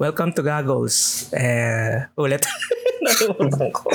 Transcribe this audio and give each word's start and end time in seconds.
Welcome 0.00 0.32
to 0.32 0.42
Goggles. 0.42 1.28
Eh, 1.36 2.08
ulit. 2.16 2.40
Nalimutan 3.04 3.68
ko. 3.68 3.92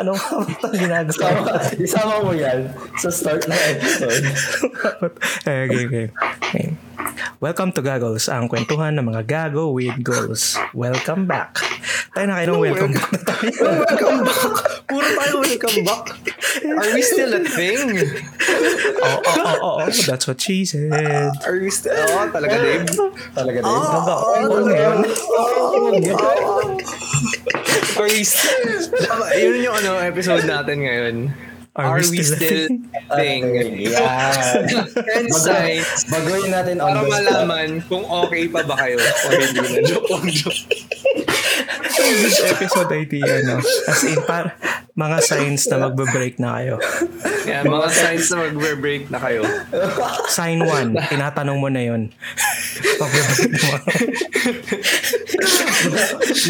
Anong 0.00 0.16
kapit 0.16 0.56
ang 0.64 0.72
ginagawa? 0.72 1.12
Isama, 1.12 1.52
isama 1.76 2.14
mo 2.24 2.32
yan 2.32 2.72
sa 2.96 3.12
start 3.12 3.44
ng 3.44 3.60
episode. 3.76 4.24
eh, 5.44 5.68
okay, 5.68 5.84
okay. 5.84 6.06
okay. 6.16 6.89
Welcome 7.40 7.72
to 7.72 7.80
Goggles, 7.80 8.28
ang 8.28 8.52
kwentuhan 8.52 9.00
ng 9.00 9.16
mga 9.16 9.24
gago 9.24 9.72
with 9.72 9.96
goals. 10.04 10.60
Welcome 10.76 11.24
back. 11.24 11.56
Tayo 12.12 12.28
na 12.28 12.36
kayo 12.36 12.52
ng 12.52 12.60
welcome 12.68 12.92
back 12.92 13.08
na 13.16 13.20
tayo. 13.24 13.48
welcome 13.80 14.18
back. 14.28 14.84
Puro 14.84 15.08
tayo 15.08 15.32
welcome 15.40 15.80
back. 15.88 16.04
Are 16.68 16.92
we 16.92 17.00
still 17.00 17.32
a 17.32 17.40
thing? 17.40 17.96
Oo, 17.96 19.24
oo, 19.24 19.40
oo, 19.40 19.56
oo. 19.56 19.88
That's 20.04 20.28
what 20.28 20.36
she 20.36 20.68
said. 20.68 20.92
Are 21.40 21.56
we 21.56 21.72
still... 21.72 21.96
Oo, 21.96 22.28
talaga, 22.28 22.60
Dave. 22.60 22.84
Talaga 23.32 23.58
din. 23.64 23.72
Oo, 23.72 24.12
oo, 24.20 24.60
ngayon? 24.60 24.98
Are 27.96 28.04
we 28.04 28.20
still... 28.20 28.84
Yun 29.32 29.64
yung 29.64 29.76
ano, 29.80 29.96
episode 29.96 30.44
natin 30.44 30.84
ngayon. 30.84 31.16
Are 31.80 31.96
we 31.96 32.20
still 32.20 32.68
a 32.68 32.76
a 32.76 33.16
thing? 33.16 33.42
Yan. 33.88 34.64
And 35.16 35.28
signs 35.32 36.04
Baguhin 36.12 36.52
natin 36.52 36.76
on 36.84 36.92
para 36.92 37.08
malaman 37.08 37.80
kung 37.88 38.04
okay 38.04 38.48
pa 38.52 38.60
ba 38.68 38.76
kayo 38.76 39.00
o 39.00 39.26
hindi 39.32 39.60
na. 39.64 39.80
Joke 39.88 40.08
on 40.12 40.26
joke. 40.28 40.60
This 42.00 42.40
episode 42.44 42.90
idea, 42.92 43.44
no? 43.44 43.60
As 43.60 44.02
in, 44.04 44.20
par 44.24 44.56
mga 44.96 45.18
signs 45.24 45.64
na 45.70 45.88
magbe-break 45.88 46.36
na 46.36 46.60
kayo. 46.60 46.74
Yan, 47.48 47.64
mga 47.64 47.88
signs 47.88 48.26
na 48.32 48.36
magbe-break 48.48 49.08
na 49.08 49.18
kayo. 49.20 49.42
Sign 50.28 50.60
1, 50.60 50.96
tinatanong 51.08 51.58
mo 51.60 51.68
na 51.72 51.82
yun. 51.84 52.12
Magbe-break 53.00 53.52
mo. 53.56 53.72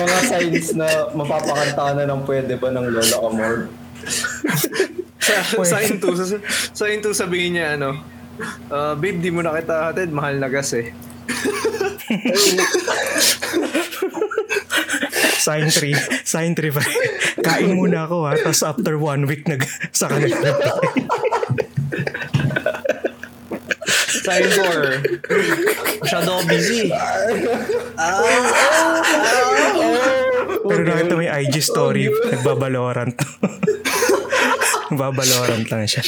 Mga 0.02 0.18
signs 0.26 0.66
na 0.74 0.86
mapapakanta 1.14 1.78
ka 1.78 1.92
na 1.94 2.04
ng 2.08 2.22
pwede 2.26 2.54
ba 2.58 2.68
ng 2.74 2.86
Lola 2.90 3.18
Amor. 3.22 3.54
Sa, 5.20 5.62
sign 5.62 6.00
2, 6.00 6.16
sa, 6.16 6.24
sign 6.72 6.98
2 7.04 7.12
sabihin 7.12 7.60
niya 7.60 7.76
ano, 7.76 8.00
uh, 8.72 8.96
babe, 8.96 9.20
di 9.20 9.30
mo 9.30 9.44
na 9.44 9.52
kita 9.54 9.92
hatid, 9.92 10.10
mahal 10.10 10.40
na 10.40 10.48
gas 10.48 10.72
eh. 10.74 10.90
Sign 15.40 15.72
3, 15.72 16.24
sign 16.24 16.52
3 16.52 16.68
pa. 16.72 16.82
Kain 17.40 17.72
muna 17.72 18.04
ako 18.04 18.28
ha, 18.28 18.36
tapos 18.36 18.60
after 18.60 19.00
one 19.00 19.24
week 19.24 19.48
nag 19.48 19.64
sa 19.92 20.08
kanila. 20.08 20.36
Sign 24.20 24.44
4, 24.52 26.04
masyado 26.04 26.28
ako 26.28 26.42
busy. 26.44 26.92
Pero 30.66 30.80
nakita 30.84 31.12
mo 31.16 31.22
yung 31.24 31.36
IG 31.46 31.54
story, 31.62 32.08
nagbabalorant. 32.08 33.16
Nagbabalorant 34.90 35.66
lang 35.70 35.86
siya. 35.86 36.02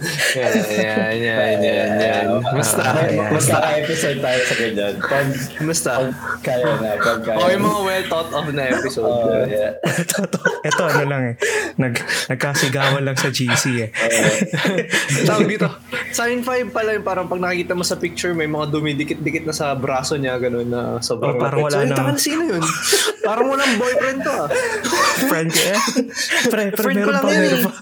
Yan, 0.00 0.52
yan, 0.64 1.14
yan, 1.20 1.56
yan, 1.60 1.90
yan. 2.00 2.26
Basta. 2.40 2.84
Basta 3.28 3.56
ka-episode 3.60 4.18
tayo 4.18 4.40
sa 4.40 4.54
ganyan. 4.56 4.94
Pag, 4.96 5.26
basta. 5.60 5.90
pag 6.08 6.40
kaya 6.40 6.64
na, 6.80 6.90
pag 6.96 7.20
kaya. 7.20 7.36
O 7.36 7.50
yung 7.52 7.64
mga 7.68 7.80
well 7.84 8.04
thought 8.08 8.30
of 8.32 8.46
na 8.50 8.64
episode. 8.72 9.04
Oh, 9.04 9.44
yeah. 9.44 9.76
ito, 10.00 10.16
ito, 10.24 10.38
ito 10.40 10.82
ano 10.82 11.02
lang 11.04 11.22
eh. 11.28 11.34
Nag, 11.76 11.94
nagkasigawan 12.32 13.02
lang 13.04 13.16
sa 13.16 13.28
GC 13.28 13.64
eh. 13.84 13.90
Tawag 15.28 15.44
dito. 15.44 15.68
Sign 16.10 16.40
5 16.42 16.72
pala 16.72 16.96
yung 16.96 17.04
parang 17.04 17.26
pag 17.28 17.40
nakikita 17.40 17.76
mo 17.76 17.84
sa 17.84 18.00
picture, 18.00 18.32
may 18.32 18.48
mga 18.48 18.72
dumidikit-dikit 18.72 19.44
na 19.44 19.54
sa 19.54 19.76
braso 19.76 20.16
niya, 20.16 20.40
ganun 20.40 20.66
na 20.66 20.98
sobrang 21.04 21.36
Oh, 21.36 21.42
parang 21.42 21.60
wala 21.62 21.76
so, 21.76 21.86
nang- 21.86 22.18
sino 22.18 22.42
yun? 22.48 22.62
parang 23.20 23.46
walang 23.46 23.76
boyfriend 23.76 24.20
to 24.24 24.32
ah. 24.32 24.48
Friend 25.28 25.48
ko 25.48 25.60
eh. 25.60 25.78
Pre, 26.48 26.62
pre, 26.72 26.82
Friend 26.82 26.96
ko 26.98 27.10
meron 27.10 27.14
lang 27.14 27.22
pa, 27.22 27.30
yun 27.30 27.40
meron 27.40 27.60
eh. 27.60 27.64
pa. 27.68 27.72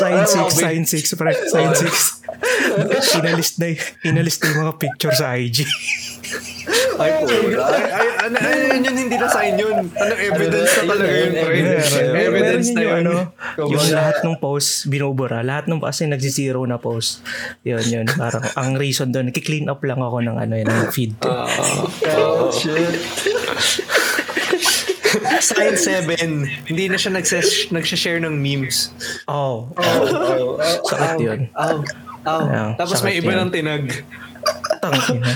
Sign 0.00 0.16
Oh, 0.16 0.48
6, 0.48 0.56
sign 0.56 0.82
6, 0.88 1.14
pre. 1.14 1.32
Sign 1.46 1.70
6. 1.76 3.20
Inalist 3.20 3.54
na, 3.60 3.66
inalist 4.02 4.38
na 4.40 4.46
yung 4.48 4.60
mga 4.64 4.74
picture 4.80 5.12
sa 5.12 5.36
IG. 5.36 5.68
Ay, 7.00 7.10
po. 7.16 7.32
Ay, 7.58 7.84
ay, 7.90 8.08
ano, 8.28 8.36
ano, 8.36 8.56
yun, 8.70 8.80
yun, 8.84 8.96
hindi 8.96 9.16
na 9.16 9.28
sign 9.28 9.56
yun. 9.56 9.88
Ano, 9.90 10.12
evidence 10.14 10.72
na 10.78 10.82
talaga 10.86 11.10
yun, 11.10 11.32
pre. 11.32 11.54
Evidence. 12.20 12.68
Na 12.70 12.80
yung 12.80 12.92
yun. 12.92 13.00
ano, 13.02 13.12
yung 13.58 13.86
lahat 13.90 14.16
ng 14.22 14.36
post 14.36 14.86
binubura. 14.86 15.40
Lahat 15.40 15.64
ng 15.66 15.80
kasi 15.80 16.04
nagsi-zero 16.06 16.60
na 16.64 16.76
post. 16.76 17.24
Yun, 17.64 17.84
yun. 17.84 18.06
Parang 18.06 18.44
ang 18.54 18.76
reason 18.76 19.10
doon, 19.10 19.32
clean 19.32 19.66
up 19.66 19.80
lang 19.82 20.00
ako 20.00 20.20
ng 20.20 20.36
ano 20.36 20.54
yun, 20.54 20.68
ng 20.68 20.92
feed 20.92 21.16
ko. 21.18 21.28
Ah, 21.28 21.48
Oh, 22.20 22.48
shit. 22.52 23.00
Sign 25.40 25.74
7. 26.06 26.68
Hindi 26.68 26.84
na 26.86 26.96
siya 26.96 27.10
nagses- 27.10 27.68
nagsashare 27.68 28.20
ng 28.20 28.36
memes. 28.36 28.92
oh, 29.26 29.68
Oh, 29.72 29.80
oh, 29.80 30.60
oh. 30.60 30.84
sakit 30.86 31.18
yun. 31.18 31.40
Aw. 31.52 31.76
Aw. 32.20 32.42
Ayan, 32.44 32.70
Tapos 32.76 33.00
may 33.00 33.16
iba 33.16 33.32
yun. 33.32 33.48
ng 33.48 33.50
tinag. 33.50 33.84
Tangin 34.78 35.18
na. 35.18 35.32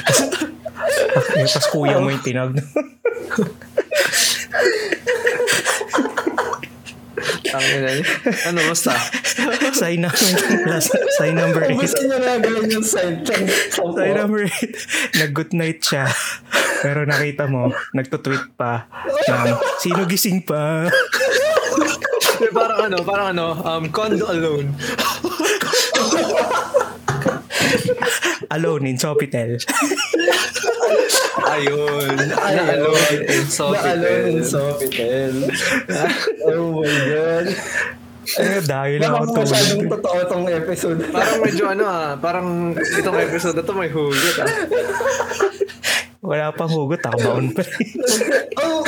Tapos 1.44 1.68
kuya 1.72 1.96
mo 1.96 2.08
yung 2.08 2.20
tinag. 2.20 2.52
Tangin 7.44 7.80
na. 7.80 7.92
Ano, 8.50 8.58
basta. 8.68 8.92
sign 9.72 10.02
namin. 10.02 10.32
Sign 11.16 11.34
number 11.34 11.62
8. 11.62 11.78
Gusto 11.78 12.00
niya 12.02 12.18
na 12.18 12.32
gawin 12.36 12.68
yung 12.70 12.86
sign. 12.86 13.22
Sign 13.70 14.14
number 14.14 14.44
8. 14.48 15.20
Nag-good 15.22 15.52
night 15.54 15.80
siya. 15.80 16.08
Pero 16.84 17.08
nakita 17.08 17.48
mo, 17.48 17.72
nagtutweet 17.96 18.52
pa 18.60 18.84
ng 19.24 19.56
sino 19.80 20.04
gising 20.04 20.44
pa. 20.44 20.84
parang 22.52 22.80
ano, 22.84 22.96
parang 23.00 23.26
ano, 23.32 23.46
um, 23.56 23.84
condo 23.88 24.28
alone. 24.28 24.68
Alone 28.52 28.84
in 28.92 28.96
Sofitel. 29.00 29.56
Ayun. 31.44 32.16
Ay, 32.38 32.52
Na-alone 32.54 33.24
in 33.24 33.44
Na-alone 33.48 34.24
in 34.28 34.42
Sofitel. 34.44 34.44
Sofitel. 34.44 35.34
oh 36.52 36.84
my 36.84 36.98
God. 37.08 37.46
Eh, 38.24 38.60
dahil 38.64 38.98
lang 39.04 39.12
Parang 39.12 39.28
ako 39.28 39.40
masyadong 39.44 39.80
tulog. 39.84 39.92
totoo 40.00 40.18
tong 40.24 40.46
episode. 40.48 40.98
Parang 41.12 41.38
medyo 41.44 41.64
ano 41.68 41.84
ah, 41.84 42.10
parang 42.16 42.72
itong 42.72 43.18
episode 43.20 43.56
na 43.56 43.64
to 43.64 43.72
may 43.76 43.90
hugot 43.92 44.36
ah. 44.40 44.48
Wala 46.24 46.48
pang 46.56 46.72
hugot, 46.72 47.04
takabaon 47.04 47.52
pa 47.52 47.60
rin. 47.60 48.00
Oh! 48.56 48.80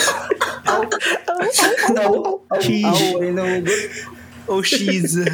Ow! 0.73 0.81
Ow! 1.93 2.01
Ow! 2.01 2.41
Ow! 2.89 2.97
Oh, 4.47 4.63
she's. 4.63 5.19
oh, 5.19 5.27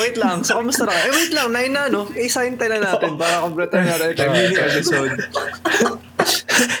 wait 0.00 0.16
lang. 0.16 0.40
So, 0.42 0.56
kamusta 0.58 0.88
na? 0.88 0.96
Eh, 0.96 1.12
wait 1.12 1.32
lang. 1.36 1.52
Nine 1.52 1.72
na, 1.72 1.82
no? 1.92 2.08
I-sign 2.16 2.56
tayo 2.56 2.72
na 2.72 2.96
natin 2.96 3.20
para 3.20 3.44
kompleto 3.44 3.76
na 3.76 3.84
natin 3.94 4.16
ito. 4.16 4.24
Mini 4.32 4.56
episode. 4.56 5.12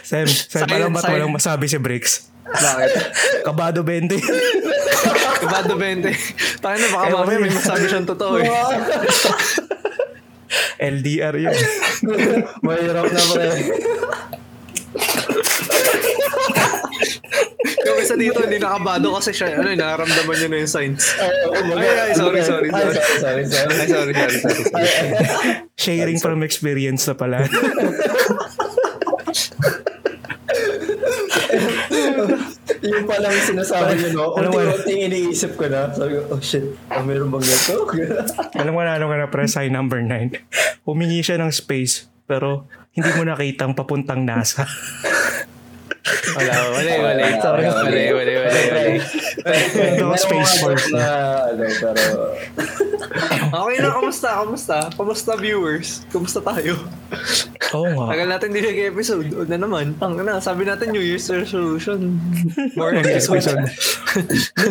Sam, 0.02 0.26
Sam, 0.26 0.66
Sign- 0.66 0.72
alam 0.72 0.92
ba't 0.92 1.04
walang 1.04 1.32
masabi 1.32 1.68
si 1.68 1.76
Bricks? 1.76 2.32
Bakit? 2.48 2.90
Kabado 3.44 3.84
20. 3.84 4.18
Kabado 5.40 5.74
20. 5.76 6.12
Tayo 6.64 6.76
na, 6.76 6.86
baka 6.92 7.06
mamaya 7.12 7.38
may 7.40 7.52
masabi 7.52 7.84
siyang 7.88 8.08
totoo 8.08 8.40
eh. 8.40 8.48
LDR 10.82 11.36
yun. 11.38 11.54
Mahirap 12.66 13.06
na 13.06 13.22
pre. 13.30 13.48
Yung 17.82 17.98
isa 17.98 18.14
dito, 18.18 18.38
hindi 18.42 18.58
nakabado 18.58 19.14
kasi 19.14 19.30
siya, 19.30 19.58
ano, 19.58 19.70
nararamdaman 19.70 20.34
niya 20.34 20.48
na 20.50 20.56
yung 20.62 20.70
signs. 20.70 21.14
Ay, 21.18 21.30
Ay, 21.70 21.86
ay, 21.86 22.12
sorry, 22.14 22.40
sorry, 22.42 22.68
Ay, 22.70 22.82
sorry. 22.82 22.98
sorry, 22.98 23.42
sorry. 23.46 23.72
Ay, 23.72 23.86
sorry, 23.86 24.12
sorry, 24.14 24.36
sorry. 24.38 24.62
sorry. 24.66 25.10
Sharing 25.78 26.18
from 26.18 26.42
experience 26.42 27.06
na 27.06 27.14
pala. 27.14 27.46
Yung 33.12 33.20
palang 33.20 33.36
sinasabi 33.44 33.92
niyo, 34.00 34.08
no? 34.16 34.24
Alam 34.40 34.48
mo, 34.48 34.58
Unti-unting 34.64 35.00
iniisip 35.12 35.60
ko 35.60 35.68
na. 35.68 35.92
Sabi 35.92 36.16
ko, 36.16 36.32
oh 36.32 36.40
shit, 36.40 36.64
ah, 36.88 37.04
meron 37.04 37.28
bang 37.28 37.44
ganito? 37.44 37.84
Alam 38.60 38.72
mo 38.72 38.80
na, 38.80 38.96
alam 38.96 39.06
ko 39.12 39.16
na, 39.20 39.28
pre, 39.28 39.44
sign 39.44 39.68
number 39.68 40.00
9. 40.00 40.88
Humingi 40.88 41.20
siya 41.20 41.36
ng 41.36 41.52
space, 41.52 42.08
pero 42.24 42.64
hindi 42.96 43.12
mo 43.12 43.28
nakita 43.28 43.68
ang 43.68 43.76
papuntang 43.76 44.24
NASA. 44.24 44.64
Wala, 46.32 46.52
wala, 46.72 46.92
wala. 47.04 47.22
Sorry, 47.44 47.62
Wala, 47.68 47.84
wala, 47.84 48.12
wala, 48.16 48.32
wala. 48.48 48.80
Ito 49.92 50.04
space 50.16 50.52
force. 50.64 50.88
na, 50.88 51.04
ano, 51.52 51.64
pero... 51.68 52.16
Okay 53.62 53.76
na, 53.80 53.90
kamusta? 53.92 54.28
Kamusta? 54.42 54.76
Kamusta 54.96 55.32
viewers? 55.36 56.04
Kamusta 56.08 56.40
tayo? 56.40 56.80
Oo 57.72 57.88
nga. 57.88 58.06
Tagal 58.12 58.28
natin 58.28 58.48
din 58.52 58.64
nag-episode. 58.64 59.28
O 59.36 59.44
na 59.48 59.56
naman. 59.56 59.96
Tang 59.96 60.16
na, 60.16 60.40
sabi 60.40 60.64
natin 60.64 60.92
New 60.92 61.00
Year's 61.00 61.28
resolution. 61.28 62.20
More 62.76 62.96
episodes. 62.96 63.48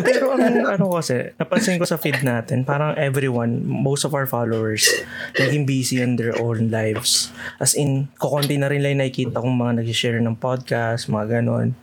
Pero 0.06 0.34
ang 0.34 0.66
ano 0.66 0.86
kasi, 0.94 1.34
napansin 1.38 1.78
ko 1.82 1.86
sa 1.86 1.98
feed 1.98 2.22
natin, 2.22 2.62
parang 2.62 2.94
everyone, 2.94 3.62
most 3.66 4.06
of 4.06 4.14
our 4.14 4.26
followers, 4.26 4.86
naging 5.38 5.66
busy 5.66 5.98
in 5.98 6.14
their 6.14 6.34
own 6.38 6.70
lives. 6.70 7.34
As 7.58 7.74
in, 7.74 8.10
kukunti 8.18 8.58
na 8.58 8.70
rin 8.70 8.82
lang 8.82 9.02
nakikita 9.02 9.42
kong 9.42 9.58
mga 9.58 9.82
nag-share 9.82 10.22
ng 10.22 10.38
podcast, 10.38 11.10
mga 11.10 11.42
ganon. 11.42 11.74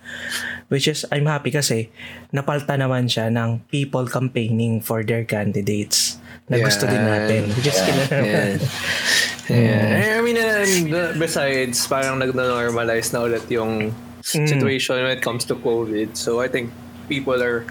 Which 0.72 0.88
is, 0.88 1.04
I'm 1.12 1.28
happy 1.28 1.52
kasi, 1.52 1.92
napalta 2.32 2.80
naman 2.80 3.12
siya 3.12 3.28
ng 3.28 3.68
people 3.68 4.08
campaigning 4.08 4.80
for 4.80 5.04
their 5.04 5.28
candidates 5.28 6.20
na 6.50 6.58
gusto 6.58 6.84
din 6.90 7.04
natin. 7.06 7.42
Is, 7.54 7.80
kilala 7.80 8.06
naman. 8.10 8.26
Yeah. 8.26 8.58
Yeah. 9.50 10.14
I 10.14 10.22
mean, 10.22 10.38
and 10.38 10.94
uh, 10.94 11.18
besides, 11.18 11.82
parang 11.90 12.22
nag-normalize 12.22 13.10
na 13.18 13.26
ulit 13.26 13.50
yung 13.50 13.98
situation 14.22 15.02
when 15.02 15.18
it 15.18 15.26
comes 15.26 15.42
to 15.50 15.58
COVID. 15.58 16.14
So 16.14 16.40
I 16.40 16.48
think 16.48 16.70
people 17.10 17.42
are 17.42 17.66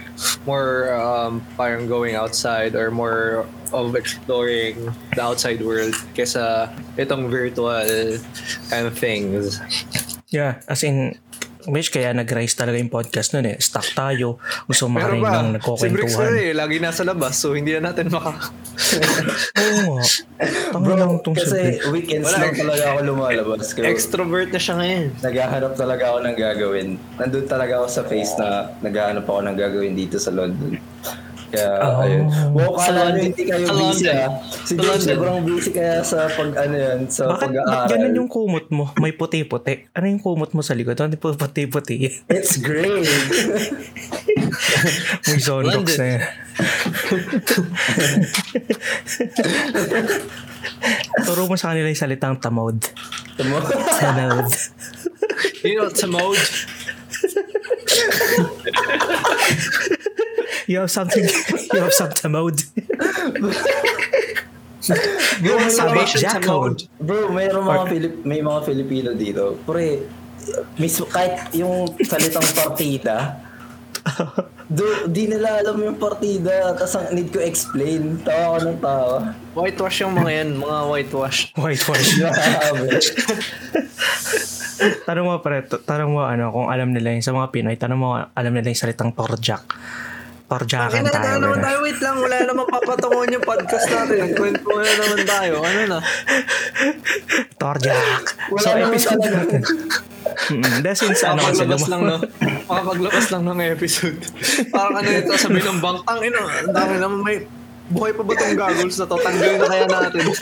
more 0.44 0.92
um, 0.92 1.46
parang 1.56 1.86
going 1.86 2.18
outside 2.18 2.74
or 2.74 2.90
more 2.90 3.46
of 3.72 3.94
exploring 3.94 4.90
the 5.14 5.22
outside 5.22 5.62
world 5.62 5.94
kesa 6.18 6.74
itong 6.98 7.30
virtual 7.30 8.18
kind 8.68 8.86
of 8.90 8.98
things. 8.98 9.62
Yeah, 10.34 10.60
as 10.66 10.82
in, 10.82 11.16
Wish 11.68 11.88
kaya 11.88 12.10
nag-rise 12.10 12.54
talaga 12.54 12.76
yung 12.76 12.88
podcast 12.88 13.30
nun 13.30 13.44
eh. 13.44 13.56
Stuck 13.58 13.84
tayo. 13.92 14.40
Gusto 14.64 14.88
ba, 14.88 15.04
ng 15.04 15.20
si 15.76 15.86
Bricks 15.86 16.16
na 16.16 16.24
nagkukwentuhan. 16.24 16.30
eh, 16.34 16.52
lagi 16.52 16.76
nasa 16.78 17.02
labas 17.02 17.36
so 17.36 17.52
hindi 17.52 17.76
na 17.76 17.92
natin 17.92 18.08
maka... 18.08 18.32
Oo 19.58 19.78
nga. 19.92 20.04
Tanga 20.70 20.94
lang 20.96 21.20
tong 21.20 21.34
Kasi 21.34 21.50
subject. 21.50 21.90
weekends 21.90 22.26
Wala. 22.26 22.38
lang 22.40 22.54
talaga 22.56 22.84
ako 22.88 22.98
lumalabas. 23.04 23.66
Kaya 23.70 23.86
Extrovert 23.86 24.48
na 24.48 24.58
siya 24.58 24.74
ngayon. 24.76 25.04
naghahanap 25.20 25.72
talaga 25.74 26.04
ako 26.06 26.18
ng 26.20 26.36
gagawin. 26.36 26.88
Nandun 27.16 27.46
talaga 27.46 27.72
ako 27.76 27.86
sa 27.90 28.02
face 28.02 28.32
na 28.34 28.48
naghahanap 28.80 29.24
ako 29.24 29.40
ng 29.44 29.56
gagawin 29.56 29.92
dito 29.92 30.16
sa 30.16 30.30
London. 30.30 30.80
Kaya, 31.48 31.80
Oh. 31.80 32.02
ayun. 32.02 32.24
Wow, 32.50 32.76
Sa 32.76 32.84
kala 32.84 32.92
nyo 32.92 33.04
London- 33.08 33.24
hindi 33.24 33.42
kayo 33.42 33.62
sa 33.62 33.72
busy 33.72 34.06
ah. 34.06 34.28
Si 34.60 34.68
Sa 34.68 34.78
James 34.78 35.02
sobrang 35.02 35.42
busy 35.42 35.70
kaya 35.70 36.02
sa 36.02 36.28
pag, 36.28 36.50
ano 36.54 36.76
yan, 36.76 36.98
sa 37.08 37.22
Bakit, 37.26 37.48
bakit 37.48 37.58
pag-aaral. 37.58 37.88
ganun 37.88 38.14
yung 38.14 38.28
kumot 38.28 38.66
mo? 38.68 38.84
May 38.96 39.12
puti-puti. 39.12 39.88
Ano 39.90 40.04
yung 40.06 40.18
kumot 40.18 40.50
mo 40.50 40.60
sa 40.60 40.72
likod? 40.72 40.94
Ano 40.94 41.10
yung 41.10 41.24
puti-puti? 41.24 41.94
It's 42.26 42.56
great. 42.58 43.00
May 45.24 45.38
zondox 45.38 45.96
na 45.96 46.06
yan. 46.06 46.22
Turo 51.24 51.44
mo 51.44 51.54
sa 51.54 51.70
kanila 51.70 51.86
yung 51.86 51.98
salitang 51.98 52.36
tamod. 52.36 52.76
Tamo? 53.36 53.56
Tamod. 53.96 54.48
You 55.62 55.74
know, 55.76 55.88
sa 55.88 56.06
mode. 56.06 56.38
You 60.68 60.84
have 60.84 60.92
something, 60.92 61.24
you 61.72 61.80
have 61.80 61.96
some 61.96 62.12
tamod. 62.12 62.60
May 65.40 65.68
salvation 65.72 66.20
mga 66.20 66.28
sa 66.28 66.36
jackal. 66.40 66.76
mode. 66.76 66.80
Bro, 67.00 67.32
mayroong 67.32 67.66
mga 67.66 67.84
Filip, 67.88 68.14
may 68.24 68.40
mga 68.40 68.60
Filipino 68.64 69.08
dito. 69.16 69.56
Pre, 69.64 70.04
mismo 70.76 71.04
kahit 71.08 71.52
yung 71.56 71.88
salitang 72.04 72.44
partida, 72.52 73.40
do, 74.68 75.08
di 75.08 75.28
nila 75.28 75.60
alam 75.64 75.80
yung 75.80 75.96
partida. 75.96 76.72
Tapos 76.76 76.94
ang 76.96 77.16
need 77.16 77.32
ko 77.32 77.40
explain. 77.40 78.20
Tawa 78.20 78.56
ko 78.56 78.58
ng 78.68 78.78
tawa. 78.80 79.16
Whitewash 79.56 80.04
yung 80.04 80.14
mga 80.16 80.30
yan, 80.44 80.48
mga 80.56 80.78
whitewash. 80.88 81.38
Whitewash. 81.56 82.08
Tanong 84.78 85.24
mo 85.26 85.42
pare, 85.42 85.66
t- 85.66 85.82
tanong 85.82 86.10
mo 86.14 86.22
ano, 86.22 86.54
kung 86.54 86.70
alam 86.70 86.94
nila 86.94 87.10
yung 87.10 87.24
sa 87.24 87.34
mga 87.34 87.50
Pinoy, 87.50 87.74
tanong 87.74 87.98
mo 87.98 88.14
alam 88.14 88.52
nila 88.54 88.70
yung 88.70 88.78
salitang 88.78 89.10
torjak. 89.10 89.66
Torjakan 90.48 91.04
Ay, 91.04 91.12
tayo. 91.12 91.28
na 91.28 91.44
naman 91.44 91.60
tayo, 91.60 91.76
wait 91.84 92.00
lang, 92.00 92.16
wala 92.16 92.36
naman 92.40 92.64
papatungon 92.66 93.28
yung 93.30 93.44
podcast 93.44 93.86
natin. 93.86 94.16
Nagkwento 94.24 94.64
na 94.72 94.92
naman 94.96 95.20
tayo. 95.22 95.54
Ano 95.60 95.80
na? 95.86 95.98
Torjak. 97.54 98.24
Wala 98.48 98.64
so, 98.64 98.68
episode 98.72 99.20
talaga. 99.20 99.36
natin. 99.44 99.62
Mm-mm. 100.48 100.80
Dahil 100.80 100.96
since 100.96 101.20
ano 101.20 101.40
kasi 101.42 101.64
Makapaglabas 101.64 101.82
luma- 101.82 101.90
lang, 101.90 102.02
no? 102.02 102.16
Makapaglabas 102.64 103.26
lang 103.28 103.42
ng 103.44 103.58
episode. 103.68 104.18
Parang 104.72 104.94
ano 104.96 105.08
ito, 105.10 105.32
sabi 105.36 105.60
ng 105.60 105.80
bangtang, 105.80 106.20
ino, 106.22 106.40
ang 106.40 106.72
dami 106.72 106.94
naman 106.96 107.18
may 107.20 107.38
buhay 107.88 108.12
pa 108.12 108.22
ba 108.22 108.32
itong 108.36 108.56
goggles 108.56 108.96
na 109.00 109.06
to? 109.08 109.16
Tanggalin 109.16 109.56
na 109.56 109.68
kaya 109.68 109.86
natin. 109.88 110.24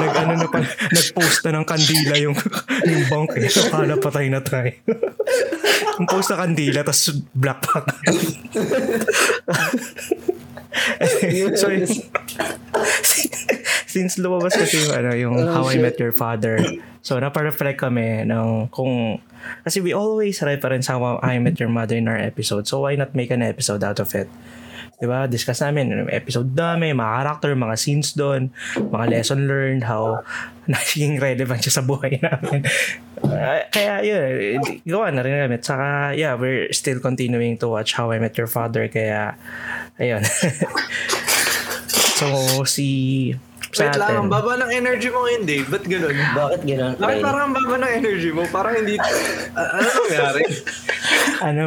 nag 0.00 0.12
ano 0.14 0.32
na 0.38 0.46
pa, 0.46 0.58
nag-post 0.92 1.38
na 1.46 1.50
ng 1.58 1.66
kandila 1.66 2.14
yung 2.20 2.36
yung 2.86 3.02
bank 3.10 3.30
eh. 3.42 3.48
So, 3.50 3.66
kala 3.70 3.98
patay 3.98 4.30
na 4.30 4.40
tayo. 4.42 4.70
yung 5.98 6.06
post 6.06 6.30
na 6.30 6.46
kandila, 6.46 6.86
tapos 6.86 7.10
black 7.34 7.60
pack. 7.64 7.86
so, 11.58 11.66
since 13.88 14.20
lumabas 14.20 14.54
kasi 14.54 14.86
yung, 14.86 14.94
ano, 14.94 15.10
yung 15.16 15.34
Oh, 15.40 15.50
How 15.50 15.64
I 15.72 15.80
shit. 15.80 15.82
Met 15.82 15.96
Your 15.98 16.12
Father, 16.12 16.60
so 17.00 17.16
napa-reflect 17.16 17.80
kami 17.80 18.28
ng 18.28 18.68
kung 18.68 19.18
kasi 19.62 19.78
we 19.78 19.94
always 19.94 20.42
reference 20.42 20.90
How 20.90 21.22
I 21.22 21.38
Met 21.38 21.58
Your 21.58 21.70
Mother 21.70 21.96
in 21.96 22.06
our 22.06 22.18
episode, 22.18 22.68
so 22.68 22.84
why 22.84 22.94
not 22.94 23.16
make 23.16 23.32
an 23.32 23.42
episode 23.42 23.82
out 23.82 23.98
of 23.98 24.12
it? 24.14 24.28
Diba? 24.96 25.28
Discuss 25.28 25.60
namin 25.60 25.92
yung 25.92 26.08
episode 26.08 26.56
namin, 26.56 26.96
mga 26.96 27.12
character, 27.20 27.52
mga 27.52 27.76
scenes 27.76 28.16
doon, 28.16 28.48
mga 28.80 29.04
lesson 29.12 29.44
learned, 29.44 29.84
how 29.84 30.24
naging 30.72 31.20
relevant 31.20 31.60
siya 31.60 31.74
sa 31.80 31.84
buhay 31.84 32.16
namin. 32.24 32.64
Ah, 33.20 33.68
kaya 33.68 34.00
yun, 34.00 34.60
gawa 34.88 35.12
na 35.12 35.20
rin 35.20 35.36
namin. 35.36 35.60
Saka, 35.60 36.16
yeah, 36.16 36.32
we're 36.32 36.72
still 36.72 36.98
continuing 37.04 37.60
to 37.60 37.68
watch 37.68 37.92
How 37.92 38.08
I 38.08 38.18
Met 38.18 38.40
Your 38.40 38.48
Father. 38.48 38.88
Kaya, 38.88 39.36
ayun. 40.00 40.24
so, 42.18 42.64
si 42.64 43.36
sa 43.76 43.92
Wait 43.92 44.00
lang, 44.00 44.24
ang 44.24 44.32
baba 44.32 44.56
ng 44.56 44.72
energy 44.72 45.12
mo 45.12 45.28
ngayon, 45.28 45.42
Dave. 45.44 45.68
Ba't 45.68 45.84
ganun? 45.84 46.16
Bakit 46.16 46.60
ganun? 46.64 46.94
Bakit 46.96 47.18
pre? 47.20 47.26
parang 47.28 47.42
ang 47.44 47.52
baba 47.52 47.76
ng 47.76 47.92
energy 47.92 48.30
mo? 48.32 48.42
Parang 48.48 48.72
hindi... 48.72 48.96
Ah, 49.52 49.76
ano 49.76 49.88
nangyari? 49.92 50.42
ano 51.44 51.62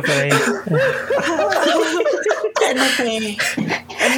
pa 2.71 3.01
rin, 3.01 3.23
Ano 3.99 4.15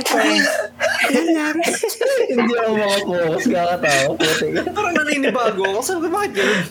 Hindi 2.31 2.53
ako 2.53 2.71
makapokus. 2.74 3.44
Kakatawa. 3.45 4.13
Parang 4.71 4.94
naninibago 4.95 5.62
ako. 5.68 5.80
Sabi, 5.81 6.07
bakit 6.07 6.31
ganun? 6.33 6.62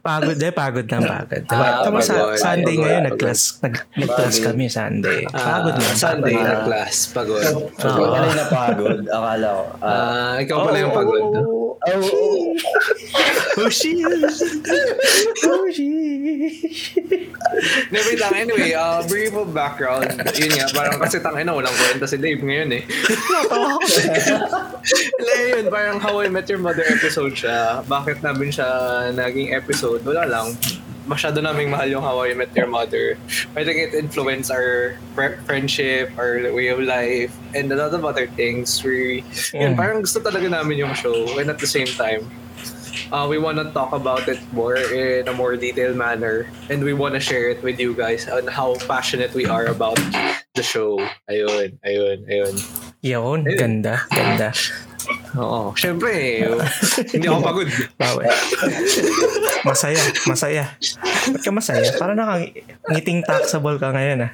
pagod 0.00 0.38
eh, 0.38 0.52
pagod 0.52 0.86
lang 0.86 1.02
pagod. 1.02 1.42
Diba? 1.42 1.64
Ah, 1.64 1.80
Tama 1.82 1.98
sa 1.98 2.14
pagod, 2.14 2.36
Sunday 2.36 2.74
pagod, 2.74 2.82
ngayon, 2.82 2.98
pagod. 2.98 3.08
nag-class, 3.10 3.40
nag, 3.60 3.74
nag-class 3.94 4.34
Pagod. 4.34 4.46
kami 4.46 4.64
Sunday. 4.68 5.20
Pagod 5.26 5.74
lang. 5.74 5.88
Ah, 5.88 5.96
Sunday 5.96 6.34
pagod. 6.34 6.48
na 6.48 6.64
class. 6.64 6.96
Pagod. 7.10 7.42
So, 7.74 7.86
Oo. 7.88 8.08
ka 8.08 8.18
rin 8.18 8.34
napagod. 8.34 9.00
Akala 9.08 9.48
ko. 9.48 9.62
Ah, 9.78 9.88
Ah, 9.88 10.34
ikaw 10.38 10.56
pala 10.62 10.78
yung 10.78 10.92
pagod. 10.92 11.22
Oh, 11.34 11.57
oh, 11.76 11.84
oh. 11.84 12.56
Oh, 13.58 13.68
shit! 13.68 13.98
Oh, 15.44 15.66
sheesh. 15.68 16.96
No, 17.90 17.98
wait 18.06 18.20
lang. 18.20 18.34
Anyway, 18.34 18.72
uh, 18.72 19.02
brief 19.06 19.34
of 19.34 19.52
background. 19.52 20.06
Yun 20.38 20.50
nga, 20.54 20.66
parang 20.70 20.98
kasi 21.02 21.18
tangina, 21.18 21.52
walang 21.52 21.74
kwenta 21.74 22.06
si 22.06 22.16
Dave 22.16 22.40
ngayon 22.40 22.78
eh. 22.78 22.82
Wala 25.18 25.34
yun, 25.42 25.64
parang 25.68 25.98
How 25.98 26.22
I 26.22 26.30
Met 26.30 26.48
Your 26.48 26.62
Mother 26.62 26.86
episode 26.86 27.34
siya. 27.34 27.82
Bakit 27.84 28.22
namin 28.22 28.54
siya 28.54 28.68
naging 29.12 29.52
episode? 29.52 30.06
Wala 30.06 30.24
lang. 30.24 30.54
Masyado 31.08 31.40
naming 31.40 31.72
mahal 31.72 31.88
yung 31.88 32.04
How 32.04 32.20
I 32.20 32.36
Met 32.36 32.52
Your 32.52 32.68
Mother. 32.68 33.16
I 33.56 33.64
think 33.64 33.80
it 33.80 33.96
influenced 33.96 34.52
our 34.52 34.92
fr- 35.16 35.40
friendship, 35.48 36.12
our 36.20 36.52
way 36.52 36.68
of 36.68 36.84
life, 36.84 37.32
and 37.56 37.72
a 37.72 37.76
lot 37.80 37.96
of 37.96 38.04
other 38.04 38.28
things. 38.28 38.76
We, 38.84 39.24
yun, 39.56 39.72
Mm. 39.72 39.80
parang 39.80 39.98
gusto 40.04 40.20
talaga 40.20 40.52
namin 40.52 40.84
yung 40.84 40.92
show. 40.92 41.16
And 41.40 41.48
at 41.48 41.56
the 41.56 41.66
same 41.66 41.88
time, 41.88 42.28
uh, 43.08 43.24
we 43.24 43.40
want 43.40 43.56
to 43.56 43.72
talk 43.72 43.96
about 43.96 44.28
it 44.28 44.36
more 44.52 44.76
in 44.76 45.24
a 45.24 45.32
more 45.32 45.56
detailed 45.56 45.96
manner 45.96 46.44
and 46.68 46.84
we 46.84 46.92
want 46.92 47.16
to 47.16 47.22
share 47.24 47.48
it 47.48 47.64
with 47.64 47.80
you 47.80 47.96
guys 47.96 48.28
on 48.28 48.44
how 48.44 48.76
passionate 48.84 49.32
we 49.32 49.48
are 49.48 49.64
about 49.72 49.96
the 50.52 50.62
show. 50.62 51.00
Ayun, 51.32 51.80
ayun, 51.88 52.18
ayun. 52.28 52.54
Yun, 53.00 53.48
ganda, 53.56 54.04
ganda. 54.12 54.52
Oo, 55.34 55.70
syempre, 55.72 56.10
eh, 56.10 56.50
hindi 57.12 57.26
ako 57.26 57.40
pagod. 57.40 57.68
Bawi. 57.94 58.24
Masaya, 59.62 60.00
masaya. 60.24 60.64
Ba't 61.28 61.42
ka 61.42 61.50
masaya? 61.50 61.84
Parang 61.94 62.16
nakangiting 62.16 63.22
taxable 63.22 63.76
ka 63.76 63.92
ngayon 63.92 64.26
ah. 64.26 64.32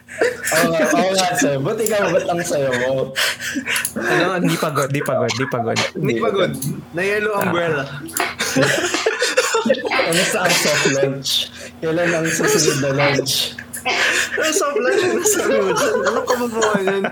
Oo 0.55 0.71
nga, 0.71 0.87
oo 0.95 1.11
nga, 1.13 1.29
sir. 1.35 1.55
Ba't 1.59 1.77
ikaw, 1.77 2.09
ba't 2.09 2.27
ang 2.27 2.41
sayo 2.41 2.71
mo? 2.73 3.11
Ano, 3.99 4.39
Hindi 4.39 4.57
pagod, 4.57 4.89
di 4.89 5.01
pagod, 5.01 5.33
di 5.33 5.47
pagod. 5.47 5.79
hindi 5.95 6.15
pagod. 6.19 6.53
Na 6.95 7.03
yellow 7.03 7.35
umbrella. 7.37 7.85
Ano 10.05 10.23
sa 10.29 10.39
ang 10.45 10.55
soft 10.55 10.87
launch? 10.93 11.31
Kailan 11.81 12.11
ang 12.13 12.27
susunod 12.29 12.79
na 12.81 12.91
launch? 12.95 13.57
Nasa 14.35 14.65
vlog 14.71 14.97
yung 14.97 15.17
nasabi 15.19 15.57
mo 15.59 15.71
dyan. 15.71 15.95
Ano 16.03 16.21
ka 16.23 16.35
magawa 16.37 16.73
yan? 16.81 17.03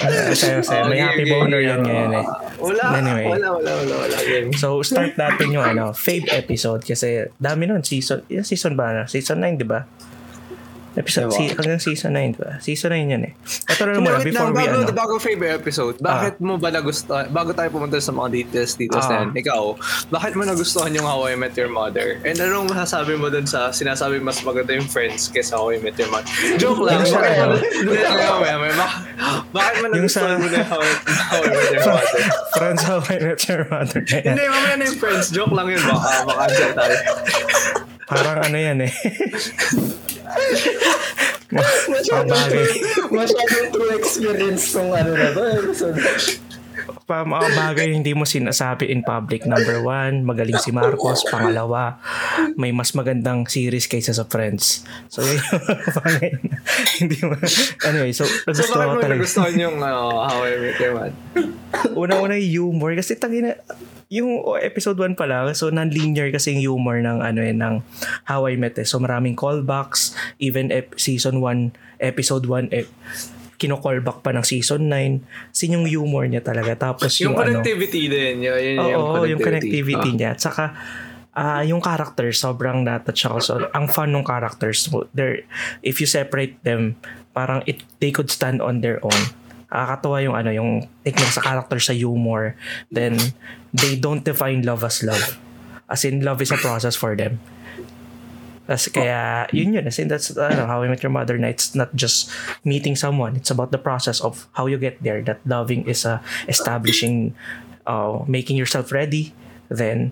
Ano, 0.00 0.32
sayo, 0.32 0.60
sayo. 0.60 0.82
May 0.88 1.00
happy 1.00 1.24
boner 1.24 1.60
yan 1.60 1.80
ngayon 1.80 2.12
eh. 2.14 2.26
Wala, 2.58 2.82
Anyway. 2.96 3.26
wala, 3.28 3.48
wala, 3.54 3.70
wala, 3.76 3.94
wala. 4.06 4.16
Game. 4.20 4.50
So, 4.54 4.80
start 4.80 5.14
natin 5.14 5.52
yung 5.52 5.64
ano, 5.64 5.92
fave 5.92 6.26
episode 6.30 6.82
kasi 6.82 7.28
dami 7.36 7.64
nun. 7.64 7.84
Season, 7.84 8.24
season 8.42 8.74
ba 8.74 8.92
na? 8.92 9.02
Season 9.06 9.38
9, 9.38 9.60
di 9.60 9.66
ba? 9.68 9.84
Episode, 10.90 11.30
si, 11.30 11.46
hanggang 11.54 11.78
season 11.78 12.18
9, 12.18 12.34
di 12.34 12.38
ba? 12.42 12.58
Season 12.58 12.90
9 12.90 13.14
yan 13.14 13.22
eh. 13.22 13.32
Ito 13.70 13.82
na 13.86 14.02
muna, 14.02 14.18
before 14.18 14.50
lang, 14.50 14.50
we 14.50 14.66
bago, 14.66 14.78
ano. 14.82 14.90
bago 14.90 15.12
favorite 15.22 15.54
episode, 15.54 15.94
bakit 16.02 16.42
mo 16.42 16.58
ba 16.58 16.74
nagustuhan, 16.74 17.30
bago 17.30 17.54
tayo 17.54 17.70
pumunta 17.70 18.02
sa 18.02 18.10
mga 18.10 18.28
details 18.34 18.74
dito 18.74 18.98
Ah. 18.98 19.06
sa 19.06 19.12
yan, 19.22 19.30
ikaw, 19.30 19.78
bakit 20.10 20.34
mo 20.34 20.42
nagustuhan 20.42 20.90
yung 20.90 21.06
How 21.06 21.30
I 21.30 21.38
Met 21.38 21.54
Your 21.54 21.70
Mother? 21.70 22.18
And 22.26 22.34
anong 22.34 22.74
masasabi 22.74 23.14
mo 23.14 23.30
dun 23.30 23.46
sa 23.46 23.70
sinasabi 23.70 24.18
mas 24.18 24.42
maganda 24.42 24.74
yung 24.74 24.90
Friends 24.90 25.30
kaysa 25.30 25.54
How 25.54 25.70
I 25.70 25.78
Met 25.78 25.94
Your 25.94 26.10
Mother? 26.10 26.26
Joke 26.58 26.82
lang. 26.82 27.06
Yung 27.06 27.14
bakit, 29.54 29.78
mo 29.78 29.86
sa- 29.86 29.94
nagustuhan 29.94 30.36
mo 30.42 30.46
na 30.50 30.58
How 30.66 30.82
I, 30.82 30.90
How 31.06 31.38
I 31.38 31.46
Met 31.46 31.70
Your 31.70 31.84
Mother? 31.86 32.22
Friends, 32.50 32.82
how 32.82 32.98
I 32.98 33.16
met 33.22 33.40
your 33.46 33.62
mother. 33.70 34.02
Hindi, 34.10 34.42
mamaya 34.42 34.74
na 34.74 34.84
yung 34.84 34.98
Friends. 34.98 35.30
Joke 35.30 35.54
lang 35.54 35.70
yun. 35.70 35.80
Baka 35.80 36.26
maka-answer 36.26 36.70
tayo. 36.74 36.96
Parang 38.10 38.38
ano 38.42 38.58
yan 38.58 38.78
eh. 38.84 38.92
Bagay. 41.50 42.66
Masyadong 43.18 43.68
true 43.74 43.92
experience 43.98 44.70
tong 44.70 44.94
ano 44.94 45.12
na 45.14 45.28
to. 45.34 45.42
Episode. 45.66 45.98
Pa, 47.04 47.26
mga 47.26 47.48
bagay 47.54 47.90
hindi 47.90 48.14
mo 48.14 48.22
sinasabi 48.22 48.86
in 48.86 49.02
public. 49.02 49.42
Number 49.42 49.82
one, 49.82 50.22
magaling 50.22 50.58
si 50.62 50.70
Marcos. 50.70 51.26
Pangalawa, 51.26 51.98
may 52.54 52.70
mas 52.70 52.94
magandang 52.94 53.50
series 53.50 53.90
kaysa 53.90 54.14
sa 54.14 54.26
Friends. 54.30 54.86
So, 55.10 55.22
yun 55.22 55.42
yung 55.42 56.38
hindi 57.02 57.18
mo. 57.26 57.34
Anyway, 57.82 58.14
so, 58.14 58.22
So, 58.22 58.46
nagustuhan 58.46 58.86
bakit 58.86 58.86
ko 58.86 58.94
mo 58.94 59.02
talaga. 59.02 59.18
nagustuhan 59.18 59.54
yung 59.58 59.76
uh, 59.82 60.22
How 60.22 60.38
I 60.46 60.54
Met 60.56 60.78
Your 60.78 60.92
Mother? 60.94 61.14
Una-una 61.94 62.34
yung 62.38 62.74
humor 62.74 62.94
kasi 62.94 63.18
tangina 63.18 63.58
yung 64.10 64.42
episode 64.58 64.98
1 64.98 65.14
pa 65.14 65.22
lang 65.24 65.54
so 65.54 65.70
non-linear 65.70 66.34
kasi 66.34 66.58
yung 66.58 66.82
humor 66.82 66.98
ng 66.98 67.22
ano 67.22 67.40
eh 67.40 67.54
ng 67.54 67.78
How 68.26 68.50
I 68.50 68.58
Met 68.58 68.74
eh. 68.76 68.84
So 68.84 68.98
maraming 68.98 69.38
callbacks 69.38 70.12
even 70.42 70.74
ep- 70.74 70.98
season 70.98 71.38
1 71.38 72.02
episode 72.02 72.42
1 72.44 72.74
eh, 72.74 72.90
kino-callback 73.54 74.24
pa 74.24 74.34
ng 74.34 74.42
season 74.42 74.90
9 74.90 75.54
sin 75.54 75.76
yung 75.78 75.86
humor 75.86 76.26
niya 76.26 76.42
talaga 76.42 76.90
tapos 76.90 77.12
Yung, 77.22 77.32
yung, 77.32 77.36
ano 77.38 77.62
connectivity 77.62 78.02
din. 78.08 78.34
Yun, 78.42 78.58
yun, 78.58 78.76
Oo, 78.98 79.22
yung 79.28 79.38
connectivity 79.38 80.10
Ah. 80.10 80.16
niya. 80.16 80.28
At 80.34 80.40
saka, 80.40 80.64
ah 81.30 81.62
yung 81.62 81.78
characters, 81.78 82.40
sobrang 82.40 82.82
natouch 82.82 83.20
ako. 83.28 83.38
So, 83.38 83.52
ang 83.70 83.86
fun 83.86 84.10
ng 84.10 84.26
characters, 84.26 84.88
mo. 84.90 85.06
they're, 85.14 85.44
if 85.84 86.00
you 86.02 86.08
separate 86.08 86.58
them, 86.66 86.96
parang 87.30 87.62
it, 87.68 87.84
they 88.02 88.10
could 88.10 88.32
stand 88.32 88.58
on 88.58 88.80
their 88.82 88.98
own. 89.04 89.22
Nakakatawa 89.70 90.18
yung 90.22 90.36
ano, 90.36 90.50
yung 90.50 90.70
technique 91.06 91.32
sa 91.32 91.40
character 91.40 91.78
sa 91.78 91.94
humor. 91.94 92.58
Then, 92.90 93.16
they 93.72 93.94
don't 93.96 94.26
define 94.26 94.66
love 94.66 94.82
as 94.82 95.02
love. 95.02 95.38
As 95.88 96.04
in, 96.04 96.22
love 96.22 96.42
is 96.42 96.50
a 96.50 96.58
process 96.58 96.94
for 96.94 97.14
them. 97.16 97.38
That's 98.70 98.86
kaya, 98.86 99.50
yun 99.50 99.74
yun. 99.74 99.86
As 99.90 99.98
in, 99.98 100.06
that's 100.06 100.30
ano, 100.30 100.66
how 100.66 100.82
I 100.82 100.86
met 100.86 101.02
your 101.02 101.10
mother 101.10 101.34
na 101.38 101.50
it's 101.50 101.74
not 101.74 101.90
just 101.94 102.30
meeting 102.62 102.94
someone. 102.94 103.34
It's 103.34 103.50
about 103.50 103.74
the 103.74 103.82
process 103.82 104.22
of 104.22 104.46
how 104.54 104.66
you 104.66 104.78
get 104.78 105.02
there. 105.02 105.22
That 105.22 105.42
loving 105.42 105.90
is 105.90 106.06
a 106.06 106.22
establishing, 106.46 107.34
uh, 107.86 108.22
making 108.30 108.54
yourself 108.54 108.94
ready, 108.94 109.34
then 109.70 110.10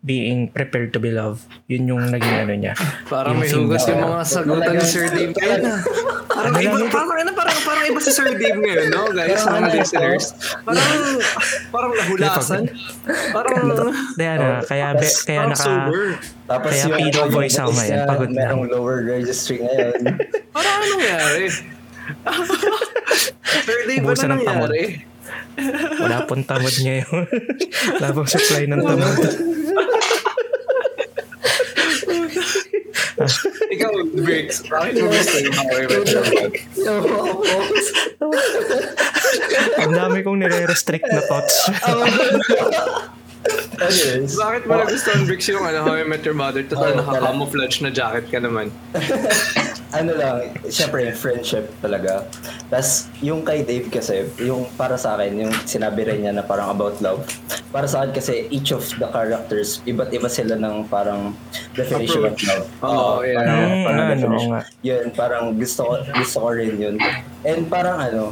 being 0.00 0.48
prepared 0.48 0.92
to 0.92 1.00
be 1.00 1.08
loved. 1.08 1.40
Yun 1.66 1.88
yung 1.88 2.02
naging 2.08 2.36
ano 2.38 2.52
niya. 2.52 2.72
Parang 3.08 3.34
Yung 3.34 3.40
may 3.40 3.48
hugas 3.48 3.82
na- 3.82 3.90
yung 3.90 4.02
mga 4.06 4.22
sagutan 4.22 4.74
ni 4.74 4.84
Sir 4.84 5.06
Dave 5.08 5.32
ngayon. 5.32 5.60
ah. 5.64 5.80
Parang 6.28 6.54
iba, 6.54 6.76
parang, 6.86 7.18
ano, 7.18 7.30
parang, 7.32 7.56
parang 7.64 7.84
iba 7.88 7.98
si 7.98 8.10
Sir 8.12 8.28
Dave 8.30 8.54
ngayon, 8.54 8.86
no, 8.92 9.10
guys, 9.10 9.42
mga 9.42 9.50
ano 9.50 9.68
listeners. 9.72 10.24
Parang, 10.62 10.86
parang 11.72 11.92
lahulasan. 11.96 12.62
Parang, 13.32 13.54
Kaya 14.14 14.32
na, 14.36 14.48
kaya, 14.62 14.86
be, 14.92 15.08
kaya 15.24 15.40
naka, 15.48 15.58
sober. 15.58 16.20
Tapos 16.44 16.70
Kaya 16.70 16.84
yung 17.08 17.32
voice 17.32 17.56
ako 17.56 17.70
ngayon, 17.74 17.98
pagod 18.04 18.30
na. 18.30 18.40
Merong 18.46 18.68
lower 18.68 19.02
registry 19.02 19.58
ngayon. 19.58 19.98
Parang 20.52 20.72
ano 20.78 20.84
nangyari? 20.94 21.48
Sir 23.64 23.78
Dave, 23.88 23.98
ano 23.98 24.06
Ubusan 24.06 24.28
ng 24.30 24.40
tamod. 24.44 24.68
nangyari? 24.68 25.07
Wala 25.98 26.24
pong 26.24 26.44
tamad 26.44 26.74
ngayon. 26.74 27.24
wala 27.98 28.08
pong 28.12 28.28
supply 28.28 28.64
ng 28.66 28.80
tamad. 28.80 29.16
Ikaw, 33.68 33.90
Briggs, 34.14 34.62
bakit 34.64 34.94
mo 34.96 35.10
gusto 35.10 35.36
yung 35.38 35.54
How 35.54 35.66
I 35.74 35.84
Met 35.84 36.06
Your 36.06 36.22
Mother? 36.22 36.52
Yung 36.78 37.02
focus. 37.42 37.86
Ang 39.78 39.92
dami 39.92 40.18
kong 40.22 40.38
nire-restrict 40.38 41.06
na 41.10 41.22
thoughts. 41.26 41.56
Anyways. 43.78 44.34
Bakit 44.34 44.62
mo 44.66 44.72
nagustuhan, 44.76 45.22
Briggs, 45.26 45.46
yung 45.50 45.62
ano, 45.62 45.82
How 45.82 45.98
I 45.98 46.06
Met 46.06 46.22
Your 46.22 46.38
Mother? 46.38 46.62
Total, 46.62 46.94
Oh, 46.94 46.98
naka-camouflage 47.02 47.82
na 47.82 47.90
jacket 47.90 48.26
ka 48.30 48.38
naman. 48.38 48.70
ano 49.90 50.12
lang, 50.12 50.36
syempre 50.68 51.02
yung 51.02 51.16
friendship 51.16 51.72
talaga. 51.80 52.28
Tapos 52.68 53.08
yung 53.18 53.40
kay 53.40 53.64
Dave 53.64 53.88
kasi, 53.88 54.28
yung 54.38 54.68
para 54.76 54.94
sa 54.94 55.16
akin, 55.16 55.40
yung 55.40 55.52
sinabi 55.64 56.04
rin 56.04 56.22
niya 56.22 56.32
na 56.32 56.44
parang 56.44 56.68
about 56.68 57.00
love. 57.00 57.24
Para 57.68 57.88
sa 57.88 58.04
akin 58.04 58.12
kasi 58.12 58.48
each 58.48 58.68
of 58.68 58.84
the 58.96 59.08
characters, 59.08 59.80
iba't 59.84 60.12
iba 60.12 60.28
sila 60.28 60.54
ng 60.54 60.84
parang 60.86 61.32
definition 61.72 62.20
Approach. 62.22 62.44
of 62.44 62.50
love. 62.50 62.66
Oo, 62.84 63.12
yeah. 63.22 63.36
Parang, 63.38 63.58
Mm, 63.58 63.82
parang 63.82 63.98
ano, 63.98 64.12
definition. 64.12 64.50
nga. 64.50 64.60
Yun, 64.82 65.04
parang 65.12 65.44
gusto 65.56 65.80
ko, 65.82 65.92
gusto 66.14 66.36
ko 66.38 66.48
rin 66.52 66.74
yun. 66.76 66.96
And 67.42 67.60
parang 67.66 67.96
ano, 67.98 68.22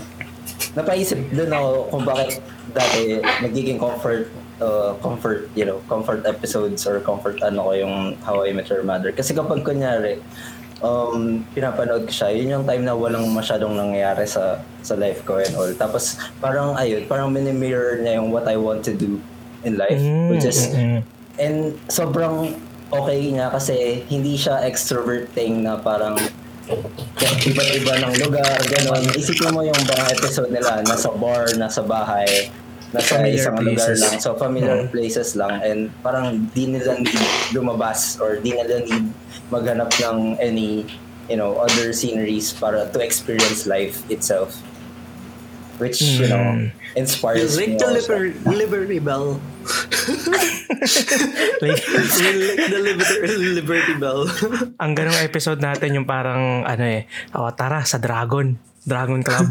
napaisip 0.73 1.21
din 1.31 1.49
ako 1.49 1.69
kung 1.89 2.05
bakit 2.05 2.41
dati 2.71 3.17
nagiging 3.41 3.81
comfort 3.81 4.29
uh, 4.61 4.93
comfort, 5.01 5.49
you 5.53 5.65
know, 5.65 5.81
comfort 5.87 6.25
episodes 6.25 6.85
or 6.85 7.01
comfort 7.01 7.41
ano 7.41 7.69
ko 7.69 7.73
yung 7.73 7.95
How 8.21 8.45
I 8.45 8.53
Met 8.53 8.69
Your 8.69 8.85
Mother. 8.85 9.13
Kasi 9.13 9.33
kapag 9.33 9.65
kunyari, 9.65 10.21
um, 10.85 11.45
pinapanood 11.53 12.09
ko 12.09 12.13
siya, 12.13 12.29
yun 12.37 12.61
yung 12.61 12.65
time 12.67 12.85
na 12.85 12.93
walang 12.93 13.29
masyadong 13.33 13.77
nangyayari 13.77 14.29
sa 14.29 14.61
sa 14.85 14.95
life 14.97 15.25
ko 15.25 15.41
and 15.41 15.55
all. 15.57 15.71
Tapos 15.77 16.21
parang 16.43 16.77
ayun, 16.77 17.05
parang 17.09 17.33
mini-mirror 17.33 18.03
niya 18.03 18.21
yung 18.21 18.29
what 18.33 18.45
I 18.49 18.57
want 18.61 18.85
to 18.89 18.93
do 18.93 19.21
in 19.65 19.81
life. 19.81 19.99
Mm, 19.99 20.29
which 20.31 20.45
is, 20.45 20.71
mm, 20.71 20.77
mm. 20.77 21.01
and 21.41 21.75
sobrang 21.89 22.55
okay 22.93 23.19
niya 23.33 23.51
kasi 23.51 24.07
hindi 24.07 24.39
siya 24.39 24.63
extrovert 24.63 25.33
thing 25.35 25.65
na 25.67 25.81
parang 25.81 26.15
iba't 27.47 27.71
iba 27.79 27.95
ng 28.03 28.15
lugar, 28.27 28.59
gano'n. 28.67 29.15
Isipin 29.15 29.55
mo 29.55 29.63
yung 29.63 29.79
mga 29.87 30.05
episode 30.19 30.51
nila, 30.51 30.83
nasa 30.83 31.11
bar, 31.15 31.47
nasa 31.55 31.81
bahay, 31.83 32.51
nasa 32.91 33.19
Familiar 33.19 33.39
isang 33.39 33.57
lugar 33.63 33.87
places. 33.87 33.99
lang. 34.03 34.15
So, 34.19 34.29
familiar 34.35 34.79
places 34.91 35.29
lang. 35.39 35.63
And 35.63 35.81
parang 36.03 36.51
di 36.51 36.67
nila 36.75 36.99
need 36.99 37.23
lumabas 37.55 38.19
or 38.19 38.43
di 38.43 38.55
nila 38.55 38.83
need 38.83 39.07
maghanap 39.49 39.91
ng 39.97 40.39
any, 40.39 40.85
you 41.27 41.37
know, 41.37 41.57
other 41.57 41.91
sceneries 41.91 42.51
para 42.51 42.87
to 42.87 42.99
experience 42.99 43.65
life 43.65 44.03
itself. 44.09 44.55
Which, 45.77 46.01
you 46.01 46.25
know, 46.25 46.41
Mm. 46.57 46.73
inspires 46.97 47.53
me 47.55 47.73
the 47.77 47.85
also. 47.85 48.17
liber- 48.17 48.33
Liberty 48.49 48.97
Bell. 48.99 49.37
Like, 51.61 51.83
the 51.85 52.81
Liberty, 52.81 53.37
Liberty 53.53 53.95
Bell. 53.97 54.25
ang 54.77 54.93
ganong 54.95 55.21
episode 55.21 55.61
natin 55.61 55.93
yung 55.93 56.09
parang 56.09 56.65
ano 56.65 56.81
eh, 56.81 57.05
oh, 57.35 57.53
tara 57.53 57.85
sa 57.85 57.99
Dragon. 57.99 58.57
Dragon 58.81 59.19
Club. 59.21 59.51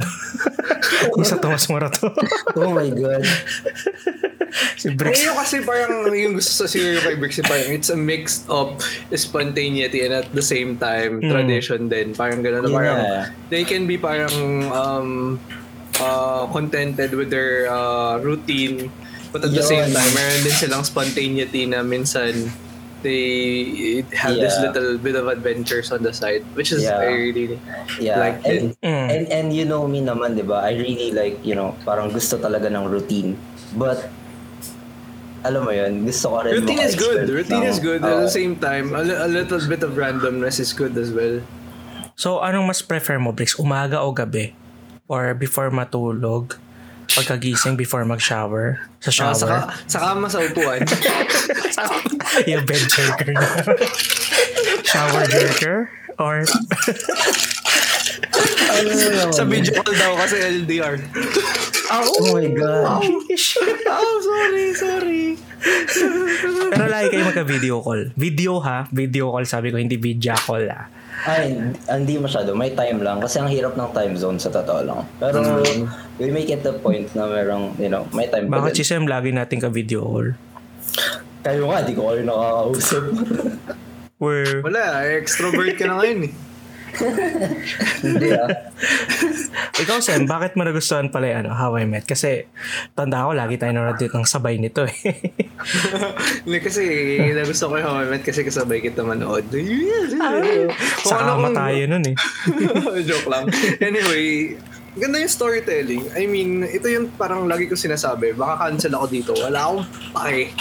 yung 1.14 1.28
sa 1.28 1.38
Tomas 1.38 1.68
Morato. 1.68 2.08
Oh 2.56 2.72
my 2.72 2.88
God. 2.90 3.22
Si 4.76 4.92
Brix. 4.92 5.20
yung 5.22 5.36
kasi 5.36 5.60
parang 5.62 6.08
yung 6.10 6.34
gusto 6.34 6.64
sa 6.64 6.68
series 6.68 7.02
kay 7.02 7.16
Bricks, 7.16 7.40
parang 7.44 7.70
it's 7.70 7.90
a 7.90 7.98
mix 7.98 8.44
of 8.48 8.76
spontaneity 9.14 10.04
and 10.04 10.14
at 10.14 10.28
the 10.32 10.44
same 10.44 10.76
time 10.76 11.20
Mm. 11.20 11.32
tradition 11.32 11.88
din. 11.88 12.12
Parang 12.12 12.40
gano'n 12.40 12.64
na 12.64 12.70
Yeah. 12.70 12.76
parang 12.76 13.00
they 13.50 13.64
can 13.64 13.84
be 13.86 13.98
parang 13.98 14.34
um, 14.70 15.10
uh, 15.98 16.48
contented 16.50 17.14
with 17.14 17.30
their 17.30 17.68
uh, 17.68 18.20
routine 18.20 18.92
but 19.32 19.44
at 19.44 19.52
the 19.52 19.64
Yun. 19.64 19.68
same 19.68 19.88
time 19.92 20.12
meron 20.12 20.40
din 20.42 20.56
silang 20.56 20.84
spontaneity 20.84 21.68
na 21.68 21.84
minsan 21.84 22.52
they 23.02 24.02
have 24.18 24.34
this 24.34 24.56
Yeah. 24.58 24.72
little 24.72 24.98
bit 24.98 25.14
of 25.14 25.28
adventures 25.28 25.92
on 25.92 26.02
the 26.02 26.10
side 26.10 26.42
which 26.58 26.72
is 26.72 26.84
Yeah. 26.84 26.98
I 27.00 27.12
really 27.14 27.60
Yeah. 28.02 28.18
like 28.18 28.42
and, 28.44 28.74
it. 28.74 28.82
Mm. 28.82 29.08
and 29.12 29.24
and 29.30 29.46
you 29.54 29.64
know 29.64 29.86
me 29.86 30.02
naman, 30.02 30.34
'di 30.36 30.46
ba? 30.48 30.66
I 30.66 30.74
really 30.74 31.14
like, 31.14 31.38
you 31.46 31.54
know, 31.54 31.78
parang 31.86 32.10
gusto 32.10 32.40
talaga 32.40 32.66
ng 32.68 32.88
routine. 32.90 33.38
But 33.78 34.10
alam 35.46 35.62
mo 35.64 35.72
'yun, 35.72 36.04
gusto 36.04 36.34
ko 36.34 36.42
rin 36.42 36.58
Routine 36.58 36.82
is 36.82 36.96
good. 36.98 37.30
Routine 37.30 37.66
is 37.70 37.78
good. 37.78 38.02
At 38.02 38.26
the 38.26 38.34
same 38.34 38.58
time, 38.58 38.92
a, 38.92 39.02
a 39.02 39.30
little 39.30 39.62
bit 39.70 39.86
of 39.86 39.94
randomness 39.94 40.58
is 40.60 40.74
good 40.74 40.98
as 40.98 41.14
well. 41.14 41.40
So, 42.16 42.40
anong 42.40 42.66
mas 42.66 42.82
prefer 42.82 43.20
mo, 43.20 43.36
Brix? 43.36 43.60
Umaga 43.60 44.00
o 44.00 44.10
gabi? 44.16 44.56
Or 45.12 45.36
before 45.36 45.68
matulog? 45.70 46.56
Pagkagising 47.06 47.78
before 47.78 48.02
mag-shower? 48.04 48.82
Sa 49.04 49.12
Ah, 49.12 49.14
shower? 49.14 49.36
saka, 49.38 49.58
saka 49.86 50.06
kama 50.16 50.28
sa 50.32 50.40
upuan. 50.42 50.82
yung 52.50 52.66
bed 52.66 52.82
na. 53.30 53.46
shower 54.82 55.24
jerker? 55.30 55.80
Or 56.18 56.42
Ano? 58.76 59.32
Sa 59.32 59.44
video 59.48 59.82
call 59.82 59.96
daw 59.96 60.14
kasi 60.20 60.36
LDR. 60.38 60.96
Oh 61.92 62.34
my 62.34 62.48
God. 62.54 63.02
oh, 63.02 64.18
sorry, 64.22 64.66
sorry. 64.74 65.24
Pero 66.70 66.86
lagi 66.90 67.08
kayo 67.14 67.24
magka-video 67.26 67.76
call. 67.82 68.12
Video 68.18 68.60
ha? 68.62 68.90
Video 68.90 69.32
call 69.34 69.46
sabi 69.46 69.70
ko, 69.70 69.78
hindi 69.78 69.98
video 69.98 70.36
call 70.38 70.66
ah. 70.70 70.90
Ay, 71.26 71.58
hindi 71.90 72.22
masyado. 72.22 72.54
May 72.54 72.78
time 72.78 73.02
lang. 73.02 73.18
Kasi 73.18 73.42
ang 73.42 73.50
hirap 73.50 73.74
ng 73.74 73.90
time 73.96 74.14
zone 74.14 74.38
sa 74.38 74.54
totoo 74.54 74.82
lang. 74.86 75.02
Pero 75.18 75.42
we 76.22 76.30
make 76.30 76.52
it 76.52 76.62
the 76.62 76.76
point 76.78 77.10
na 77.18 77.26
merong, 77.26 77.74
you 77.82 77.90
know, 77.90 78.06
may 78.14 78.30
time 78.30 78.46
Bakit 78.52 78.78
si 78.78 78.84
Sam 78.86 79.10
lagi 79.10 79.34
natin 79.34 79.58
ka-video 79.58 80.06
call? 80.06 80.30
Kayo 81.46 81.70
nga, 81.70 81.86
di 81.86 81.94
ko 81.94 82.10
kayo 82.14 82.22
nakakausap. 82.26 83.04
Where, 84.22 84.64
Wala, 84.66 85.06
extrovert 85.18 85.76
ka 85.78 85.86
na 85.86 86.02
ngayon 86.02 86.30
eh. 86.30 86.34
hindi 88.06 88.30
ah. 88.32 88.50
ikaw 89.84 90.00
Sam, 90.00 90.28
bakit 90.28 90.56
mo 90.56 90.64
nagustuhan 90.64 91.12
pala 91.12 91.32
yung 91.32 91.40
ano, 91.46 91.52
How 91.52 91.76
I 91.76 91.86
Met? 91.88 92.08
Kasi 92.08 92.48
tanda 92.96 93.28
ko, 93.28 93.36
lagi 93.36 93.60
tayo 93.60 93.76
nanonood 93.76 94.00
dito 94.00 94.16
ng 94.16 94.28
sabay 94.28 94.56
nito 94.58 94.88
eh. 94.88 94.98
Hindi 96.46 96.60
kasi 96.64 96.84
nagusto 97.36 97.72
ko 97.72 97.76
yung 97.80 97.88
How 97.88 98.04
I 98.04 98.08
Met 98.08 98.24
kasi 98.24 98.44
kasabay 98.48 98.80
kita 98.80 99.04
manood. 99.04 99.46
Sa 101.04 101.20
kama 101.20 101.52
tayo 101.52 101.82
nun 101.90 102.04
eh. 102.08 102.16
Joke 103.04 103.28
lang. 103.28 103.52
Anyway, 103.84 104.56
ganda 104.96 105.20
yung 105.20 105.32
storytelling. 105.32 106.04
I 106.16 106.24
mean, 106.26 106.64
ito 106.64 106.88
yung 106.88 107.12
parang 107.20 107.46
lagi 107.52 107.68
ko 107.68 107.76
sinasabi. 107.76 108.32
Baka 108.32 108.70
cancel 108.70 108.96
ako 108.96 109.06
dito. 109.12 109.32
Wala 109.36 109.60
akong 109.68 109.84
pake. 110.16 110.56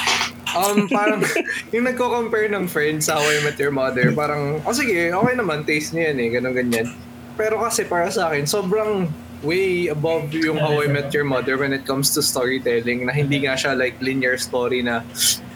Um, 0.54 0.86
parang, 0.86 1.20
yung 1.74 1.84
nagko-compare 1.84 2.48
ng 2.50 2.70
friends 2.70 3.10
sa 3.10 3.18
How 3.18 3.26
I 3.26 3.42
Met 3.42 3.58
Your 3.58 3.74
Mother, 3.74 4.14
parang, 4.14 4.62
oh 4.62 4.74
sige, 4.74 5.10
okay 5.10 5.34
naman, 5.34 5.66
taste 5.66 5.92
niya 5.92 6.14
yan 6.14 6.18
eh, 6.18 6.28
ganun 6.38 6.54
ganyan. 6.54 6.86
Pero 7.34 7.58
kasi 7.58 7.82
para 7.84 8.06
sa 8.14 8.30
akin, 8.30 8.46
sobrang 8.46 9.10
way 9.44 9.92
above 9.92 10.32
yung 10.32 10.56
How 10.56 10.80
I 10.80 10.88
Met 10.88 11.12
Your 11.12 11.28
Mother 11.28 11.58
when 11.60 11.74
it 11.76 11.84
comes 11.84 12.14
to 12.16 12.24
storytelling 12.24 13.04
na 13.04 13.12
hindi 13.12 13.44
nga 13.44 13.58
siya 13.58 13.76
like 13.76 13.98
linear 14.00 14.40
story 14.40 14.80
na 14.80 15.04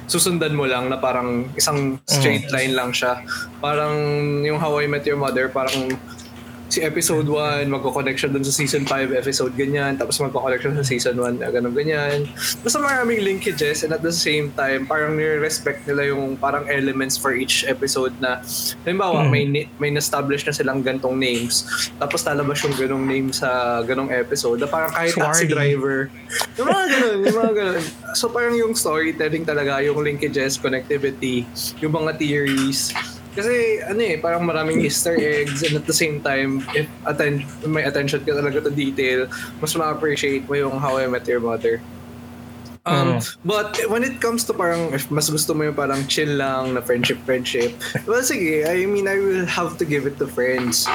susundan 0.09 0.57
mo 0.57 0.69
lang 0.69 0.88
na 0.88 0.97
parang 1.00 1.49
isang 1.57 2.00
straight 2.05 2.49
line 2.52 2.76
lang 2.76 2.93
siya. 2.93 3.21
Parang 3.61 3.97
yung 4.45 4.61
How 4.61 4.76
I 4.81 4.87
Met 4.88 5.05
Your 5.09 5.21
Mother, 5.21 5.49
parang 5.49 5.97
si 6.79 6.87
episode 6.87 7.27
1, 7.27 7.67
magko-connection 7.67 8.31
dun 8.31 8.47
sa 8.47 8.55
season 8.55 8.87
5 8.87 9.11
episode 9.11 9.51
ganyan, 9.59 9.99
tapos 9.99 10.23
magko-connection 10.23 10.79
sa 10.79 10.87
season 10.87 11.19
1 11.19 11.43
na 11.43 11.51
ganun 11.51 11.75
ganyan. 11.75 12.31
Basta 12.63 12.79
maraming 12.79 13.19
linkages 13.19 13.83
and 13.83 13.91
at 13.91 13.99
the 13.99 14.15
same 14.15 14.55
time, 14.55 14.87
parang 14.87 15.19
nire-respect 15.19 15.83
nila 15.85 16.15
yung 16.15 16.39
parang 16.39 16.71
elements 16.71 17.19
for 17.19 17.35
each 17.35 17.67
episode 17.67 18.15
na 18.23 18.39
halimbawa, 18.87 19.27
Mm. 19.27 19.31
may 19.35 19.45
may 19.77 19.91
na-establish 19.91 20.47
na 20.47 20.55
silang 20.55 20.79
gantong 20.81 21.19
names, 21.19 21.67
tapos 21.99 22.23
lalabas 22.23 22.63
yung 22.63 22.79
ganong 22.79 23.03
name 23.03 23.35
sa 23.35 23.83
ganong 23.83 24.15
episode 24.15 24.63
na 24.63 24.71
parang 24.71 24.95
kahit 24.95 25.11
taxi 25.13 25.45
Swarty. 25.45 25.51
driver. 25.51 26.15
Yung 26.55 26.69
mga 26.71 26.85
ganun, 26.89 27.19
yung 27.27 27.37
mga 27.37 27.53
ganun. 27.57 27.85
So 28.15 28.31
parang 28.31 28.55
yung 28.55 28.79
storytelling 28.79 29.43
talaga, 29.43 29.83
yung 29.83 29.99
linkages, 29.99 30.55
connectivity, 30.55 31.43
yung 31.83 31.91
mga 31.91 32.15
theories, 32.15 32.95
kasi 33.35 33.83
ano 33.83 34.01
eh, 34.01 34.17
parang 34.17 34.45
maraming 34.45 34.81
easter 34.81 35.17
eggs 35.17 35.63
and 35.63 35.77
at 35.77 35.85
the 35.85 35.93
same 35.93 36.21
time, 36.21 36.63
if 36.73 36.87
atten- 37.05 37.45
may 37.67 37.85
attention 37.85 38.21
ka 38.25 38.33
talaga 38.33 38.65
to 38.65 38.73
detail, 38.73 39.27
mas 39.59 39.75
ma-appreciate 39.75 40.49
mo 40.49 40.55
yung 40.55 40.77
How 40.79 40.99
I 40.99 41.07
Met 41.07 41.27
Your 41.27 41.41
Mother. 41.41 41.81
Um, 42.89 43.21
But 43.45 43.77
when 43.93 44.01
it 44.01 44.17
comes 44.17 44.49
to 44.49 44.57
parang, 44.57 44.97
if 44.97 45.13
mas 45.13 45.29
gusto 45.29 45.53
mo 45.53 45.61
yung 45.69 45.77
parang 45.77 46.09
chill 46.09 46.41
lang 46.41 46.73
na 46.73 46.81
friendship-friendship, 46.81 47.77
well 48.09 48.25
sige, 48.25 48.65
I 48.65 48.89
mean, 48.89 49.05
I 49.05 49.21
will 49.21 49.45
have 49.45 49.77
to 49.77 49.85
give 49.85 50.09
it 50.09 50.17
to 50.19 50.27
friends. 50.27 50.89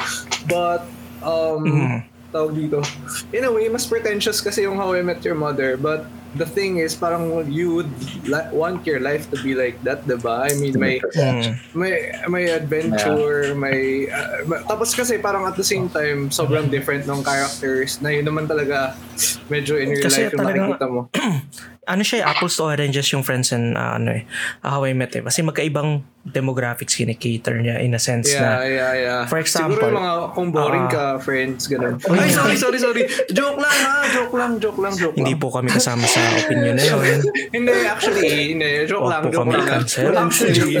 But, 0.50 0.82
um, 1.22 1.62
Mhm. 1.62 1.98
tawag 2.34 2.58
dito, 2.58 2.82
in 3.30 3.46
a 3.46 3.52
way, 3.54 3.70
mas 3.70 3.86
pretentious 3.86 4.42
kasi 4.42 4.66
yung 4.66 4.74
How 4.74 4.90
I 4.90 5.06
Met 5.06 5.22
Your 5.22 5.38
Mother. 5.38 5.78
But 5.78 6.10
the 6.34 6.44
thing 6.44 6.78
is, 6.78 6.94
parang 6.94 7.24
you 7.46 7.74
would 7.74 7.90
li- 8.24 8.50
want 8.50 8.82
your 8.82 8.98
life 8.98 9.30
to 9.30 9.36
be 9.38 9.54
like 9.54 9.78
that, 9.82 10.02
diba? 10.04 10.42
I 10.42 10.54
mean, 10.54 10.74
may 10.74 10.98
Mm. 11.14 11.54
may 11.72 11.92
may 12.26 12.44
adventure, 12.48 13.54
may 13.54 14.06
uh, 14.06 14.42
tapos 14.64 14.92
kasi 14.92 15.16
parang 15.16 15.44
at 15.44 15.54
the 15.54 15.64
same 15.64 15.86
time 15.88 16.28
sobrang 16.28 16.68
different 16.68 17.04
ng 17.04 17.20
characters 17.20 17.98
na 17.98 18.10
yun 18.10 18.24
naman 18.24 18.44
talaga 18.44 18.98
medyo 19.46 19.76
in 19.76 19.90
real 19.90 20.02
Kasi 20.02 20.26
life 20.26 20.32
yung 20.32 20.40
talagang- 20.40 20.68
makikita 20.70 20.86
mo. 20.86 21.00
ano 21.86 22.02
siya, 22.02 22.24
eh, 22.24 22.30
apples 22.30 22.56
to 22.56 22.64
oranges 22.64 23.06
yung 23.12 23.22
friends 23.22 23.52
and 23.52 23.76
uh, 23.76 23.96
ano 23.96 24.16
eh, 24.16 24.22
uh, 24.64 24.68
How 24.72 24.84
I 24.84 24.92
Met 24.96 25.16
eh. 25.16 25.22
Kasi 25.22 25.44
magkaibang 25.44 26.00
demographics 26.24 26.96
kinikater 26.96 27.60
niya 27.60 27.84
in 27.84 27.92
a 27.92 28.00
sense 28.00 28.32
Yeah, 28.32 28.40
na 28.40 28.64
yeah, 28.64 28.92
yeah. 28.96 29.20
For 29.28 29.36
example, 29.36 29.76
siguro 29.76 29.92
yung 29.92 30.00
mga 30.00 30.12
kung 30.32 30.48
boring 30.56 30.88
ah, 30.88 30.92
ka, 30.92 31.04
friends, 31.20 31.68
ganun. 31.68 32.00
Ay, 32.08 32.32
sorry, 32.32 32.56
sorry, 32.56 32.78
sorry. 32.80 33.04
Joke 33.28 33.60
lang 33.60 33.76
ha, 33.84 34.08
joke 34.08 34.32
lang, 34.32 34.52
joke 34.56 34.80
lang, 34.80 34.92
joke 34.96 35.12
hindi 35.20 35.36
lang. 35.36 35.42
po 35.44 35.52
kami 35.52 35.68
kasama 35.68 36.08
sa 36.08 36.24
opinion 36.40 36.80
na 36.80 36.84
yun. 36.84 37.20
hindi, 37.60 37.72
actually, 37.84 38.56
hindi. 38.56 38.88
Joke 38.88 39.08
lang, 39.12 39.22
joke 39.28 39.52
lang. 39.52 39.68
i-cancel. 39.68 40.16
Actually, 40.16 40.74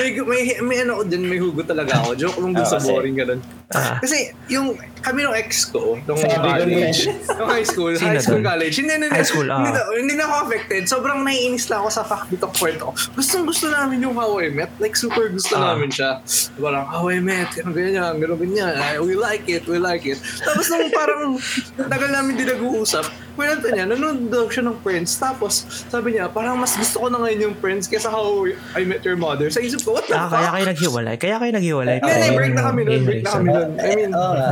may, 0.00 0.08
may, 0.24 0.42
may 0.64 0.78
ano 0.88 0.92
ko 1.00 1.02
din, 1.04 1.22
may 1.28 1.36
hugot 1.36 1.68
talaga 1.68 2.00
ako. 2.00 2.16
Joke 2.16 2.38
lang 2.40 2.56
dun 2.56 2.64
Ah, 2.64 2.72
sa 2.72 2.80
boring 2.80 3.16
ganun. 3.16 3.40
Ah. 3.68 4.00
Kasi 4.00 4.32
yung 4.48 4.80
kami 5.04 5.22
nung 5.22 5.36
ex 5.36 5.68
ko, 5.68 6.00
nung 6.08 6.16
Sabi 6.16 6.40
college, 6.40 7.04
nung 7.38 7.50
high 7.52 7.62
school, 7.62 7.92
Sino 7.92 8.08
high 8.08 8.16
school 8.16 8.40
dun? 8.40 8.48
college, 8.48 8.74
hindi, 8.80 8.92
hindi, 8.96 9.08
High 9.12 9.28
school, 9.28 9.44
ah. 9.44 9.60
hindi, 9.60 9.70
na, 9.70 9.80
hindi 9.92 10.14
na 10.16 10.24
ako 10.24 10.34
affected. 10.48 10.82
Sobrang 10.88 11.20
naiinis 11.20 11.68
lang 11.68 11.84
ako 11.84 11.90
sa 11.92 12.02
fact 12.02 12.32
dito 12.32 12.48
kwento 12.48 12.88
ko. 12.88 12.92
Gustong 13.12 13.44
gusto 13.44 13.68
namin 13.68 14.00
yung 14.00 14.16
How 14.16 14.40
I 14.40 14.48
Met. 14.48 14.72
Like, 14.80 14.96
super 14.96 15.28
gusto 15.28 15.52
Ah. 15.52 15.76
namin 15.76 15.92
siya. 15.92 16.24
Parang, 16.56 16.88
How 16.88 17.12
I 17.12 17.20
Met, 17.20 17.52
ganyan, 17.60 18.16
ganun 18.16 18.40
ganyan. 18.40 18.72
Ay, 18.72 18.96
we 18.98 19.12
like 19.12 19.44
it, 19.44 19.68
we 19.68 19.76
like 19.76 20.08
it. 20.08 20.16
Tapos 20.40 20.64
nung 20.66 20.88
parang 20.88 21.36
tagal 21.76 22.08
namin 22.08 22.40
din 22.40 22.48
nag-uusap, 22.48 23.04
kwento 23.38 23.70
niya, 23.70 23.86
nanonood 23.86 24.26
daw 24.26 24.50
siya 24.50 24.66
ng 24.66 24.82
Friends. 24.82 25.14
Tapos, 25.14 25.62
sabi 25.86 26.18
niya, 26.18 26.26
parang 26.26 26.58
mas 26.58 26.74
gusto 26.74 26.98
ko 26.98 27.06
na 27.06 27.22
ngayon 27.22 27.40
yung 27.40 27.56
Friends 27.56 27.86
kaysa 27.86 28.10
How 28.10 28.50
I 28.74 28.82
Met 28.82 29.06
Your 29.06 29.14
Mother. 29.14 29.46
Sa 29.46 29.62
isip 29.62 29.86
ko, 29.86 29.94
what 29.94 30.04
the 30.04 30.12
Ah, 30.12 30.26
fuck? 30.26 30.34
kaya 30.34 30.48
kayo 30.50 30.64
naghiwalay. 30.66 31.14
Kaya 31.14 31.36
kayo 31.38 31.52
naghiwalay. 31.54 32.02
Hindi, 32.02 32.10
hindi, 32.10 32.30
break 32.34 32.52
na 32.52 32.62
kami 32.66 32.80
nun, 32.82 33.00
break 33.06 33.22
na 33.22 33.30
kami 33.30 33.48
nun. 33.48 33.70
I 33.78 33.90
mean, 33.94 34.10
nga. 34.10 34.50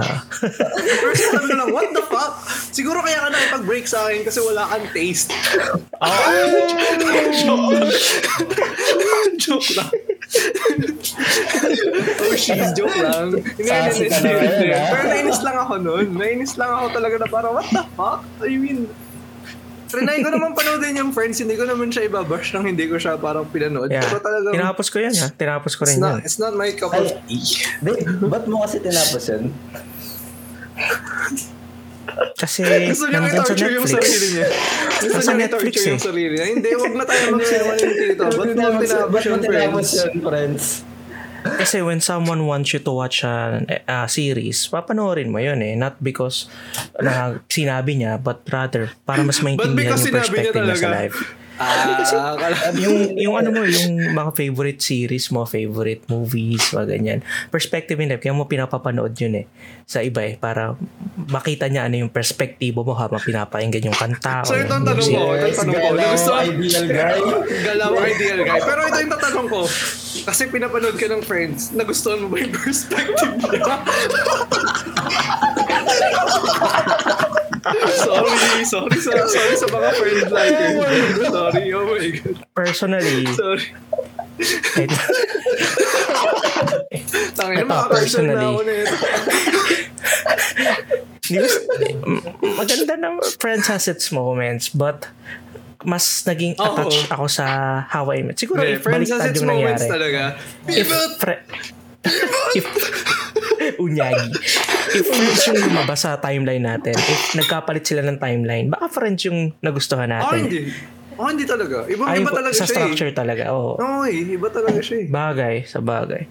First 1.03 1.23
time 1.27 1.43
ko 1.43 1.55
lang, 1.57 1.71
what 1.75 1.91
the 1.91 2.05
fuck? 2.07 2.33
Siguro 2.71 3.03
kaya 3.03 3.19
ka 3.19 3.29
nakipag-break 3.29 3.85
sa 3.85 4.07
akin 4.07 4.23
kasi 4.23 4.39
wala 4.39 4.63
kang 4.71 4.87
taste. 4.95 5.35
Joke 7.37 7.67
lang. 7.75 7.91
joke 9.43 9.71
lang. 9.77 9.91
She's 12.37 12.71
joke 12.77 12.97
lang. 13.01 13.33
Hindi, 13.33 13.71
hindi, 13.73 14.31
hindi, 14.31 14.69
ah. 14.73 14.89
Pero 14.93 15.05
nainis 15.11 15.41
lang 15.43 15.57
ako 15.57 15.75
nun. 15.81 16.07
Nainis 16.15 16.53
lang 16.61 16.71
ako 16.71 16.87
talaga 16.95 17.15
na 17.21 17.27
parang, 17.27 17.53
what 17.57 17.69
the 17.73 17.85
fuck? 17.97 18.23
I 18.45 18.55
mean, 18.57 18.87
Trinay 19.87 20.19
ko 20.19 20.35
naman 20.35 20.51
panoodin 20.51 20.99
yung 20.99 21.15
Friends, 21.15 21.39
hindi 21.39 21.55
ko 21.55 21.63
naman 21.63 21.95
siya 21.95 22.11
ibabash 22.11 22.51
nang 22.59 22.67
hindi 22.67 22.91
ko 22.91 22.99
siya 22.99 23.15
parang 23.23 23.47
pinanood. 23.47 23.87
Yeah. 23.87 24.03
Pero 24.03 24.19
talagang, 24.19 24.55
Tinapos 24.59 24.87
ko 24.91 24.99
yan 24.99 25.15
ha. 25.15 25.27
Tinapos 25.31 25.73
ko 25.79 25.83
it's 25.87 25.95
rin 25.95 26.03
yan. 26.03 26.03
not, 26.03 26.19
it's 26.27 26.39
not 26.43 26.53
my 26.59 26.71
cup 26.75 26.91
of 26.91 27.07
di, 27.31 27.93
ba't 28.27 28.45
mo 28.51 28.67
kasi 28.67 28.83
tinapos 28.83 29.23
yun? 29.31 29.55
Kasi 32.37 32.61
Gusto 32.93 33.07
niya 33.09 33.21
nandun 33.21 33.45
sa 33.47 33.55
i-torture 33.55 33.73
yung 33.73 33.87
Netflix. 33.87 34.07
sarili 34.11 34.29
niya. 34.35 34.49
Gusto 35.01 35.21
niya 35.21 35.37
Netflix 35.39 35.75
i-torture 35.77 35.87
yung 35.87 36.01
eh. 36.01 36.07
sarili 36.11 36.35
niya. 36.35 36.47
Hindi, 36.51 36.69
wag 36.77 36.95
na 36.97 37.05
tayo 37.07 37.23
magsinungaling 37.31 37.95
dito. 37.95 38.23
Ba't 38.27 38.37
mo 38.37 38.43
tinapos 38.51 38.91
ba't 38.91 39.23
mo 39.23 39.29
yung 39.31 39.43
tinapos 39.45 39.87
friends? 39.87 40.23
friends? 40.27 40.65
Kasi 41.55 41.81
when 41.81 41.99
someone 41.99 42.45
wants 42.45 42.75
you 42.75 42.81
to 42.81 42.91
watch 42.91 43.23
a, 43.23 43.63
a 43.87 44.07
series, 44.07 44.67
papanoorin 44.67 45.31
mo 45.31 45.39
yun 45.39 45.63
eh. 45.63 45.75
Not 45.75 46.03
because 46.03 46.51
na 46.99 47.39
sinabi 47.47 48.03
niya, 48.03 48.19
but 48.19 48.43
rather 48.51 48.91
para 49.05 49.23
mas 49.23 49.39
maintindihan 49.39 49.95
yung 49.95 50.03
sinabi 50.03 50.13
niya 50.13 50.51
perspective 50.51 50.55
niya 50.57 50.75
sa 50.75 50.81
talaga? 50.83 50.97
life. 50.99 51.19
Ah, 51.57 52.37
kala- 52.37 52.77
yung 52.77 53.17
yung 53.17 53.33
ano 53.33 53.49
mo, 53.49 53.65
yung 53.65 54.13
mga 54.13 54.37
favorite 54.37 54.77
series 54.77 55.33
mo, 55.33 55.49
favorite 55.49 56.05
movies, 56.05 56.61
mga 56.69 56.85
ganyan. 56.85 57.19
Perspective 57.49 57.97
in 57.97 58.13
life, 58.13 58.21
kaya 58.21 58.37
mo 58.37 58.45
pinapapanood 58.45 59.17
yun 59.17 59.41
eh. 59.41 59.47
Sa 59.89 60.05
iba 60.05 60.21
eh, 60.21 60.37
para 60.37 60.77
makita 61.17 61.73
niya 61.73 61.89
ano 61.89 61.97
yung 61.97 62.13
perspektibo 62.13 62.85
mo 62.85 62.93
habang 62.93 63.25
pinapakinggan 63.25 63.89
yung 63.89 63.97
kanta. 63.97 64.45
So 64.45 64.53
ito 64.53 64.69
ang 64.69 64.85
tanong 64.85 65.09
ko. 65.09 65.23
Ito 65.33 65.47
ang 65.49 65.57
tanong 65.57 65.75
ko. 65.81 65.89
galaw, 65.97 66.45
ideal 66.45 66.87
guy. 66.93 67.21
Galaw, 67.65 67.91
ideal 68.05 68.41
guy. 68.45 68.61
Pero 68.61 68.81
ito 68.85 68.99
yung 69.01 69.13
tatanong 69.17 69.47
ko. 69.49 69.61
Kasi 70.27 70.51
pinapanood 70.51 70.99
ka 70.99 71.07
ng 71.07 71.23
friends, 71.23 71.71
nagustuhan 71.71 72.19
mo 72.19 72.27
ba 72.27 72.43
yung 72.43 72.51
perspective 72.51 73.31
niya? 73.39 73.63
sorry, 77.97 78.65
sorry 78.65 78.99
sa, 78.99 79.11
sorry 79.27 79.55
sa 79.55 79.67
mga 79.67 79.91
friends 79.95 80.27
natin. 80.27 80.71
Sorry, 81.31 81.65
oh 81.73 81.87
my 81.87 82.07
God. 82.11 82.37
Personally, 82.55 83.27
Sorry. 83.33 83.67
kahit, 84.77 84.91
Tangin 87.33 87.63
Ito, 87.63 87.69
mga 87.69 87.87
person 87.89 88.23
na 88.27 88.35
personally. 88.35 88.47
ako 88.47 88.61
na 88.63 88.73
ito. 88.75 88.95
Di 91.27 91.37
ba, 91.37 91.49
m- 92.07 92.23
maganda 92.55 92.95
na 92.95 93.09
friends 93.39 93.67
has 93.67 93.87
its 93.87 94.11
moments, 94.11 94.69
but 94.69 95.09
mas 95.87 96.03
naging 96.25 96.53
Oo. 96.53 96.67
attached 96.67 97.07
ako 97.09 97.25
sa 97.27 97.47
How 97.87 98.11
I 98.11 98.21
Met. 98.21 98.35
Siguro 98.35 98.59
Hindi, 98.59 98.75
if 98.75 98.83
Friends 98.83 99.07
has 99.07 99.23
baliktad 99.23 99.31
its 99.31 99.39
yung 99.39 99.49
moments 99.49 99.81
nangyari. 99.81 99.95
talaga. 99.95 100.21
If, 100.67 100.87
fre- 101.17 101.43
if 102.53 102.67
unyagi. 103.79 104.29
If 104.93 105.05
friends 105.05 105.41
yung 105.45 105.59
lumabas 105.63 105.99
sa 106.01 106.19
timeline 106.19 106.65
natin, 106.65 106.95
if 106.95 107.21
nagkapalit 107.35 107.83
sila 107.83 108.03
ng 108.03 108.19
timeline, 108.19 108.67
baka 108.67 108.91
friends 108.91 109.23
yung 109.25 109.55
nagustuhan 109.61 110.11
Ako 110.11 110.35
natin. 110.35 110.41
hindi. 110.43 110.61
Ako 111.17 111.27
hindi 111.33 111.47
talaga. 111.47 111.77
Ibang 111.87 112.07
Ay, 112.07 112.19
iba 112.21 112.31
talaga 112.31 112.53
sa 112.53 112.59
siya 112.59 112.67
eh. 112.67 112.73
structure 112.77 113.13
talaga, 113.13 113.43
oo. 113.49 113.71
Oo 113.75 114.03
eh, 114.05 114.21
iba 114.29 114.49
talaga 114.51 114.79
siya 114.79 114.97
eh. 115.01 115.07
Bagay, 115.09 115.55
sa 115.65 115.79
bagay. 115.81 116.23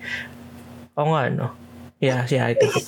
Oo 0.94 1.10
nga, 1.10 1.24
no? 1.28 1.48
Yeah, 2.06 2.22
yeah, 2.30 2.46
I 2.46 2.54
think 2.54 2.78
it. 2.78 2.86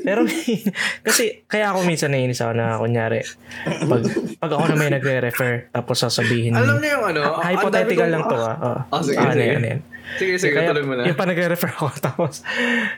Pero, 0.00 0.24
kasi, 1.06 1.44
kaya 1.44 1.68
ako 1.76 1.84
minsan 1.84 2.16
nainis 2.16 2.40
ako 2.40 2.52
na, 2.56 2.80
kunyari, 2.80 3.20
pag, 3.64 4.02
pag 4.40 4.50
ako 4.56 4.64
na 4.72 4.76
may 4.80 4.88
nagre-refer, 4.88 5.68
tapos 5.68 6.00
sasabihin, 6.00 6.56
Alam 6.56 6.80
niyo 6.80 6.96
yung 6.96 7.06
ano? 7.12 7.20
Ah, 7.36 7.52
hypothetical 7.52 8.08
lang 8.08 8.24
to, 8.24 8.36
ah. 8.40 8.56
Oh. 8.56 8.80
Ah, 8.88 9.02
sige, 9.04 9.20
ano 9.20 9.36
sige. 9.36 9.52
ano 9.52 9.66
yan. 9.68 9.80
Sige, 10.16 10.32
sige, 10.40 10.54
Kaya, 10.56 10.72
tuloy 10.72 10.84
mo 10.88 10.94
na. 10.96 11.04
Yung 11.04 11.18
pa 11.18 11.28
nagre-refer 11.28 11.70
ako, 11.76 11.86
tapos 12.08 12.40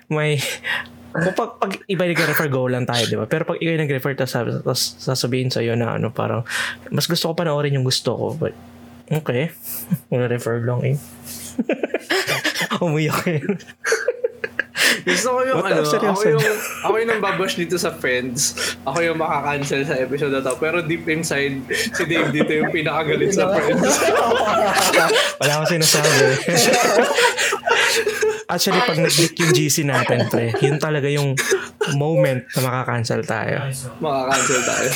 may, 0.06 0.38
kung 1.10 1.34
pag, 1.34 1.50
pag 1.58 1.72
iba 1.90 2.02
yung 2.06 2.12
nagre-refer, 2.14 2.46
go 2.46 2.70
lang 2.70 2.86
tayo, 2.86 3.02
di 3.10 3.18
ba? 3.18 3.26
Pero 3.26 3.42
pag 3.42 3.58
ikaw 3.58 3.72
yung 3.74 3.84
nag-refer, 3.90 4.14
tapos, 4.14 4.32
sabi- 4.38 4.62
tapos 4.62 4.82
sasabihin 5.02 5.50
sa'yo 5.50 5.74
na 5.74 5.98
ano, 5.98 6.14
parang, 6.14 6.46
mas 6.94 7.10
gusto 7.10 7.26
ko 7.26 7.34
panoorin 7.34 7.74
yung 7.74 7.86
gusto 7.86 8.14
ko, 8.14 8.26
but, 8.38 8.54
okay. 9.10 9.50
Nag-refer 10.14 10.62
lang 10.62 10.94
eh. 10.94 10.96
Umuyak 12.78 13.24
yun. 13.26 13.58
Gusto 15.06 15.38
ko 15.38 15.40
yung 15.46 15.58
What 15.62 15.70
ano, 15.70 15.82
ako 16.12 16.22
yung, 16.26 16.42
ako 16.82 16.94
yung 16.98 17.10
nambabash 17.14 17.54
dito 17.54 17.78
sa 17.78 17.94
Friends. 17.94 18.58
Ako 18.82 18.98
yung 19.02 19.18
makakancel 19.18 19.86
sa 19.86 19.94
episode 19.94 20.34
na 20.34 20.42
to. 20.42 20.58
Pero 20.58 20.82
deep 20.82 21.06
inside, 21.06 21.62
si 21.70 22.02
Dave 22.06 22.34
dito 22.34 22.50
yung 22.50 22.70
pinakagalit 22.74 23.30
sa 23.30 23.46
Friends. 23.54 23.86
Wala 25.40 25.52
akong 25.60 25.70
sinasabi. 25.78 26.16
Actually, 28.46 28.82
pag 28.86 28.98
nag-leak 29.02 29.34
yung 29.42 29.52
GC 29.54 29.82
natin, 29.82 30.30
pre, 30.30 30.54
yun 30.62 30.78
talaga 30.78 31.10
yung 31.10 31.34
moment 31.98 32.46
na 32.54 32.60
makakancel 32.62 33.22
tayo. 33.26 33.58
Makakancel 33.98 34.60
tayo. 34.62 34.88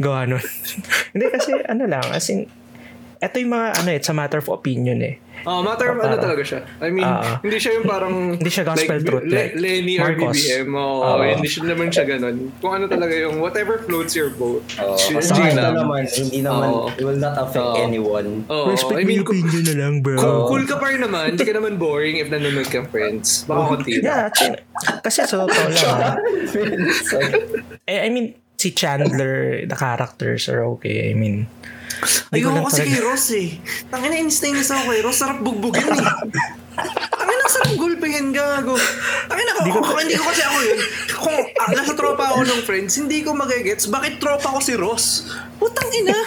Gawa 0.00 0.24
nun. 0.24 0.44
Hindi 1.12 1.26
kasi, 1.28 1.52
ano 1.68 1.84
lang, 1.84 2.04
as 2.08 2.32
in, 2.32 2.48
eto 3.20 3.36
yung 3.40 3.52
mga, 3.52 3.84
ano, 3.84 3.88
it's 3.92 4.08
a 4.08 4.16
matter 4.16 4.40
of 4.40 4.48
opinion 4.48 5.04
eh. 5.04 5.20
Oh, 5.44 5.60
matter 5.60 5.92
of 5.92 6.00
ano 6.00 6.16
talaga 6.16 6.40
siya. 6.40 6.60
I 6.80 6.88
mean, 6.88 7.04
Ah. 7.04 7.36
hindi 7.38 7.56
siya 7.56 7.76
yung 7.76 7.84
parang... 7.84 8.14
Hindi 8.36 8.48
siya 8.48 8.64
gospel 8.64 8.96
like, 8.96 9.04
truth, 9.04 9.24
Le- 9.24 9.36
like 9.36 9.52
Lenny 9.54 9.94
or 9.96 10.10
Marcos. 10.10 10.40
BBM. 10.40 10.68
Oh, 10.72 11.04
Ah. 11.04 11.20
hindi 11.20 11.46
siya 11.46 11.62
naman 11.64 11.88
siya 11.88 12.04
ganun. 12.06 12.36
Kung 12.58 12.72
ano 12.72 12.84
talaga 12.86 13.14
yung 13.14 13.36
whatever 13.38 13.78
floats 13.78 14.12
your 14.12 14.32
boat. 14.32 14.64
G- 14.66 15.14
kasi 15.14 15.30
G 15.30 15.40
ito 15.46 15.60
naman, 15.60 16.02
hindi 16.06 16.40
naman, 16.40 16.68
Oo. 16.68 16.88
it 16.88 17.00
will 17.00 17.20
not 17.20 17.36
affect 17.36 17.60
Oo. 17.66 17.76
anyone. 17.78 18.48
Oh, 18.48 18.66
I 18.66 18.72
Respect 18.72 19.04
mean, 19.04 19.20
my 19.20 19.26
opinion 19.26 19.64
na 19.64 19.74
lang, 19.78 19.94
bro. 20.00 20.16
Kung 20.16 20.36
cool 20.48 20.64
ka 20.64 20.76
pa 20.76 20.86
rin 20.88 21.00
naman, 21.00 21.36
hindi 21.36 21.44
ka 21.44 21.54
naman 21.54 21.76
boring 21.76 22.16
if 22.18 22.28
nanonood 22.28 22.66
kang 22.66 22.88
friends. 22.88 23.44
Baka 23.44 23.60
konti. 23.70 24.00
Yeah, 24.00 24.32
kasi 25.00 25.22
sa 25.22 25.36
totoo 25.36 25.48
lang. 25.48 26.16
So, 27.04 27.16
eh, 27.84 28.00
I 28.00 28.08
mean, 28.08 28.32
si 28.56 28.70
Chandler, 28.70 29.66
the 29.66 29.76
characters 29.76 30.48
are 30.48 30.64
okay. 30.72 31.10
I 31.10 31.14
mean, 31.14 31.44
Ayoko 32.34 32.66
kasi 32.68 32.82
kay 32.84 33.00
Ross 33.00 33.26
eh. 33.32 33.48
Tangina, 33.88 34.14
inis 34.18 34.38
na 34.42 34.46
inis 34.50 34.70
ako 34.70 34.82
kay 34.90 35.00
Ross. 35.00 35.18
Sarap 35.22 35.38
bugbugin 35.40 35.86
eh. 35.86 36.04
Tangina, 37.14 37.44
sarap 37.46 37.72
gulpingin 37.78 38.34
gago. 38.34 38.74
Tangina, 39.30 39.50
ko, 39.54 39.80
kung 39.80 40.00
hindi 40.02 40.18
ko 40.18 40.24
kasi 40.28 40.42
ako 40.42 40.58
yun. 40.60 40.78
Kung 41.14 41.36
ah, 41.40 41.70
nasa 41.72 41.92
tropa 41.94 42.24
ako 42.34 42.42
ng 42.44 42.60
friends, 42.66 42.92
hindi 42.98 43.22
ko 43.22 43.32
magigets 43.32 43.86
bakit 43.88 44.18
tropa 44.18 44.52
ko 44.52 44.60
si 44.60 44.74
Ross. 44.74 45.30
Putang 45.56 45.88
ina. 45.94 46.18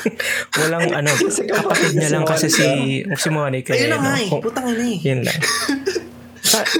walang 0.58 0.89
ano, 1.04 1.12
kapatid 1.52 1.93
niya 1.93 2.10
lang 2.15 2.26
kasi 2.26 2.48
si, 2.50 2.67
si 3.06 3.28
Monica. 3.30 3.76
Ayun 3.76 3.93
na 3.93 3.98
eh, 3.98 4.02
nga 4.02 4.13
no? 4.15 4.24
eh. 4.24 4.30
Putang 4.41 4.65
ina 4.72 4.86
eh. 4.88 4.98
Yun 5.04 5.22
lang. 5.28 5.39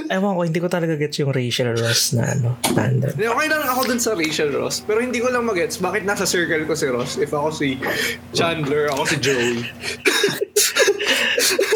Ewan 0.08 0.32
ko, 0.36 0.42
hindi 0.44 0.60
ko 0.60 0.68
talaga 0.70 0.94
gets 0.96 1.18
yung 1.20 1.32
racial 1.34 1.74
Ross 1.76 2.14
na 2.16 2.32
ano, 2.32 2.56
tandem. 2.62 3.12
Okay 3.12 3.46
lang 3.50 3.62
ako 3.66 3.80
dun 3.88 4.00
sa 4.00 4.14
Rachel 4.16 4.50
Ross. 4.54 4.80
Pero 4.86 5.02
hindi 5.02 5.18
ko 5.20 5.28
lang 5.28 5.44
magets 5.44 5.76
bakit 5.78 6.04
nasa 6.06 6.24
circle 6.24 6.64
ko 6.64 6.72
si 6.72 6.86
Ross 6.88 7.16
if 7.20 7.32
ako 7.32 7.48
si 7.52 7.76
Chandler, 8.32 8.88
ako 8.92 9.02
si 9.04 9.16
Joey. 9.20 9.58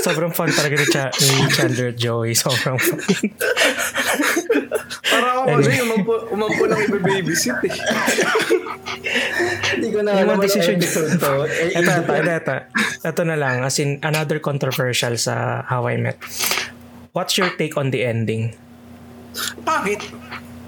Sobrang 0.03 0.35
fun 0.35 0.51
talaga 0.51 0.75
ni, 0.75 0.87
Cha- 0.91 1.15
ni 1.15 1.47
Chandler 1.55 1.95
at 1.95 1.99
Joey. 1.99 2.35
Sobrang 2.35 2.75
fun. 2.75 2.99
Para 5.07 5.27
ako 5.39 5.43
kasi 5.63 5.71
umampo, 5.79 6.15
umampo 6.35 6.63
lang 6.67 6.81
ibe-babysit 6.91 7.59
eh. 7.71 7.75
Hindi 9.79 9.89
ko 9.95 9.99
na 10.03 10.11
alam 10.19 10.37
ano 10.39 10.43
decision 10.43 10.79
episode 10.83 11.23
to. 11.23 11.47
Ito, 11.79 11.91
ito, 12.03 12.13
ito, 12.19 12.33
ito. 12.35 12.57
Ito 13.07 13.23
na 13.23 13.37
lang. 13.39 13.63
As 13.63 13.79
in, 13.79 14.03
another 14.03 14.43
controversial 14.43 15.15
sa 15.19 15.63
How 15.71 15.87
I 15.87 15.97
Met. 16.03 16.19
What's 17.13 17.37
your 17.37 17.53
take 17.61 17.77
on 17.77 17.93
the 17.93 18.09
ending? 18.09 18.57
Pangit. 19.69 20.01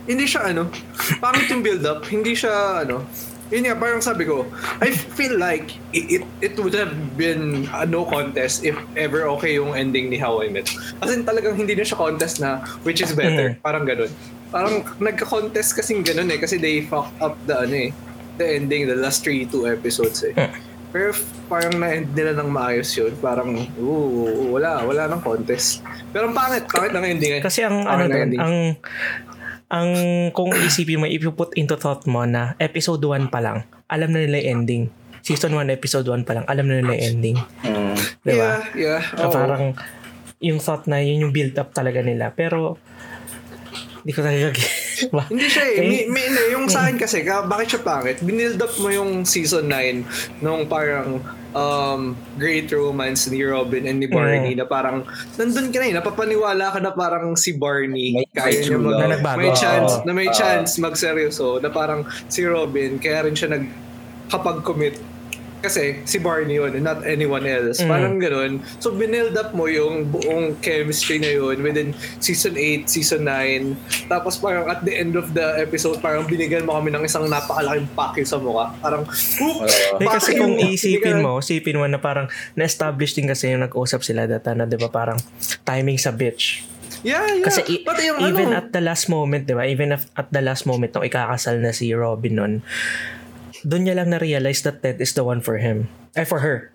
Hindi 0.05 0.29
siya 0.29 0.53
ano, 0.53 0.69
pangit 1.17 1.49
yung 1.49 1.65
build-up. 1.65 2.05
Hindi 2.05 2.37
siya 2.37 2.85
ano, 2.85 3.09
yun 3.49 3.65
nga, 3.65 3.77
parang 3.81 4.05
sabi 4.05 4.29
ko, 4.29 4.45
I 4.85 4.93
feel 4.93 5.41
like 5.41 5.73
it, 5.97 6.21
it, 6.21 6.25
it 6.45 6.55
would 6.61 6.77
have 6.77 6.93
been 7.17 7.65
a 7.73 7.89
no 7.89 8.05
contest 8.05 8.61
if 8.61 8.77
ever 8.93 9.25
okay 9.41 9.57
yung 9.57 9.73
ending 9.73 10.13
ni 10.13 10.21
How 10.21 10.45
I 10.45 10.53
Met. 10.53 10.69
As 11.01 11.17
in 11.17 11.25
talagang 11.25 11.57
hindi 11.57 11.73
na 11.73 11.85
siya 11.85 11.97
contest 11.97 12.45
na 12.45 12.61
which 12.85 13.01
is 13.01 13.17
better. 13.17 13.57
Parang 13.65 13.89
ganun. 13.89 14.13
Parang 14.53 14.85
nagka-contest 15.01 15.81
kasing 15.81 16.05
ganun 16.05 16.29
eh 16.29 16.37
kasi 16.37 16.61
they 16.61 16.85
fucked 16.85 17.17
up 17.25 17.41
the 17.49 17.57
ano 17.57 17.89
eh, 17.89 17.91
the 18.37 18.61
ending, 18.61 18.85
the 18.85 19.01
last 19.01 19.25
three, 19.25 19.49
two 19.49 19.65
episodes 19.65 20.21
eh. 20.21 20.37
Pero 20.95 21.11
parang 21.51 21.75
na-end 21.75 22.15
nila 22.15 22.39
ng 22.39 22.47
maayos 22.55 22.87
yun, 22.95 23.11
parang, 23.19 23.51
ooh, 23.83 24.55
wala, 24.55 24.87
wala 24.87 25.11
ng 25.11 25.27
contest. 25.27 25.83
Pero 26.15 26.31
ang 26.31 26.35
pangit, 26.39 26.71
pangit 26.71 26.95
ng 26.95 27.03
ending 27.03 27.33
eh. 27.35 27.43
Kasi 27.43 27.67
ang 27.67 27.83
ano 27.83 28.07
doon, 28.07 28.31
ending. 28.31 28.39
ang 28.39 28.55
ang 29.75 29.89
kung 30.31 30.55
isipin 30.55 31.03
mo, 31.03 31.11
if 31.11 31.19
you 31.19 31.35
put 31.35 31.51
into 31.59 31.75
thought 31.75 32.07
mo 32.07 32.23
na 32.23 32.55
episode 32.63 33.03
1 33.03 33.27
pa 33.27 33.43
lang, 33.43 33.67
alam 33.91 34.15
na 34.15 34.23
nila 34.23 34.39
yung 34.39 34.63
ending. 34.63 34.85
Season 35.27 35.51
1, 35.51 35.67
episode 35.75 36.07
1 36.07 36.23
pa 36.23 36.39
lang, 36.39 36.47
alam 36.47 36.63
na 36.71 36.79
nila 36.79 36.95
yung 36.95 37.05
ending. 37.19 37.37
Mm. 37.67 37.97
Di 38.23 38.33
ba? 38.39 38.63
Yeah, 38.79 39.03
yeah. 39.03 39.03
Oo. 39.19 39.35
Parang 39.35 39.75
yung 40.39 40.63
thought 40.63 40.87
na 40.87 41.03
yun 41.03 41.27
yung 41.27 41.35
build 41.35 41.59
up 41.59 41.75
talaga 41.75 42.07
nila. 42.07 42.31
Pero, 42.39 42.79
hindi 44.07 44.13
ko 44.15 44.23
talaga 44.23 44.53
diba? 44.55 44.74
Hindi 45.31 45.47
siya 45.47 45.65
eh. 45.67 45.79
Mi, 45.81 45.99
mi, 46.07 46.21
hindi, 46.23 46.43
yung 46.51 46.67
sa 46.67 46.85
akin 46.85 46.97
kasi, 46.97 47.21
ka, 47.21 47.45
bakit 47.45 47.75
siya 47.75 47.83
pangit? 47.83 48.19
Binild 48.21 48.59
up 48.59 48.75
mo 48.77 48.89
yung 48.89 49.25
season 49.25 49.67
9 49.67 50.05
nung 50.41 50.65
parang 50.65 51.19
um, 51.51 52.01
great 52.35 52.67
romance 52.69 53.27
ni 53.27 53.41
Robin 53.41 53.87
and 53.87 53.99
ni 53.99 54.07
Barney 54.07 54.53
Mm. 54.53 54.59
na 54.59 54.67
parang 54.67 55.07
nandun 55.35 55.71
ka 55.71 55.79
na 55.79 55.87
eh, 55.87 55.95
napapaniwala 55.95 56.67
ka 56.69 56.79
na 56.79 56.91
parang 56.91 57.35
si 57.35 57.55
Barney 57.55 58.11
May- 58.13 58.29
kaya 58.29 58.59
may 58.59 58.67
niya 58.67 58.77
mag. 58.77 58.95
Na 58.95 59.07
nagbago. 59.15 59.39
may 59.39 59.51
chance 59.53 59.93
na 60.03 60.13
may 60.13 60.27
Oo. 60.27 60.35
chance 60.35 60.71
magseryoso 60.77 61.59
na 61.59 61.71
parang 61.71 62.03
si 62.27 62.43
Robin 62.43 62.99
kaya 62.99 63.25
rin 63.25 63.33
siya 63.33 63.51
nag 63.51 63.65
kapag 64.27 64.61
commit 64.63 64.99
kasi 65.65 66.05
si 66.05 66.21
Barney 66.21 66.61
yun 66.61 66.77
and 66.77 66.85
not 66.85 67.01
anyone 67.03 67.49
else. 67.49 67.81
Mm. 67.81 67.89
Parang 67.89 68.15
ganun. 68.21 68.53
So, 68.77 68.93
binild 68.93 69.33
up 69.35 69.57
mo 69.57 69.65
yung 69.65 70.13
buong 70.13 70.61
chemistry 70.61 71.17
na 71.17 71.33
yun 71.33 71.65
within 71.65 71.97
season 72.21 72.61
8, 72.61 72.85
season 72.85 73.25
9. 73.25 74.13
Tapos 74.13 74.37
parang 74.37 74.69
at 74.69 74.85
the 74.85 74.93
end 74.93 75.17
of 75.17 75.33
the 75.33 75.57
episode, 75.57 76.05
parang 76.05 76.29
binigyan 76.29 76.69
mo 76.69 76.77
kami 76.77 76.93
ng 76.93 77.09
isang 77.09 77.25
napakalaking 77.25 77.89
pakyo 77.97 78.25
sa 78.29 78.37
mukha. 78.37 78.77
Parang, 78.79 79.09
whoop! 79.09 79.65
Eh, 79.99 80.05
kasi 80.05 80.37
kung 80.37 80.61
iisipin 80.61 81.25
mo, 81.25 81.41
isipin 81.41 81.81
mo 81.81 81.89
na 81.89 81.97
parang 81.97 82.29
na-establish 82.53 83.17
din 83.17 83.25
kasi 83.25 83.49
yung 83.49 83.65
nag-usap 83.65 84.05
sila 84.05 84.29
data 84.29 84.53
na 84.53 84.69
'di 84.69 84.77
ba 84.77 84.93
parang 84.93 85.17
timing 85.65 85.97
sa 85.97 86.13
bitch. 86.13 86.67
Yeah, 87.05 87.21
yeah. 87.37 87.45
Kasi 87.45 87.61
i- 87.69 87.85
Pati 87.85 88.09
yung 88.09 88.19
even 88.25 88.53
ano, 88.53 88.65
at 88.65 88.73
the 88.73 88.81
last 88.81 89.13
moment, 89.13 89.45
'di 89.45 89.55
ba? 89.55 89.65
Even 89.69 89.93
at, 89.93 90.05
at 90.17 90.29
the 90.33 90.41
last 90.41 90.65
moment 90.65 90.93
nung 90.93 91.05
ikakasal 91.05 91.61
na 91.61 91.71
si 91.71 91.93
Robin 91.93 92.35
nun, 92.35 92.53
doon 93.65 93.83
niya 93.83 93.97
lang 93.97 94.09
na-realize 94.09 94.61
that 94.63 94.79
Ted 94.79 95.01
is 95.01 95.13
the 95.13 95.23
one 95.23 95.41
for 95.41 95.57
him. 95.57 95.89
Ay, 96.13 96.23
for 96.23 96.39
her. 96.39 96.71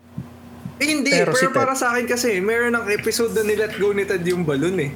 eh, 0.75 0.87
hindi. 0.87 1.11
pero 1.11 1.29
Pero, 1.29 1.35
si 1.35 1.45
Ted- 1.45 1.55
para 1.55 1.73
sa 1.73 1.93
akin 1.93 2.05
kasi, 2.05 2.39
meron 2.39 2.73
ng 2.73 2.87
episode 2.89 3.31
na 3.31 3.43
nilet 3.43 3.75
go 3.75 3.91
ni 3.91 4.03
Ted 4.03 4.23
yung 4.23 4.41
balloon 4.41 4.79
eh. 4.79 4.91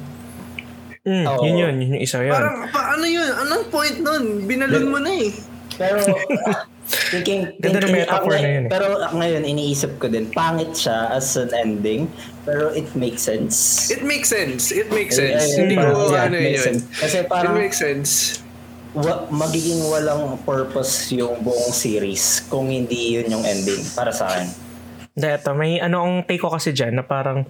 Mm, 1.04 1.26
Oo. 1.28 1.44
Yun 1.44 1.56
yun, 1.58 1.76
yun 1.78 1.90
yung 1.94 2.02
isa 2.02 2.20
yun. 2.20 2.32
Parang, 2.32 2.68
pa, 2.68 2.96
ano 2.96 3.04
yun? 3.04 3.28
Anong 3.28 3.68
point 3.68 3.98
nun? 4.00 4.24
Binalon 4.42 4.88
mo 4.88 4.98
na 4.98 5.12
eh. 5.12 5.36
Pero, 5.76 6.00
ah, 6.48 6.64
thinking, 7.12 7.60
Ganda 7.60 7.84
ng 7.84 7.92
thinking- 7.92 7.96
metaphor 8.00 8.34
na 8.34 8.48
yun 8.48 8.64
eh. 8.64 8.72
Pero 8.72 8.86
ngayon, 9.12 9.42
iniisip 9.44 10.00
ko 10.00 10.08
din, 10.08 10.32
pangit 10.32 10.72
siya 10.72 11.12
as 11.12 11.36
an 11.36 11.52
ending, 11.54 12.08
pero 12.42 12.72
it 12.72 12.88
makes 12.94 13.20
sense. 13.20 13.88
It 13.90 14.00
makes 14.02 14.32
sense. 14.32 14.72
It 14.72 14.88
makes 14.90 15.20
Eh, 15.20 15.36
sense. 15.36 15.44
eh, 15.52 15.60
Hindi 15.62 15.76
ko 15.76 16.16
ano 16.16 16.36
it 16.38 16.56
yun. 16.56 16.76
Kasi 16.90 17.18
It 17.20 17.28
parang 17.28 17.54
makes 17.54 17.78
sense. 17.78 18.40
Wa- 18.94 19.26
magiging 19.30 19.82
walang 19.84 20.38
purpose 20.42 21.12
yung 21.12 21.42
buong 21.42 21.70
series 21.70 22.46
kung 22.48 22.70
hindi 22.70 23.18
yun 23.18 23.30
yung 23.30 23.44
ending 23.44 23.82
para 23.92 24.10
sa 24.10 24.30
akin. 24.30 24.48
Dito, 25.14 25.54
may 25.54 25.78
ano 25.78 26.02
ang 26.02 26.26
take 26.26 26.42
ko 26.42 26.50
kasi 26.50 26.74
dyan 26.74 26.98
na 26.98 27.06
parang 27.06 27.46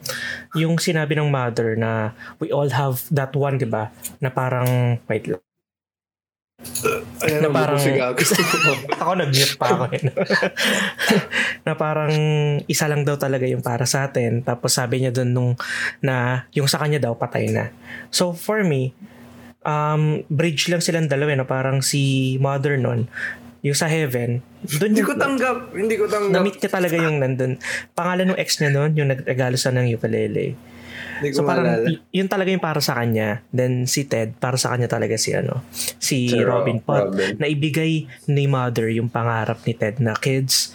yung 0.51 0.75
sinabi 0.75 1.15
ng 1.15 1.31
mother 1.31 1.79
na 1.79 2.11
we 2.35 2.51
all 2.51 2.67
have 2.67 2.99
that 3.07 3.31
one, 3.31 3.55
di 3.55 3.63
ba? 3.63 3.87
Na 4.19 4.27
parang, 4.27 4.99
wait 5.07 5.31
lang. 5.31 5.39
Ayan 7.23 7.39
Na 7.39 7.47
ang 7.47 7.55
parang- 7.55 7.79
ako 8.99 9.11
nag-mute 9.15 9.55
pa 9.55 9.67
ako. 9.69 9.83
eh. 9.91 10.01
na 11.65 11.73
parang 11.75 12.13
isa 12.67 12.87
lang 12.87 13.03
daw 13.03 13.15
talaga 13.15 13.47
yung 13.47 13.63
para 13.63 13.83
sa 13.83 14.07
atin. 14.07 14.43
Tapos 14.43 14.75
sabi 14.75 14.99
niya 14.99 15.15
doon 15.15 15.31
nung 15.31 15.51
na 15.99 16.43
yung 16.51 16.67
sa 16.67 16.79
kanya 16.79 16.99
daw 16.99 17.15
patay 17.15 17.47
na. 17.47 17.71
So 18.11 18.31
for 18.31 18.63
me, 18.63 18.91
um, 19.63 20.23
bridge 20.29 20.69
lang 20.69 20.83
silang 20.83 21.07
dalawa 21.09 21.43
na 21.43 21.47
parang 21.47 21.83
si 21.83 22.35
mother 22.39 22.79
nun, 22.79 23.07
yung 23.63 23.77
sa 23.77 23.87
heaven, 23.87 24.43
doon 24.79 24.91
Hindi 24.91 25.07
ko 25.07 25.15
tanggap. 25.15 25.57
Hindi 25.71 25.95
ko 25.95 26.05
tanggap. 26.11 26.31
na-meet 26.35 26.57
niya 26.59 26.71
talaga 26.71 26.95
yung 26.99 27.17
nandun. 27.23 27.53
Pangalan 27.95 28.35
ng 28.35 28.39
ex 28.39 28.59
niya 28.59 28.75
noon, 28.75 28.91
yung 28.99 29.07
nagregalo 29.07 29.55
sa 29.55 29.71
ng 29.71 29.87
ukulele. 29.95 30.59
So 31.31 31.45
parang 31.45 31.65
y- 31.87 32.01
yun 32.11 32.27
talaga 32.27 32.49
yung 32.49 32.59
para 32.59 32.79
sa 32.79 32.97
kanya. 32.97 33.39
Then 33.49 33.85
si 33.85 34.03
Ted, 34.03 34.35
para 34.35 34.57
sa 34.57 34.75
kanya 34.75 34.87
talaga 34.87 35.15
si 35.15 35.31
ano, 35.31 35.63
si 35.97 36.27
Si 36.27 36.35
Ro- 36.35 36.59
Robin 36.59 36.79
Pot. 36.79 37.13
Robin. 37.13 37.37
Na 37.37 37.47
ibigay 37.47 38.03
ni 38.27 38.43
Mother 38.45 38.89
yung 38.89 39.07
pangarap 39.07 39.63
ni 39.63 39.71
Ted 39.71 39.99
na 39.99 40.13
kids. 40.13 40.73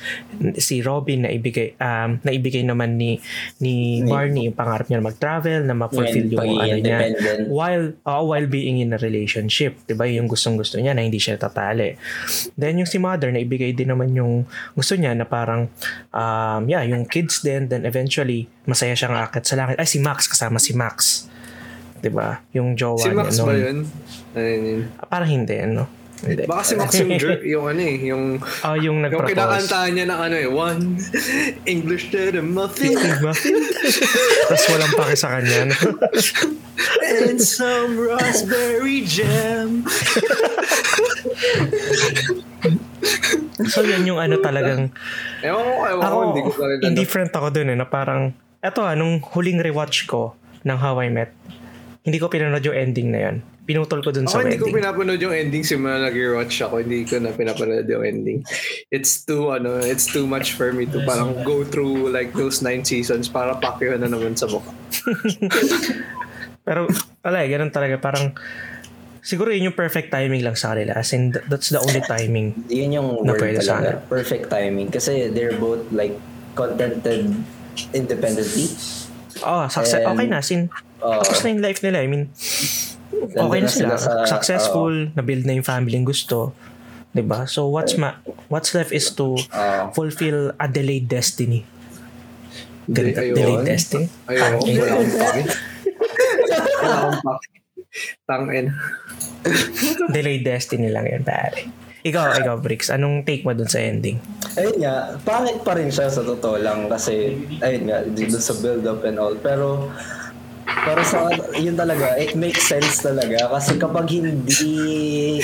Si 0.57 0.81
Robin 0.81 1.25
na 1.25 1.31
ibigay 1.31 1.77
um 1.77 2.17
na 2.21 2.31
ibigay 2.31 2.63
naman 2.63 2.95
ni 2.95 3.19
ni 3.59 3.75
Barney 4.05 4.47
yung 4.47 4.57
pangarap 4.57 4.87
niya 4.87 4.99
na 4.99 5.07
mag-travel, 5.07 5.61
na 5.63 5.75
ma-fulfill 5.75 6.27
yung 6.31 6.41
ano 6.57 6.77
niya 6.79 6.99
while 7.47 7.85
uh, 8.05 8.23
while 8.23 8.47
being 8.47 8.79
in 8.79 8.91
a 8.91 8.99
relationship, 8.99 9.75
'di 9.85 9.93
ba? 9.93 10.07
Yung 10.07 10.27
gustong-gusto 10.27 10.79
niya 10.79 10.95
na 10.95 11.03
hindi 11.03 11.19
siya 11.19 11.35
tatali. 11.35 11.99
Then 12.55 12.79
yung 12.79 12.89
si 12.89 12.97
mother 12.97 13.29
na 13.29 13.41
ibigay 13.41 13.73
din 13.73 13.91
naman 13.91 14.15
yung 14.15 14.47
gusto 14.73 14.95
niya 14.95 15.13
na 15.13 15.25
parang 15.25 15.67
um 16.11 16.63
yeah, 16.65 16.83
yung 16.83 17.05
kids 17.05 17.41
din 17.41 17.67
then 17.67 17.83
eventually 17.83 18.47
masaya 18.65 18.93
siyang 18.93 19.17
akit 19.17 19.43
sa 19.43 19.57
langit. 19.57 19.77
Ay 19.77 19.89
si 19.89 19.99
Max 19.99 20.29
kasama 20.39 20.63
si 20.63 20.71
Max. 20.73 21.27
'Di 21.99 22.15
ba? 22.15 22.39
Yung 22.53 22.79
jowa 22.79 23.03
Si 23.03 23.11
Max 23.11 23.35
niya 23.35 23.43
ba 23.43 23.55
yun? 23.59 23.79
Ayun 24.33 24.63
yun. 24.63 24.81
Ah, 24.95 25.07
Parang 25.09 25.27
hindi 25.29 25.59
ano. 25.59 25.91
Hindi. 26.19 26.47
Baka 26.47 26.63
si 26.65 26.75
Max 26.75 26.91
yung, 26.97 27.15
jer- 27.15 27.47
yung 27.47 27.65
ano 27.65 27.79
eh, 27.79 27.97
yung, 28.05 28.25
Ah, 28.61 28.75
yung 28.75 28.99
yung 28.99 28.99
nag-propose. 29.03 29.31
kinakantahan 29.31 29.91
niya 29.95 30.07
ng 30.09 30.21
ano 30.21 30.37
eh, 30.37 30.49
one 30.49 30.83
English 31.65 32.11
to 32.11 32.19
the 32.29 32.43
muffin 32.43 32.91
Diba? 32.91 33.31
Tapos 34.51 34.65
walang 34.69 34.95
pake 34.97 35.15
sa 35.15 35.29
kanya. 35.33 35.71
no? 35.71 35.79
and 37.07 37.39
some 37.39 37.95
raspberry 37.97 39.03
jam. 39.03 39.87
So 43.69 43.83
yan 43.83 44.03
yung 44.03 44.19
ano 44.19 44.39
talagang 44.39 44.91
Ewan 45.39 45.63
ko, 45.65 45.83
ewan 45.87 45.99
ko, 45.99 46.03
Ako, 46.05 46.19
hindi 46.25 46.41
ko 46.43 46.51
pa 46.51 46.65
rin 46.67 46.79
indifferent 46.85 47.31
ako 47.31 47.47
dun 47.53 47.69
eh, 47.69 47.77
na 47.77 47.87
parang, 47.87 48.35
eto 48.59 48.83
ah, 48.83 48.95
nung 48.99 49.23
huling 49.23 49.63
rewatch 49.63 50.07
ko 50.07 50.35
ng 50.67 50.77
How 50.79 50.99
I 50.99 51.09
Met, 51.11 51.31
hindi 52.03 52.19
ko 52.19 52.27
pinanood 52.27 52.65
yung 52.65 52.79
ending 52.79 53.09
na 53.15 53.21
yun. 53.29 53.37
Pinutol 53.69 54.01
ko 54.01 54.09
dun 54.09 54.25
Ako 54.25 54.33
sa 54.33 54.41
hindi 54.41 54.57
ko 54.57 54.65
wedding. 54.65 54.81
pinapanood 54.81 55.21
yung 55.21 55.37
ending 55.37 55.61
simula 55.61 56.01
nag-rewatch 56.01 56.57
ako. 56.65 56.81
Hindi 56.81 57.05
ko 57.05 57.21
na 57.21 57.37
pinapanood 57.37 57.85
yung 57.85 58.01
ending. 58.01 58.41
It's 58.89 59.29
too, 59.29 59.53
ano, 59.53 59.77
it's 59.77 60.09
too 60.09 60.25
much 60.25 60.57
for 60.57 60.73
me 60.73 60.89
to 60.89 61.05
parang 61.05 61.37
go 61.45 61.69
through 61.69 62.09
like 62.09 62.33
those 62.33 62.65
nine 62.65 62.81
seasons 62.81 63.29
para 63.29 63.53
pakyo 63.61 63.93
na 64.01 64.09
naman 64.09 64.41
sa 64.41 64.49
mukha. 64.49 64.73
Pero, 66.69 66.89
wala 67.21 67.45
eh, 67.45 67.49
ganun 67.53 67.69
talaga. 67.69 68.01
Parang, 68.01 68.33
siguro 69.21 69.53
yun 69.53 69.69
yung 69.69 69.77
perfect 69.77 70.09
timing 70.17 70.41
lang 70.41 70.57
sa 70.57 70.73
kanila. 70.73 70.97
As 70.97 71.13
in, 71.13 71.37
th- 71.37 71.45
that's 71.53 71.69
the 71.69 71.81
only 71.81 72.01
timing. 72.09 72.57
Yun 72.73 72.97
yung 72.97 73.09
Na 73.21 73.37
word 73.37 73.41
pwede 73.45 73.61
sa 73.61 73.85
talaga. 73.85 74.01
Perfect 74.09 74.49
timing. 74.49 74.89
Kasi 74.89 75.29
they're 75.29 75.61
both 75.61 75.85
like 75.93 76.17
contented 76.57 77.37
independently. 77.93 78.67
Oh, 79.41 79.67
success, 79.71 80.03
And- 80.03 80.11
okay 80.11 80.27
na. 80.27 80.43
Sin, 80.43 80.67
Oo. 80.99 81.23
tapos 81.23 81.41
na 81.43 81.49
yung 81.53 81.63
life 81.63 81.81
nila. 81.81 81.99
I 82.03 82.09
mean, 82.11 82.25
okay 83.15 83.59
na 83.63 83.71
sila. 83.71 83.95
Successful, 84.27 85.15
na-build 85.15 85.47
na 85.47 85.55
yung 85.55 85.67
family 85.67 85.95
yung 85.95 86.09
gusto. 86.09 86.55
'Di 87.09 87.25
ba 87.25 87.49
So, 87.49 87.73
what's 87.73 87.97
ma 87.97 88.21
what's 88.47 88.77
left 88.77 88.93
is 88.93 89.09
to 89.15 89.33
Oo. 89.35 89.83
fulfill 89.95 90.53
a 90.55 90.67
delayed 90.67 91.09
destiny. 91.09 91.65
Ganda, 92.89 93.21
Ayun. 93.21 93.37
delayed 93.37 93.65
destiny. 93.65 94.07
Ayoko, 94.27 94.65
Ay, 94.65 94.75
wala 94.77 94.93
akong 94.93 95.13
pake. 95.15 95.43
Wala 96.81 96.95
akong 96.97 97.21
pake. 97.21 97.47
Tangin. 98.25 98.67
Delayed 100.09 100.45
destiny 100.45 100.89
lang 100.89 101.05
yan, 101.05 101.23
pare. 101.25 101.69
Ikaw, 102.01 102.41
ikaw, 102.41 102.57
Bricks, 102.57 102.89
anong 102.89 103.27
take 103.27 103.43
mo 103.43 103.53
dun 103.53 103.69
sa 103.69 103.83
ending? 103.83 104.21
Ayun 104.59 104.77
nga, 104.79 104.95
pangit 105.23 105.63
pa 105.63 105.73
rin 105.73 105.87
siya 105.87 106.11
sa 106.11 106.21
totoo 106.21 106.59
lang 106.59 106.87
kasi, 106.87 107.33
ayun 107.61 107.85
nga, 107.87 108.03
dun 108.03 108.31
sa 108.33 108.55
build-up 108.55 109.01
and 109.03 109.17
all. 109.17 109.35
Pero, 109.35 109.87
para 110.67 111.01
sa, 111.01 111.27
yun 111.55 111.75
talaga, 111.75 112.15
it 112.17 112.35
makes 112.35 112.65
sense 112.65 112.99
talaga. 112.99 113.49
Kasi 113.49 113.79
kapag 113.79 114.11
hindi 114.11 114.69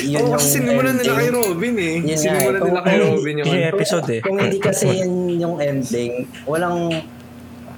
yun 0.05 0.21
Oo, 0.21 0.27
yung 0.27 0.35
kasi 0.35 0.59
sinimulan 0.59 0.95
nila 0.95 1.13
kay 1.13 1.29
ending, 1.29 1.39
Robin 1.41 1.75
eh. 1.75 1.95
Yun 1.95 2.05
nga, 2.05 2.17
Sinimulan 2.19 2.59
kung- 2.59 2.69
nila 2.69 2.83
kay 2.83 2.97
Robin 2.99 3.35
yung 3.35 3.47
Yung 3.47 3.57
ano. 3.57 3.71
episode 3.71 4.09
eh. 4.11 4.21
kung 4.21 4.37
hindi 4.37 4.59
kasi 4.59 4.85
yun 4.91 5.13
yung 5.39 5.57
ending, 5.59 6.13
walang, 6.45 6.77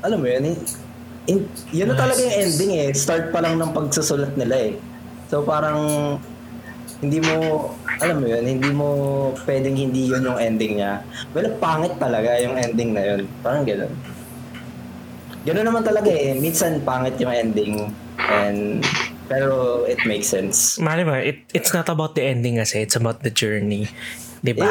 alam 0.01 0.19
mo 0.19 0.27
yun, 0.27 0.45
eh, 0.47 0.57
in, 1.27 1.39
yun 1.71 1.87
na 1.87 1.97
talaga 1.97 2.19
yung 2.19 2.37
ending 2.41 2.73
eh. 2.77 2.89
Start 2.93 3.29
pa 3.29 3.39
lang 3.39 3.57
ng 3.57 3.71
pagsusulat 3.71 4.35
nila 4.35 4.57
eh. 4.57 4.73
So 5.27 5.43
parang, 5.43 5.79
hindi 7.01 7.19
mo, 7.21 7.69
alam 8.01 8.17
mo 8.25 8.27
yun, 8.27 8.45
hindi 8.45 8.71
mo 8.73 8.89
pwedeng 9.45 9.77
hindi 9.77 10.09
yun 10.09 10.25
yung 10.25 10.41
ending 10.41 10.81
niya. 10.81 11.05
Well, 11.37 11.53
pangit 11.61 12.01
talaga 12.01 12.41
yung 12.41 12.57
ending 12.57 12.97
na 12.97 13.03
yun. 13.05 13.29
Parang 13.45 13.69
gano'n. 13.69 13.93
Gano'n 15.47 15.67
naman 15.69 15.85
talaga 15.85 16.09
eh. 16.11 16.33
Minsan 16.35 16.81
pangit 16.83 17.21
yung 17.21 17.31
ending. 17.31 17.93
And, 18.17 18.81
pero 19.29 19.85
it 19.85 20.01
makes 20.09 20.33
sense. 20.33 20.81
Mali 20.81 21.05
ba, 21.05 21.21
it, 21.21 21.45
it's 21.53 21.77
not 21.77 21.87
about 21.93 22.17
the 22.17 22.25
ending 22.25 22.57
kasi, 22.57 22.83
it's 22.83 22.97
about 22.97 23.21
the 23.23 23.31
journey. 23.31 23.93
Di 24.39 24.53
ba? 24.53 24.69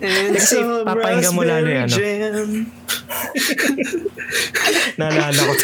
And 0.00 0.32
Kasi 0.32 0.56
some 0.56 0.82
papakinggan 0.82 1.32
mo 1.32 1.42
lalo 1.42 1.66
ano. 1.66 1.80
raspberry 1.82 2.18
jam. 2.20 2.50
Naalala 4.98 5.40
ko. 5.40 5.54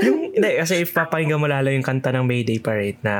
yung, 0.00 0.18
hindi, 0.32 0.50
kasi 0.56 0.82
if 0.82 0.90
papakinggan 0.90 1.38
mo 1.38 1.46
lalo 1.46 1.68
yung 1.68 1.82
kanta 1.82 2.10
ng 2.10 2.24
Mayday 2.24 2.58
Parade 2.58 2.98
na 3.00 3.14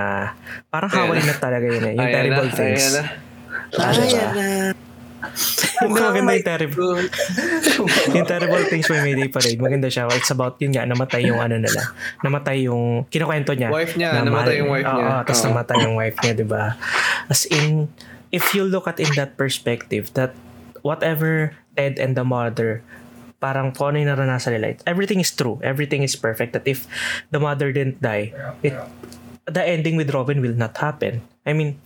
parang 0.68 0.90
Hawaii 0.90 1.22
na. 1.22 1.34
talaga 1.34 1.66
yun 1.66 1.84
eh. 1.84 1.94
Yung 1.94 2.04
Ayan 2.04 2.14
terrible 2.14 2.46
na, 2.46 2.54
things. 2.54 2.82
ayan 2.82 2.92
na. 2.94 3.04
Ayan 3.78 4.30
na. 4.32 4.48
Maganda 5.80 6.30
yung 6.32 6.46
terrible. 6.46 7.02
yung 8.12 8.26
terrible 8.26 8.64
things 8.66 8.86
by 8.86 9.00
Mayday 9.00 9.28
Parade. 9.28 9.58
Maganda 9.58 9.86
siya. 9.86 10.06
It's 10.12 10.30
about 10.30 10.58
yun 10.58 10.70
nga, 10.72 10.82
namatay 10.84 11.22
yung 11.24 11.38
ano 11.38 11.58
nila. 11.58 11.90
Namatay 12.20 12.66
yung, 12.66 13.06
kinukwento 13.06 13.52
niya. 13.52 13.68
Wife 13.68 13.94
niya, 13.94 14.14
na 14.14 14.22
namatay 14.24 14.32
mahal- 14.48 14.60
yung 14.60 14.70
wife 14.70 14.86
niya. 14.88 15.04
Oo, 15.04 15.18
tapos 15.24 15.40
Oo. 15.40 15.46
namatay 15.48 15.76
yung 15.80 15.94
wife 15.96 16.18
niya, 16.18 16.32
di 16.34 16.46
ba? 16.46 16.64
As 17.26 17.42
in, 17.46 17.90
if 18.30 18.54
you 18.54 18.64
look 18.64 18.86
at 18.86 19.00
in 19.00 19.08
that 19.16 19.36
perspective, 19.36 20.12
that 20.14 20.34
whatever 20.82 21.56
Ted 21.76 21.98
and 21.98 22.16
the 22.16 22.24
mother 22.24 22.82
parang 23.38 23.70
kung 23.70 23.94
ano 23.94 24.02
yung 24.02 24.10
naranasan 24.10 24.58
nila. 24.58 24.74
Everything 24.82 25.22
is 25.22 25.30
true. 25.30 25.62
Everything 25.62 26.02
is 26.02 26.18
perfect. 26.18 26.52
That 26.58 26.66
if 26.66 26.90
the 27.30 27.38
mother 27.38 27.70
didn't 27.70 28.02
die, 28.02 28.34
it, 28.66 28.74
the 29.46 29.62
ending 29.62 29.94
with 29.94 30.10
Robin 30.10 30.42
will 30.42 30.58
not 30.58 30.74
happen. 30.78 31.22
I 31.46 31.54
mean, 31.54 31.78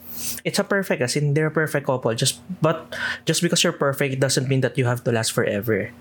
it's 0.49 0.59
a 0.59 0.65
perfect 0.65 1.05
as 1.05 1.15
in 1.15 1.37
they're 1.37 1.53
a 1.53 1.55
perfect 1.55 1.87
couple. 1.87 2.09
Just 2.17 2.41
but 2.65 2.97
just 3.29 3.45
because 3.45 3.61
you're 3.63 3.77
perfect, 3.77 4.17
it 4.17 4.21
doesn't 4.21 4.49
mean 4.49 4.65
that 4.65 4.81
you 4.81 4.89
have 4.89 5.05
to 5.05 5.13
last 5.13 5.37
forever. 5.37 5.93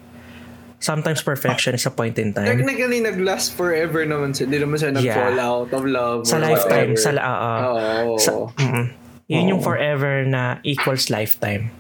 Sometimes 0.82 1.22
perfection 1.22 1.76
is 1.78 1.86
a 1.86 1.94
point 1.94 2.18
in 2.18 2.34
time. 2.34 2.48
Technically, 2.58 3.06
nag-last 3.06 3.54
forever 3.54 4.02
naman 4.02 4.34
siya. 4.34 4.50
Hindi 4.50 4.58
naman 4.66 4.78
siya 4.82 4.90
nag-fall 4.98 5.36
Yeah. 5.38 5.46
out 5.46 5.70
of 5.70 5.84
love. 5.86 6.26
Sa 6.26 6.42
lifetime, 6.42 6.98
whatever. 6.98 7.06
sa 7.06 7.10
la- 7.14 7.22
ah, 7.22 7.38
ah. 7.38 7.60
Oo. 7.62 8.18
Sa, 8.18 8.32
mm, 8.50 8.86
yun 9.32 9.56
yung 9.56 9.62
forever 9.64 10.28
na 10.28 10.60
equals 10.68 11.08
lifetime. 11.08 11.72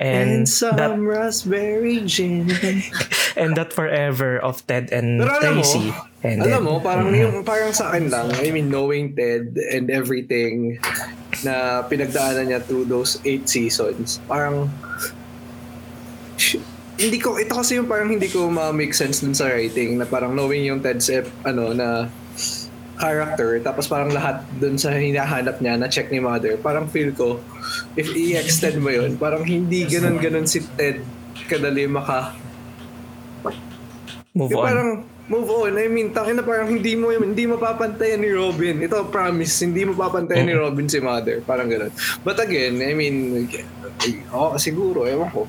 And 0.00 0.46
And 0.46 0.48
some 0.48 0.80
that 0.80 0.96
raspberry 0.96 2.00
jam. 2.08 2.48
and 3.40 3.52
that 3.58 3.74
forever 3.76 4.40
of 4.40 4.64
Ted 4.64 4.88
and 4.96 5.20
Pero 5.20 5.28
alam 5.28 5.60
mo, 5.60 5.60
Tracy. 5.60 5.92
and 6.24 6.38
alam 6.40 6.62
mo, 6.64 6.80
parang 6.80 7.12
yung 7.12 7.44
parang 7.44 7.74
sa 7.76 7.92
akin 7.92 8.08
lang, 8.08 8.32
I 8.40 8.48
mean, 8.48 8.72
knowing 8.72 9.12
Ted 9.12 9.60
and 9.60 9.92
everything 9.92 10.80
na 11.44 11.84
pinagdaanan 11.84 12.48
niya 12.48 12.64
through 12.64 12.88
those 12.88 13.20
eight 13.28 13.44
seasons, 13.44 14.24
parang 14.24 14.72
hindi 17.00 17.16
ko, 17.20 17.36
ito 17.40 17.52
kasi 17.56 17.76
yung 17.76 17.88
parang 17.88 18.12
hindi 18.12 18.28
ko 18.28 18.48
ma-make 18.48 18.92
sense 18.92 19.20
dun 19.24 19.32
sa 19.32 19.48
writing 19.48 19.96
na 19.96 20.04
parang 20.04 20.36
knowing 20.36 20.64
yung 20.64 20.80
Ted's 20.80 21.08
ep- 21.08 21.32
ano, 21.44 21.72
na 21.72 22.08
character, 23.00 23.56
tapos 23.64 23.88
parang 23.88 24.12
lahat 24.12 24.44
dun 24.60 24.76
sa 24.76 24.92
hinahanap 24.92 25.56
niya 25.64 25.80
na 25.80 25.88
check 25.88 26.12
ni 26.12 26.20
Mother, 26.20 26.60
parang 26.60 26.84
feel 26.86 27.10
ko, 27.16 27.40
if 27.96 28.12
i-extend 28.12 28.78
mo 28.84 28.92
yun, 28.92 29.16
parang 29.16 29.42
hindi 29.42 29.88
ganun-ganun 29.88 30.44
si 30.44 30.60
Ted 30.76 31.00
kadali 31.48 31.88
maka 31.88 32.36
move 34.30 34.54
yung 34.54 34.60
on. 34.62 34.66
parang 34.68 34.88
move 35.30 35.50
on. 35.50 35.72
I 35.78 35.86
mean, 35.86 36.10
tangin 36.14 36.38
na 36.38 36.44
parang 36.46 36.70
hindi 36.70 36.94
mo 36.94 37.10
hindi 37.10 37.46
mapapantayan 37.46 38.22
ni 38.22 38.30
Robin. 38.34 38.78
Ito, 38.82 39.10
promise, 39.10 39.62
hindi 39.62 39.86
mapapantayan 39.86 40.46
ni 40.46 40.54
Robin 40.54 40.86
si 40.90 40.98
Mother. 40.98 41.42
Parang 41.42 41.70
ganun. 41.70 41.94
But 42.26 42.42
again, 42.42 42.82
I 42.82 42.92
mean, 42.94 43.46
oh, 44.34 44.54
siguro, 44.58 45.06
ewan 45.06 45.30
ko. 45.30 45.46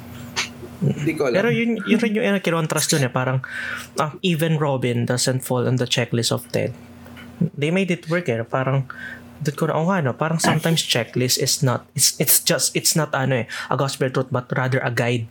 Hindi 0.82 1.14
ko 1.14 1.30
alam. 1.30 1.38
Pero 1.38 1.50
yun, 1.54 1.78
yun 1.86 2.00
rin 2.02 2.18
yung 2.18 2.26
uh, 2.26 2.42
kinontrast 2.42 2.90
dun 2.90 3.06
eh. 3.06 3.14
Parang 3.14 3.46
ah, 4.02 4.18
even 4.26 4.58
Robin 4.58 5.06
doesn't 5.06 5.46
fall 5.46 5.70
on 5.70 5.78
the 5.78 5.86
checklist 5.86 6.34
of 6.34 6.46
Ted. 6.50 6.74
They 7.58 7.72
made 7.74 7.90
it 7.90 8.06
work 8.12 8.30
eh. 8.30 8.42
Parang 8.46 8.86
doon 9.42 9.56
ko 9.58 9.64
na, 9.66 9.74
oh 9.74 9.90
nga, 9.90 10.06
no, 10.06 10.14
parang 10.14 10.38
sometimes 10.38 10.86
checklist 10.86 11.42
is 11.42 11.66
not, 11.66 11.90
it's, 11.98 12.14
it's 12.22 12.38
just, 12.46 12.78
it's 12.78 12.94
not 12.94 13.10
ano 13.18 13.44
eh, 13.44 13.46
a 13.74 13.76
gospel 13.76 14.10
truth, 14.14 14.30
but 14.30 14.46
rather 14.54 14.78
a 14.86 14.94
guide. 14.94 15.26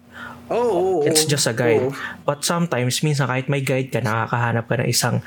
Oh, 0.51 0.99
oh, 0.99 1.07
It's 1.07 1.23
just 1.23 1.47
a 1.47 1.55
guide. 1.55 1.95
Oh. 1.95 1.95
But 2.27 2.43
sometimes, 2.43 2.99
minsan 3.07 3.31
kahit 3.31 3.47
may 3.47 3.63
guide 3.63 3.95
ka, 3.95 4.03
nakakahanap 4.03 4.67
ka 4.67 4.83
ng 4.83 4.91
isang, 4.91 5.23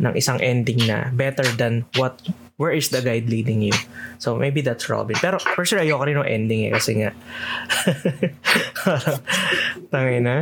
ng 0.00 0.16
isang 0.16 0.40
ending 0.40 0.80
na 0.88 1.12
better 1.12 1.44
than 1.44 1.84
what, 2.00 2.24
where 2.56 2.72
is 2.72 2.88
the 2.88 3.04
guide 3.04 3.28
leading 3.28 3.60
you? 3.60 3.76
So, 4.16 4.40
maybe 4.40 4.64
that's 4.64 4.88
Robin. 4.88 5.20
Pero, 5.20 5.36
for 5.36 5.68
sure, 5.68 5.84
ayoko 5.84 6.08
rin 6.08 6.16
ng 6.16 6.24
ending 6.24 6.60
eh, 6.64 6.72
kasi 6.72 7.04
nga, 7.04 7.12
parang, 8.80 9.20
tangin 9.92 10.24
na, 10.24 10.36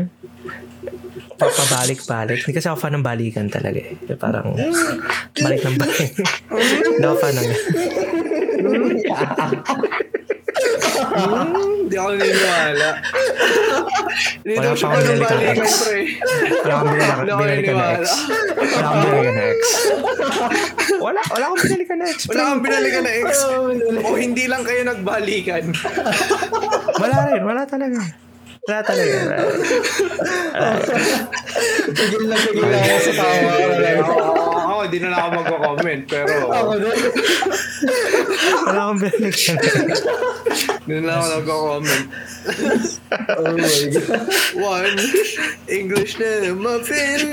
papabalik-balik. 1.41 2.39
Hindi 2.45 2.53
kasi 2.53 2.69
ako 2.69 2.79
fan 2.79 2.93
ng 3.01 3.05
balikan 3.05 3.49
talaga 3.49 3.81
eh. 3.81 3.97
Parang, 4.21 4.53
balik 5.41 5.61
ng 5.65 5.77
balik. 5.81 6.13
Hindi 6.53 7.05
ako 7.09 7.17
fan 7.17 7.35
ng, 7.41 7.49
Hmm, 11.11 11.89
Hindi 11.89 11.97
ako 11.97 12.09
naniniwala. 12.15 12.89
Wala 14.41 14.71
pa 14.73 14.87
akong 14.89 15.21
pa 15.21 15.35
ng 15.35 15.45
ex. 15.57 15.61
wala 16.61 16.75
akong 16.77 16.91
binalik, 16.91 17.67
na 17.67 17.87
ex. 17.97 18.11
Wala 18.61 18.79
akong 18.81 19.01
binalikan 19.01 19.35
na 19.35 19.45
ex. 19.51 19.61
Wala, 21.01 21.21
wala 21.21 21.45
akong 21.49 21.63
binalikan 21.65 21.97
na 21.99 22.07
ex. 22.09 22.19
Wala 22.29 22.43
kang 22.45 22.63
binalikan 22.63 23.03
na 23.05 23.13
ex. 23.13 23.29
O 24.05 24.17
hindi 24.17 24.45
lang 24.47 24.63
kayo 24.63 24.81
nagbalikan. 24.85 25.65
Wala 27.01 27.17
rin, 27.33 27.43
wala 27.43 27.63
talaga. 27.65 28.01
Wala 28.71 28.87
talaga. 28.87 29.35
Tigil 31.91 32.23
na 32.31 32.39
tigil 32.39 32.71
na 32.71 32.79
ako 32.79 32.99
sa 33.03 33.13
tawa. 33.19 34.40
Ako, 34.81 34.89
hindi 34.89 34.99
na 34.99 35.09
lang 35.11 35.21
ako 35.21 35.31
magko-comment. 35.37 36.03
Pero 36.07 36.33
Ako 36.49 36.73
din. 36.75 36.99
Wala 38.65 38.81
akong 38.83 39.01
ex. 39.21 39.37
hindi 40.81 40.95
na 40.97 41.05
lang 41.05 41.17
ako 41.17 41.29
nagko-comment. 41.37 42.05
Oh 43.37 43.53
my 43.53 43.77
God. 43.93 44.25
One 44.57 44.97
English 45.69 46.17
na 46.17 46.31
muffin 46.53 47.29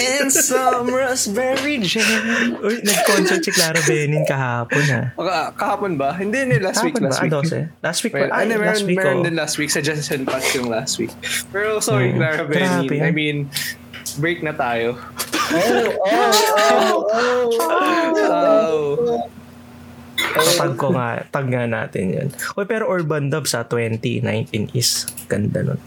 and 0.00 0.28
some 0.28 0.88
raspberry 0.88 1.76
jam. 1.78 2.08
Uy, 2.58 2.80
nag-concert 2.80 3.40
si 3.40 3.50
Clara 3.50 3.80
Benin 3.84 4.24
kahapon 4.24 4.82
ha. 4.88 5.02
Maka, 5.14 5.36
kahapon 5.54 5.94
ba? 5.94 6.16
Hindi, 6.16 6.40
hindi. 6.40 6.56
Last 6.58 6.80
week. 6.80 6.96
Kahapon 6.96 7.04
ba? 7.04 7.12
Last 7.12 7.20
Ah, 7.20 7.24
week. 7.28 7.32
12. 7.76 7.84
Last 7.84 8.00
week 8.00 8.12
pa. 8.12 8.18
Well, 8.18 8.32
Ay, 8.32 8.42
ano, 8.42 8.52
last 8.56 8.58
meron, 8.58 8.86
week 8.86 8.96
meron 8.96 9.18
oh. 9.18 9.24
din 9.24 9.34
last 9.36 9.54
week. 9.56 9.70
Suggestion 9.70 10.20
pass 10.24 10.46
yung 10.52 10.66
last 10.66 10.96
week. 10.96 11.12
Pero 11.50 11.78
sorry, 11.78 12.10
Hmm. 12.10 12.18
Clara 12.18 12.42
Benin. 12.44 12.88
Grabe. 12.88 12.96
I 12.98 13.10
mean, 13.10 13.36
break 14.16 14.40
na 14.40 14.52
tayo. 14.52 14.96
Oh, 15.50 16.98
oh, 17.00 17.00
oh, 17.10 18.00
Oh. 18.30 19.18
Tag 20.60 20.76
ko 20.76 20.92
nga, 20.94 21.24
tag 21.32 21.46
nga 21.48 21.64
natin 21.66 22.04
yun. 22.14 22.28
Uy, 22.54 22.64
pero 22.68 22.86
Urban 22.86 23.32
Dub 23.32 23.48
sa 23.48 23.66
2019 23.66 24.70
is 24.76 25.08
ganda 25.26 25.64
nun. 25.64 25.80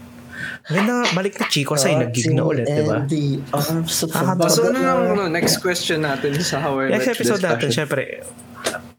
Ganda 0.68 1.06
balik 1.14 1.40
na 1.40 1.46
Chico 1.48 1.78
sa 1.78 1.88
nag-gig 1.88 2.34
na 2.34 2.44
ulit, 2.44 2.66
di 2.66 2.82
ba? 2.84 3.04
Ah, 3.54 4.34
Oh, 4.34 4.48
so 4.50 4.68
ano 4.68 4.80
lang, 4.80 5.00
ano, 5.16 5.22
next 5.30 5.62
question 5.62 6.04
natin 6.04 6.36
sa 6.40 6.60
How 6.60 6.76
I 6.84 6.92
Next 6.92 7.08
episode 7.08 7.40
natin, 7.40 7.72
syempre, 7.72 8.20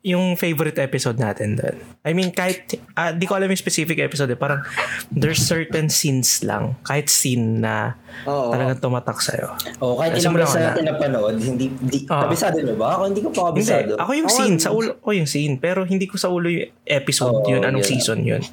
yung 0.05 0.37
favorite 0.37 0.77
episode 0.77 1.17
natin 1.17 1.57
doon. 1.57 1.81
I 2.05 2.13
mean, 2.13 2.29
kahit, 2.29 2.77
ah, 2.93 3.09
di 3.09 3.25
ko 3.25 3.41
alam 3.41 3.49
yung 3.49 3.57
specific 3.57 3.97
episode 3.97 4.29
eh, 4.29 4.37
parang 4.37 4.61
there's 5.09 5.41
certain 5.41 5.89
scenes 5.89 6.45
lang, 6.45 6.77
kahit 6.85 7.09
scene 7.09 7.57
na 7.57 7.97
Oo. 8.29 8.53
talagang 8.53 8.77
tumatak 8.77 9.17
sa'yo. 9.17 9.57
Oh, 9.81 9.97
kahit 9.97 10.13
Kasi 10.13 10.29
ilang 10.29 10.37
beses 10.37 10.61
na. 10.61 10.65
natin 10.69 10.83
napanood, 10.93 11.35
hindi, 11.41 11.73
di, 11.81 12.05
Oo. 12.05 12.21
kabisado 12.21 12.61
nyo 12.61 12.77
ba? 12.77 12.87
Ako 12.93 13.01
hindi 13.09 13.21
ko 13.25 13.29
pa 13.33 13.49
Hindi, 13.49 13.65
kabisado. 13.65 13.91
ako 13.97 14.11
yung 14.13 14.29
Ako, 14.29 14.37
scene, 14.37 14.55
sa 14.61 14.69
ulo 14.69 14.91
ko 15.01 15.09
yung 15.09 15.25
scene, 15.25 15.53
pero 15.57 15.79
hindi 15.89 16.05
ko 16.05 16.15
sa 16.21 16.29
ulo 16.29 16.53
yung 16.53 16.69
episode 16.85 17.41
Oo, 17.41 17.49
yun, 17.49 17.65
anong 17.65 17.81
yun. 17.81 17.89
season 17.89 18.19
yun. 18.21 18.43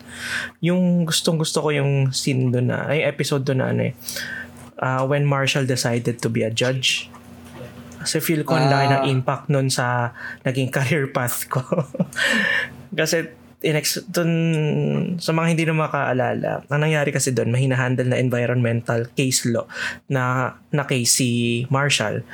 Yung 0.64 1.04
gustong 1.04 1.36
gusto 1.36 1.60
ko 1.60 1.68
yung 1.68 2.16
scene 2.16 2.48
doon 2.48 2.72
na, 2.72 2.88
ay 2.88 3.04
episode 3.04 3.44
doon 3.44 3.60
na 3.60 3.66
ano 3.68 3.82
eh, 3.86 3.94
ah, 4.80 5.04
when 5.04 5.28
Marshall 5.28 5.68
decided 5.68 6.16
to 6.16 6.32
be 6.32 6.40
a 6.40 6.48
judge. 6.48 7.12
Kasi 8.02 8.18
feel 8.18 8.42
ko 8.42 8.54
ang 8.54 8.66
laki 8.66 8.86
ng 8.88 9.00
Ah. 9.00 9.08
impact 9.08 9.46
nun 9.46 9.66
sa 9.66 10.10
naging 10.42 10.68
career 10.76 11.08
path 11.08 11.46
ko. 11.46 11.62
Kasi 12.92 13.30
inex 13.62 14.02
dun, 14.10 14.32
sa 15.16 15.30
mga 15.30 15.46
hindi 15.48 15.62
na 15.62 15.78
makaalala, 15.78 16.66
ang 16.66 16.82
nangyari 16.82 17.14
kasi 17.14 17.30
doon, 17.30 17.54
may 17.54 17.62
hinahandle 17.62 18.10
na 18.10 18.18
environmental 18.18 19.06
case 19.14 19.46
law 19.46 19.70
na, 20.08 20.50
na 20.68 20.82
case 20.82 21.06
si 21.14 21.30
Marshall. 21.68 22.26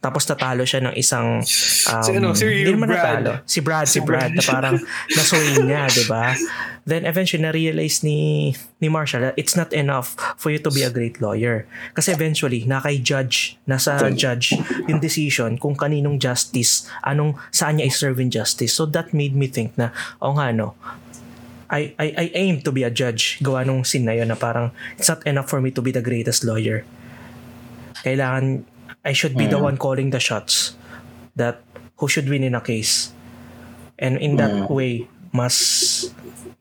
Tapos 0.00 0.24
natalo 0.24 0.64
siya 0.64 0.80
ng 0.80 0.96
isang 0.96 1.44
um, 1.44 2.00
Si 2.00 2.10
ano, 2.10 2.32
si 2.32 2.48
hindi 2.48 2.72
naman 2.72 2.88
Brad. 2.88 2.96
natalo. 2.96 3.32
Si 3.44 3.60
Brad, 3.60 3.84
si, 3.84 3.92
Si 3.92 4.00
Brad, 4.00 4.32
Brad. 4.32 4.34
na 4.34 4.42
parang 4.42 4.76
nasuin 5.12 5.68
niya, 5.68 5.84
di 5.86 6.04
ba? 6.08 6.32
Then 6.88 7.04
eventually 7.04 7.44
na-realize 7.44 8.02
ni 8.02 8.52
ni 8.80 8.88
Marshall 8.88 9.20
that 9.20 9.36
it's 9.36 9.54
not 9.54 9.72
enough 9.72 10.16
for 10.40 10.48
you 10.48 10.58
to 10.58 10.70
be 10.72 10.82
a 10.82 10.90
great 10.90 11.20
lawyer. 11.20 11.68
Kasi 11.92 12.12
eventually, 12.12 12.64
na 12.64 12.80
kay 12.80 12.98
judge, 12.98 13.60
nasa 13.68 14.00
judge 14.16 14.56
yung 14.88 14.98
decision 14.98 15.60
kung 15.60 15.76
kaninong 15.76 16.16
justice, 16.16 16.88
anong 17.04 17.36
saan 17.52 17.78
niya 17.78 17.92
i-serve 17.92 18.18
in 18.18 18.32
justice. 18.32 18.72
So 18.72 18.88
that 18.96 19.12
made 19.12 19.36
me 19.36 19.46
think 19.46 19.76
na, 19.76 19.92
oh 20.24 20.34
nga 20.40 20.50
no, 20.56 20.74
I, 21.70 21.94
I, 22.00 22.06
I 22.16 22.26
aim 22.34 22.60
to 22.66 22.72
be 22.72 22.82
a 22.82 22.90
judge. 22.90 23.38
Gawa 23.38 23.62
nung 23.62 23.86
scene 23.86 24.04
na 24.04 24.12
yun 24.12 24.28
na 24.28 24.34
parang 24.34 24.74
it's 24.98 25.06
not 25.06 25.22
enough 25.22 25.46
for 25.46 25.60
me 25.62 25.70
to 25.70 25.80
be 25.80 25.94
the 25.94 26.02
greatest 26.02 26.42
lawyer. 26.42 26.82
Kailangan, 28.02 28.64
I 29.04 29.12
should 29.12 29.36
be 29.36 29.46
the 29.46 29.60
one 29.60 29.76
calling 29.76 30.10
the 30.10 30.18
shots 30.18 30.74
that 31.36 31.62
who 32.00 32.08
should 32.08 32.28
win 32.28 32.42
in 32.42 32.56
a 32.56 32.60
case. 32.60 33.12
And 34.00 34.16
in 34.16 34.40
that 34.40 34.72
way, 34.72 35.06
mas 35.30 36.08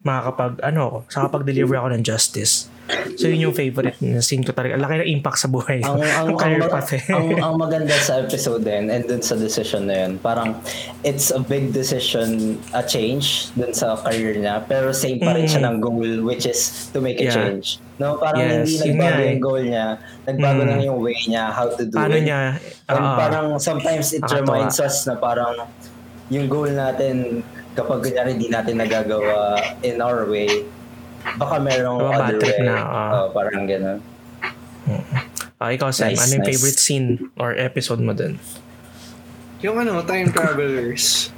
makakapag, 0.02 0.64
ano 0.64 0.80
ako, 0.82 0.98
sa 1.08 1.28
kapag-deliver 1.28 1.76
ako 1.76 1.88
ng 1.92 2.04
justice. 2.04 2.72
So 3.16 3.30
yun 3.30 3.40
yung 3.44 3.54
favorite 3.54 4.02
na 4.02 4.18
scene 4.18 4.42
ko 4.42 4.50
talaga. 4.50 4.74
Laki 4.74 4.98
ng 4.98 5.12
impact 5.14 5.38
sa 5.38 5.48
buhay 5.48 5.78
ko. 5.80 5.94
ang, 5.94 6.02
ang, 6.02 6.26
Ang 6.26 6.38
career 6.42 6.64
ang, 6.64 6.72
path 6.72 6.92
eh. 6.92 7.04
ang, 7.06 7.28
ang 7.38 7.54
maganda 7.54 7.94
sa 7.94 8.18
episode 8.18 8.64
din 8.64 8.90
and 8.90 9.06
dun 9.06 9.22
sa 9.22 9.36
decision 9.36 9.86
na 9.86 9.96
yun, 10.00 10.18
parang 10.18 10.58
it's 11.04 11.30
a 11.30 11.38
big 11.38 11.70
decision, 11.70 12.58
a 12.74 12.82
change 12.82 13.54
dun 13.54 13.70
sa 13.72 13.94
career 14.00 14.34
niya, 14.36 14.66
pero 14.66 14.90
same 14.90 15.20
pa 15.20 15.38
rin 15.38 15.46
siya 15.46 15.62
ng 15.62 15.78
goal 15.78 16.26
which 16.26 16.48
is 16.48 16.90
to 16.90 16.98
make 16.98 17.18
a 17.18 17.22
Mm. 17.22 17.30
Yeah. 17.30 17.36
change. 17.36 17.68
No, 18.00 18.16
parang 18.16 18.42
Yes, 18.42 18.56
hindi 18.56 18.74
yun 18.80 18.96
nagbago 18.96 19.20
eh. 19.20 19.28
yung 19.30 19.42
goal 19.44 19.64
niya, 19.68 19.86
nagbago 20.26 20.60
Mm. 20.60 20.70
lang 20.72 20.82
yung 20.82 21.00
way 21.00 21.18
niya, 21.22 21.44
how 21.48 21.68
to 21.68 21.84
do 21.84 21.94
Paano 21.94 22.16
it. 22.16 22.24
niya, 22.24 22.40
And 22.88 22.98
ah, 22.98 23.16
parang 23.20 23.48
sometimes 23.60 24.08
it 24.10 24.24
Nakakatawa. 24.24 24.40
reminds 24.42 24.78
us 24.80 25.06
na 25.06 25.14
parang 25.14 25.54
yung 26.28 26.48
goal 26.48 26.72
natin 26.72 27.46
kapag 27.80 28.00
kunyari 28.04 28.32
di 28.36 28.48
natin 28.52 28.76
nagagawa 28.76 29.56
in 29.82 30.04
our 30.04 30.28
way, 30.28 30.68
baka 31.40 31.56
merong 31.58 32.04
bad 32.12 32.20
other 32.36 32.40
trip 32.40 32.60
way. 32.60 32.68
na, 32.68 32.76
ah. 32.84 33.10
Oh, 33.16 33.28
parang 33.32 33.64
gano'n. 33.64 34.00
ah, 35.60 35.70
ikaw 35.72 35.90
Sam, 35.90 36.12
Nice, 36.12 36.24
ano 36.28 36.32
yung 36.36 36.44
nice. 36.44 36.52
favorite 36.56 36.80
scene 36.80 37.08
or 37.40 37.56
episode 37.56 38.04
mo 38.04 38.12
dun? 38.12 38.36
Yung 39.60 39.76
ano, 39.76 40.00
Time 40.04 40.32
Travelers. 40.32 41.32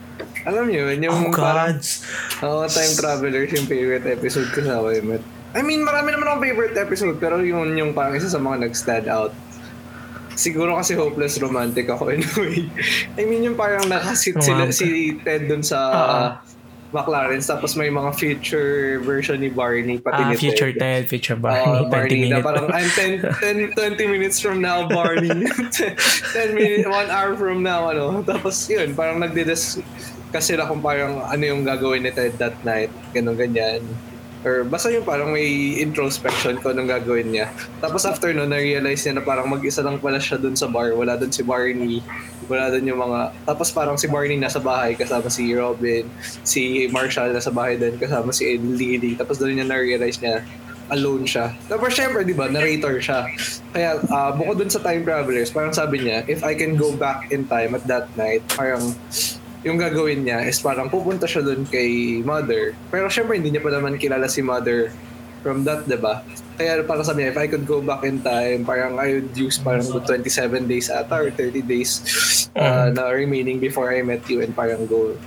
Alam 0.45 0.69
niyo, 0.69 0.89
yun, 0.93 1.09
yung 1.09 1.17
Oh 1.29 1.33
parang, 1.33 1.77
God! 1.77 2.45
Oo, 2.45 2.61
Time 2.65 2.93
Travelers 2.93 3.49
yung 3.53 3.67
favorite 3.69 4.05
episode 4.05 4.49
ko 4.53 4.61
sa 4.61 4.81
How 4.81 4.89
I 4.89 5.01
Met. 5.01 5.21
I 5.51 5.61
mean, 5.61 5.83
marami 5.83 6.15
naman 6.15 6.25
akong 6.25 6.43
favorite 6.47 6.77
episode, 6.79 7.19
pero 7.19 7.41
yun 7.43 7.75
yung 7.75 7.91
parang 7.91 8.15
isa 8.15 8.29
sa 8.29 8.39
mga 8.39 8.65
nag-stand 8.65 9.05
out. 9.11 9.33
Siguro 10.41 10.73
kasi 10.73 10.97
hopeless 10.97 11.37
romantic 11.37 11.85
ako 11.85 12.09
in 12.09 12.25
a 12.25 12.31
way. 12.41 12.65
I 13.19 13.29
mean, 13.29 13.45
yung 13.45 13.53
parang 13.53 13.85
nakasit 13.85 14.41
sila, 14.41 14.73
si 14.73 15.13
Ted 15.21 15.45
dun 15.45 15.61
sa 15.61 15.77
Oo. 15.85 16.25
McLaren, 16.91 17.39
tapos 17.39 17.77
may 17.77 17.87
mga 17.87 18.11
future 18.17 18.99
version 18.99 19.39
ni 19.39 19.47
Barney, 19.47 20.01
pati 20.01 20.17
Ah, 20.17 20.27
ni 20.27 20.35
future 20.35 20.75
Ted. 20.75 20.81
Ted, 20.81 21.01
future 21.07 21.37
Barney, 21.39 21.87
20 21.87 21.87
Barney, 21.87 22.19
na 22.27 22.41
minutes. 22.41 22.43
parang 22.43 22.65
I'm 22.67 22.89
10, 22.89 23.77
10, 23.77 23.95
20 23.95 24.11
minutes 24.11 24.37
from 24.43 24.59
now, 24.59 24.89
Barney. 24.89 25.31
10 25.31 26.51
minutes, 26.51 26.83
1 26.83 26.91
hour 27.07 27.37
from 27.39 27.63
now, 27.63 27.87
ano. 27.87 28.19
Tapos 28.25 28.67
yun, 28.67 28.91
parang 28.91 29.23
nagdidis 29.23 29.79
kasi 30.35 30.55
sila 30.55 30.67
kung 30.67 30.83
parang 30.83 31.23
ano 31.23 31.43
yung 31.43 31.63
gagawin 31.63 32.03
ni 32.03 32.11
Ted 32.11 32.35
that 32.35 32.59
night, 32.65 32.91
ganun 33.13 33.39
ganyan. 33.39 33.79
Or 34.41 34.65
basta 34.65 34.89
yung 34.89 35.05
parang 35.05 35.29
may 35.29 35.77
introspection 35.77 36.57
ko 36.59 36.73
anong 36.73 36.89
gagawin 36.89 37.29
niya. 37.29 37.53
Tapos 37.77 38.09
after 38.09 38.33
no, 38.33 38.49
na-realize 38.49 39.05
niya 39.05 39.21
na 39.21 39.23
parang 39.23 39.45
mag-isa 39.45 39.85
lang 39.85 40.01
pala 40.01 40.17
siya 40.17 40.41
dun 40.41 40.57
sa 40.57 40.65
bar. 40.65 40.97
Wala 40.97 41.13
dun 41.17 41.29
si 41.29 41.45
Barney. 41.45 42.01
Wala 42.49 42.73
dun 42.73 42.89
yung 42.89 42.97
mga... 42.97 43.31
Tapos 43.45 43.69
parang 43.69 44.01
si 44.01 44.09
Barney 44.09 44.41
nasa 44.41 44.57
bahay 44.57 44.97
kasama 44.97 45.29
si 45.29 45.53
Robin. 45.53 46.09
Si 46.41 46.89
Marshall 46.89 47.37
nasa 47.37 47.53
bahay 47.53 47.77
din 47.77 48.01
kasama 48.01 48.33
si 48.33 48.57
Lily. 48.57 49.13
Tapos 49.13 49.37
doon 49.37 49.61
niya 49.61 49.67
na-realize 49.69 50.17
niya 50.17 50.41
alone 50.91 51.23
siya. 51.23 51.55
Tapos 51.71 51.95
syempre, 51.95 52.27
di 52.27 52.35
ba, 52.35 52.51
narrator 52.51 52.99
siya. 52.99 53.23
Kaya 53.71 54.03
ah, 54.11 54.35
bukod 54.35 54.59
dun 54.59 54.71
sa 54.71 54.83
time 54.83 55.07
travelers, 55.07 55.49
parang 55.49 55.71
sabi 55.71 56.03
niya, 56.03 56.27
if 56.27 56.43
I 56.43 56.53
can 56.53 56.75
go 56.75 56.91
back 56.91 57.31
in 57.31 57.47
time 57.47 57.73
at 57.73 57.87
that 57.87 58.11
night, 58.19 58.43
parang 58.51 58.91
yung 59.61 59.77
gagawin 59.77 60.25
niya 60.25 60.41
is 60.45 60.57
parang 60.57 60.89
pupunta 60.89 61.29
siya 61.29 61.45
dun 61.45 61.65
kay 61.69 62.21
mother. 62.25 62.73
Pero 62.89 63.05
syempre, 63.09 63.37
hindi 63.37 63.53
niya 63.53 63.61
pa 63.61 63.69
naman 63.69 64.01
kilala 64.01 64.25
si 64.25 64.41
mother 64.41 64.89
from 65.45 65.65
that, 65.65 65.85
di 65.85 65.97
ba? 65.97 66.25
Kaya 66.57 66.81
parang 66.85 67.05
sabi 67.05 67.25
niya, 67.25 67.33
if 67.33 67.39
I 67.41 67.49
could 67.49 67.65
go 67.65 67.81
back 67.81 68.05
in 68.05 68.21
time, 68.21 68.65
parang 68.65 68.97
I 68.97 69.21
would 69.21 69.33
use 69.33 69.57
parang 69.57 69.85
27 69.85 70.69
days 70.69 70.89
ata 70.89 71.17
or 71.17 71.29
30 71.33 71.61
days 71.65 72.01
uh, 72.53 72.89
na 72.93 73.09
remaining 73.13 73.57
before 73.57 73.89
I 73.89 74.01
met 74.05 74.25
you 74.29 74.41
and 74.41 74.53
parang 74.53 74.85
go 74.85 75.17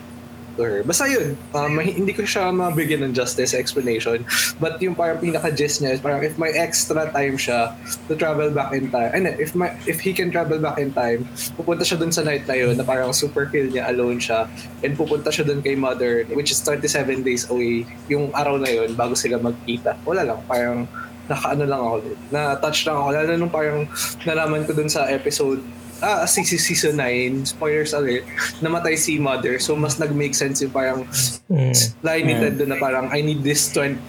to. 0.56 0.82
Basta 0.86 1.10
yun, 1.10 1.36
um, 1.54 1.78
hindi 1.78 2.12
ko 2.14 2.22
siya 2.22 2.54
mabigyan 2.54 3.04
ng 3.06 3.12
justice 3.12 3.54
explanation. 3.54 4.22
But 4.58 4.80
yung 4.80 4.94
parang 4.94 5.20
pinaka-gist 5.20 5.82
niya 5.82 5.98
is 5.98 6.00
parang 6.00 6.22
if 6.22 6.38
may 6.38 6.54
extra 6.54 7.10
time 7.10 7.36
siya 7.36 7.74
to 8.06 8.14
travel 8.14 8.50
back 8.50 8.72
in 8.72 8.90
time, 8.90 9.10
and 9.14 9.26
if 9.38 9.52
my, 9.52 9.74
if 9.84 10.00
he 10.00 10.14
can 10.14 10.30
travel 10.30 10.58
back 10.58 10.78
in 10.78 10.94
time, 10.94 11.26
pupunta 11.58 11.82
siya 11.82 11.98
dun 12.00 12.14
sa 12.14 12.22
night 12.22 12.46
na 12.46 12.54
yun 12.54 12.74
na 12.78 12.84
parang 12.86 13.12
super 13.12 13.46
kill 13.50 13.66
niya, 13.68 13.90
alone 13.90 14.18
siya, 14.22 14.46
and 14.82 14.94
pupunta 14.94 15.28
siya 15.28 15.46
dun 15.46 15.60
kay 15.60 15.74
mother, 15.74 16.24
which 16.32 16.50
is 16.54 16.60
27 16.62 17.22
days 17.26 17.46
away, 17.50 17.84
yung 18.08 18.30
araw 18.32 18.56
na 18.56 18.70
yun, 18.70 18.94
bago 18.94 19.12
sila 19.18 19.36
magkita. 19.38 19.98
Wala 20.06 20.22
lang, 20.22 20.40
parang 20.46 20.86
nakaano 21.28 21.64
lang 21.64 21.80
ako. 21.80 21.96
Na-touch 22.28 22.84
lang 22.84 22.96
ako. 23.00 23.08
Lalo 23.16 23.30
nung 23.36 23.52
parang 23.52 23.88
nalaman 24.28 24.68
ko 24.68 24.76
dun 24.76 24.92
sa 24.92 25.08
episode 25.08 25.60
ah, 26.00 26.24
si, 26.24 26.42
si 26.42 26.56
season 26.56 26.96
9, 26.96 27.46
spoilers 27.48 27.92
alert, 27.92 28.24
namatay 28.58 28.94
si 28.94 29.16
mother. 29.16 29.58
So, 29.58 29.74
mas 29.74 29.96
nag-make 29.96 30.32
sense 30.32 30.58
yung 30.60 30.72
parang 30.72 31.06
Mm. 31.44 31.76
line 32.00 32.24
ni 32.24 32.34
Ted 32.34 32.56
doon 32.56 32.72
na 32.72 32.78
parang, 32.80 33.12
I 33.12 33.20
need 33.20 33.44
this 33.44 33.68
27 33.68 34.08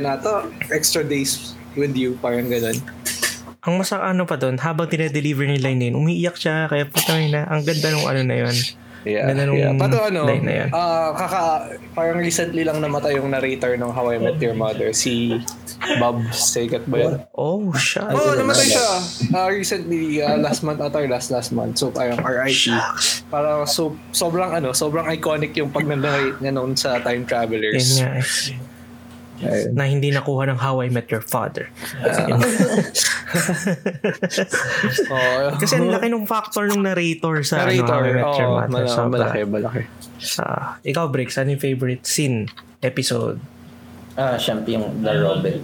ata, 0.00 0.46
extra 0.70 1.02
days 1.02 1.52
with 1.74 1.92
you, 1.92 2.14
parang 2.16 2.46
ganun. 2.46 2.78
Ang 3.60 3.82
masa 3.82 3.98
ano 3.98 4.22
pa 4.22 4.38
doon, 4.38 4.56
habang 4.56 4.86
dinedeliver 4.86 5.44
ni 5.44 5.58
line 5.58 5.90
yun, 5.90 5.98
umiiyak 5.98 6.38
siya, 6.38 6.70
kaya 6.70 6.86
putang 6.86 7.28
na, 7.28 7.44
ang 7.44 7.66
ganda 7.66 7.90
nung 7.90 8.06
ano 8.06 8.22
na 8.22 8.46
yun. 8.46 8.56
Yeah, 9.02 9.30
Ganda 9.30 9.46
nung 9.46 9.56
yeah. 9.56 9.74
Pato 9.74 9.98
ano, 10.00 10.26
line 10.26 10.44
na 10.44 10.54
yan. 10.54 10.68
ah, 10.70 11.10
kaka, 11.12 11.40
parang 11.92 12.18
recently 12.18 12.62
lang 12.62 12.78
namatay 12.78 13.18
yung 13.18 13.30
narrator 13.30 13.74
ng 13.74 13.90
How 13.90 14.10
I 14.10 14.18
Met 14.18 14.38
Your 14.38 14.54
Mother, 14.54 14.90
si 14.92 15.38
Bob 15.98 16.18
Saget 16.30 16.82
ba 16.84 16.96
yun? 16.98 17.14
Oh, 17.32 17.70
siya. 17.72 18.10
Oh, 18.10 18.34
namatay 18.34 18.66
siya. 18.66 18.88
Ah, 19.30 19.46
recently, 19.46 20.18
ah, 20.18 20.34
last 20.34 20.60
month 20.60 20.78
ata, 20.78 20.98
last 21.04 21.30
last 21.30 21.50
month. 21.50 21.78
So, 21.78 21.88
parang 21.88 22.18
RIP. 22.18 22.74
Parang 23.28 23.62
so, 23.64 23.94
sobrang 24.10 24.50
ano, 24.52 24.74
sobrang 24.74 25.06
iconic 25.08 25.54
yung 25.54 25.70
pag 25.70 25.86
narrate 25.86 26.38
niya 26.38 26.50
noon 26.50 26.74
sa 26.74 26.98
Time 26.98 27.22
Yun 27.22 27.30
Travelers. 27.30 28.02
nga 28.02 28.18
eh. 28.18 29.70
Na 29.70 29.86
hindi 29.86 30.10
nakuha 30.10 30.50
ng 30.50 30.58
How 30.58 30.82
I 30.82 30.90
Met 30.90 31.14
Your 31.14 31.22
Father. 31.22 31.70
Yun. 32.02 32.42
Oh, 35.08 35.52
Kasi 35.60 35.76
ang 35.76 35.92
laki 35.92 36.08
ng 36.08 36.24
factor 36.24 36.64
ng 36.64 36.80
narrator 36.80 37.44
sa 37.44 37.60
ano, 37.60 37.68
How 37.68 37.76
I 37.76 37.76
narrator. 37.76 38.02
Met 38.08 38.34
Your 38.34 38.48
Oh, 38.48 38.56
Mother. 38.56 38.68
malaki, 38.72 38.88
Sobra. 38.90 39.08
malaki, 39.12 39.40
malaki. 39.44 39.82
Ah, 40.40 40.80
ikaw, 40.80 41.06
Briggs, 41.06 41.36
ano 41.36 41.52
yung 41.52 41.60
favorite 41.62 42.02
scene, 42.02 42.48
episode? 42.80 43.38
Ah, 44.18 44.34
syempre 44.34 44.74
yung 44.74 44.98
The 44.98 45.14
Robin. 45.16 45.62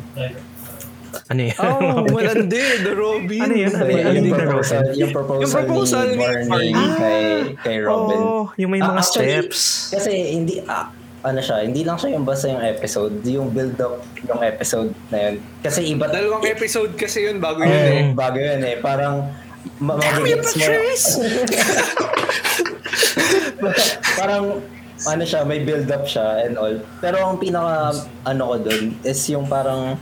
Ano 1.26 1.40
yun? 1.40 1.58
Oh, 1.58 2.06
malandi, 2.14 2.58
the 2.80 2.92
Robin. 2.92 3.40
Ano 3.40 3.54
yun? 3.56 3.72
Ano 3.72 3.86
yun? 3.88 4.04
yung, 4.04 4.24
yung 4.24 4.36
proposal, 4.36 4.82
yung 4.94 5.10
proposal, 5.10 5.42
Yung 5.42 5.52
proposal 5.52 6.04
ni 6.04 6.12
ni 6.12 6.18
Barney 6.18 6.48
Barney. 6.48 6.72
kay, 6.96 7.22
kay 7.60 7.76
Robin. 7.80 8.18
Oh, 8.18 8.44
yung 8.56 8.70
may 8.70 8.78
Ah, 8.78 8.88
mga 8.88 9.00
actually, 9.00 9.26
steps. 9.28 9.60
Kasi 9.90 10.10
hindi, 10.32 10.62
ah, 10.64 10.86
ano 11.20 11.38
siya, 11.38 11.56
hindi 11.62 11.82
lang 11.82 11.96
siya 11.96 12.10
yung 12.12 12.22
basta 12.22 12.46
yung 12.46 12.62
episode, 12.62 13.14
yung 13.24 13.48
build 13.48 13.74
up 13.80 13.98
yung 14.22 14.38
episode 14.40 14.90
na 15.08 15.18
yun. 15.20 15.34
Kasi 15.58 15.80
iba, 15.88 16.06
Dalawang 16.06 16.44
episode 16.44 16.94
kasi 16.94 17.24
yun 17.24 17.38
bago 17.38 17.58
yun 17.60 17.72
eh. 17.72 18.02
bago 18.12 18.36
yun 18.36 18.60
eh. 18.60 18.76
Parang, 18.76 19.34
ma- 19.78 19.96
mabigets 19.96 20.52
mo. 20.52 21.24
parang, 24.14 24.44
ano 25.02 25.22
siya, 25.26 25.42
may 25.42 25.66
build 25.66 25.90
up 25.90 26.06
siya 26.06 26.46
and 26.46 26.54
all. 26.54 26.78
Pero 27.02 27.18
ang 27.18 27.42
pinaka, 27.42 28.06
ano 28.22 28.42
ko 28.54 28.56
dun, 28.62 28.94
is 29.02 29.18
yung 29.26 29.50
parang, 29.50 29.98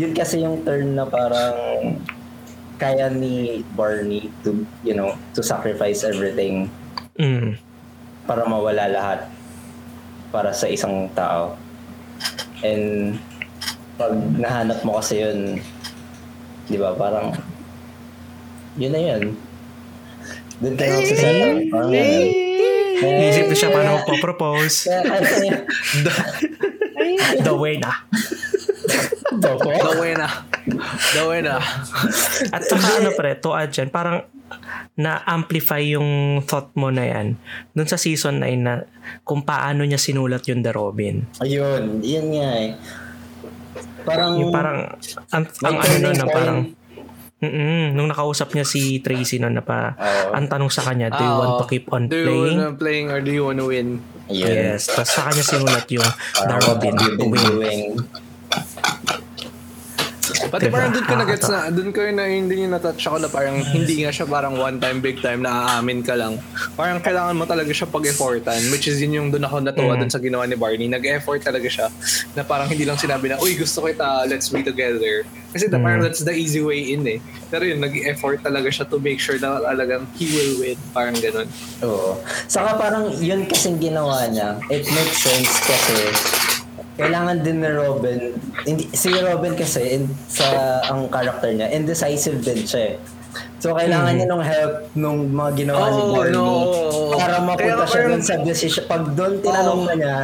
yun 0.00 0.16
kasi 0.16 0.40
yung 0.40 0.64
turn 0.64 0.96
na 0.96 1.04
parang, 1.04 1.54
kaya 2.80 3.12
ni 3.12 3.60
Barney 3.76 4.32
to, 4.40 4.64
you 4.80 4.96
know, 4.96 5.12
to 5.36 5.44
sacrifice 5.44 6.00
everything 6.00 6.72
Mm. 7.20 7.52
para 8.24 8.48
mawala 8.48 8.88
lahat 8.88 9.28
para 10.32 10.56
sa 10.56 10.64
isang 10.64 11.04
tao. 11.12 11.52
And 12.64 13.20
pag 14.00 14.16
nahanap 14.40 14.80
mo 14.88 14.96
kasi 14.96 15.20
yun, 15.20 15.60
di 16.64 16.80
ba, 16.80 16.96
parang 16.96 17.36
yun 18.80 18.96
na 18.96 19.02
yun. 19.04 19.36
Doon 20.64 20.74
lang 20.80 21.04
sa 21.04 21.16
setup. 21.20 21.56
Parang 21.68 21.92
yun. 21.92 22.49
Iisip 23.00 23.46
na 23.48 23.56
siya 23.56 23.70
paano 23.72 24.00
magpo-propose. 24.00 24.76
Kasi, 25.10 25.46
The 27.40 27.54
way 27.56 27.80
na. 27.80 27.92
Doko. 29.40 29.70
Dawe 29.70 30.10
na. 30.18 30.28
Dawe 31.14 31.36
na. 31.40 31.56
At 32.50 32.62
saka 32.66 33.00
ano 33.00 33.10
pre, 33.14 33.38
to 33.38 33.54
add 33.54 33.70
dyan, 33.72 33.88
parang 33.88 34.26
na-amplify 34.98 35.80
yung 35.80 36.42
thought 36.44 36.74
mo 36.74 36.90
na 36.90 37.06
yan 37.06 37.38
dun 37.70 37.86
sa 37.86 37.94
season 37.94 38.42
9 38.42 38.58
na 38.58 38.82
kung 39.22 39.46
paano 39.46 39.86
niya 39.86 39.96
sinulat 39.96 40.42
yung 40.50 40.60
The 40.60 40.72
Robin. 40.74 41.22
Ayun, 41.40 42.02
yun 42.02 42.26
nga 42.34 42.48
eh. 42.58 42.70
Parang, 44.02 44.32
Yung 44.40 44.50
parang, 44.50 44.78
ang, 45.30 45.44
ang 45.62 45.76
ano 45.78 45.94
nun 46.02 46.18
parang. 46.26 46.58
Mm-mm, 47.40 47.96
nung 47.96 48.04
nakausap 48.06 48.52
niya 48.52 48.62
si 48.62 49.00
Tracy 49.00 49.40
nun 49.40 49.56
na 49.56 49.64
pa, 49.64 49.96
Oo. 49.96 50.36
ang 50.36 50.44
tanong 50.44 50.68
sa 50.68 50.84
kanya, 50.84 51.08
do 51.08 51.18
you 51.18 51.34
want 51.34 51.56
to 51.56 51.66
keep 51.66 51.88
on 51.88 52.04
Ah, 52.04 52.06
do 52.06 52.16
you 52.16 52.24
playing? 52.28 52.56
wanna 52.58 52.76
playing 52.76 53.06
or 53.08 53.18
do 53.18 53.30
you 53.30 53.42
wanna 53.42 53.64
win? 53.64 53.96
Yun. 54.28 54.44
Yes. 54.46 54.86
Tapos 54.86 55.08
sa 55.08 55.24
kanya 55.24 55.40
sinulat 55.40 55.88
yung 55.88 56.04
The 56.04 56.12
Parang 56.36 56.60
what 56.60 56.68
Robin 56.76 56.94
have 56.94 57.00
you 57.02 57.16
been 57.16 57.30
win. 57.30 57.44
doing? 57.50 57.88
Pati 60.50 60.66
Diba? 60.66 60.74
parang 60.74 60.90
dun 60.90 61.04
ko 61.04 61.14
na-gets 61.14 61.46
na, 61.46 61.58
dun 61.70 61.90
ko 61.90 62.00
na 62.02 62.24
hindi 62.26 62.54
yung 62.58 62.74
natouch 62.74 62.98
ako 63.00 63.16
na 63.18 63.28
parang 63.30 63.62
hindi 63.62 64.02
nga 64.02 64.10
siya 64.10 64.26
parang 64.26 64.58
one 64.58 64.76
time, 64.76 64.98
big 64.98 65.22
time 65.22 65.40
na 65.40 65.78
aamin 65.78 66.02
ka 66.02 66.18
lang. 66.18 66.42
Parang 66.74 66.98
kailangan 66.98 67.38
mo 67.38 67.46
talaga 67.46 67.70
siya 67.70 67.86
pag-effortan, 67.86 68.58
which 68.68 68.84
is 68.84 68.98
yun 68.98 69.14
yung 69.14 69.28
dun 69.30 69.42
ako 69.42 69.62
natuwa 69.62 69.94
Mm. 69.94 70.00
dun 70.00 70.10
sa 70.10 70.18
ginawa 70.18 70.42
ni 70.44 70.54
Barney. 70.54 70.86
Nag-effort 70.86 71.40
talaga 71.40 71.70
siya 71.70 71.86
na 72.34 72.42
parang 72.42 72.66
hindi 72.66 72.82
lang 72.82 72.98
sinabi 72.98 73.30
na, 73.30 73.38
uy, 73.38 73.54
gusto 73.54 73.86
kita, 73.86 74.26
let's 74.26 74.50
be 74.50 74.60
together. 74.60 75.22
Kasi 75.50 75.66
Mm. 75.66 75.78
parang 75.78 76.00
that's 76.02 76.20
the 76.20 76.34
easy 76.34 76.58
way 76.58 76.90
in 76.90 77.06
eh. 77.06 77.22
Pero 77.46 77.62
yun, 77.62 77.78
nag-effort 77.78 78.42
talaga 78.42 78.66
siya 78.68 78.84
to 78.84 78.98
make 78.98 79.18
sure 79.18 79.38
na 79.38 79.58
talagang 79.60 80.02
he 80.14 80.26
will 80.28 80.54
win. 80.58 80.78
Parang 80.90 81.14
ganun. 81.14 81.46
Oo. 81.80 82.18
Saka 82.46 82.74
parang 82.74 83.06
yun 83.16 83.46
kasing 83.46 83.78
ginawa 83.78 84.26
niya. 84.26 84.58
It 84.66 84.82
makes 84.88 85.18
sense 85.20 85.50
kasi 85.62 85.94
kailangan 87.00 87.36
din 87.40 87.56
ni 87.58 87.70
Robin, 87.70 88.18
hindi, 88.62 88.84
si 88.90 89.08
Robin 89.10 89.52
kasi 89.52 89.80
in, 89.94 90.02
sa 90.26 90.44
ang 90.84 91.08
character 91.08 91.48
niya, 91.48 91.68
indecisive 91.70 92.38
din 92.38 92.62
siya 92.62 92.82
eh. 92.90 92.96
So 93.56 93.72
kailangan 93.72 94.12
niya 94.12 94.26
nung 94.26 94.42
help 94.42 94.72
nung 94.94 95.18
mga 95.28 95.50
ginawa 95.56 95.84
ni 95.88 95.98
Oh, 95.98 96.12
Barney 96.12 96.34
no. 96.34 96.46
para 97.14 97.34
mapunta 97.38 97.84
siya 97.84 98.02
dun 98.06 98.20
sa 98.20 98.34
decision. 98.38 98.84
Pag 98.84 99.12
doon 99.12 99.38
tinanong 99.38 99.80
Oh. 99.80 99.86
na 99.86 99.94
niya, 99.94 100.16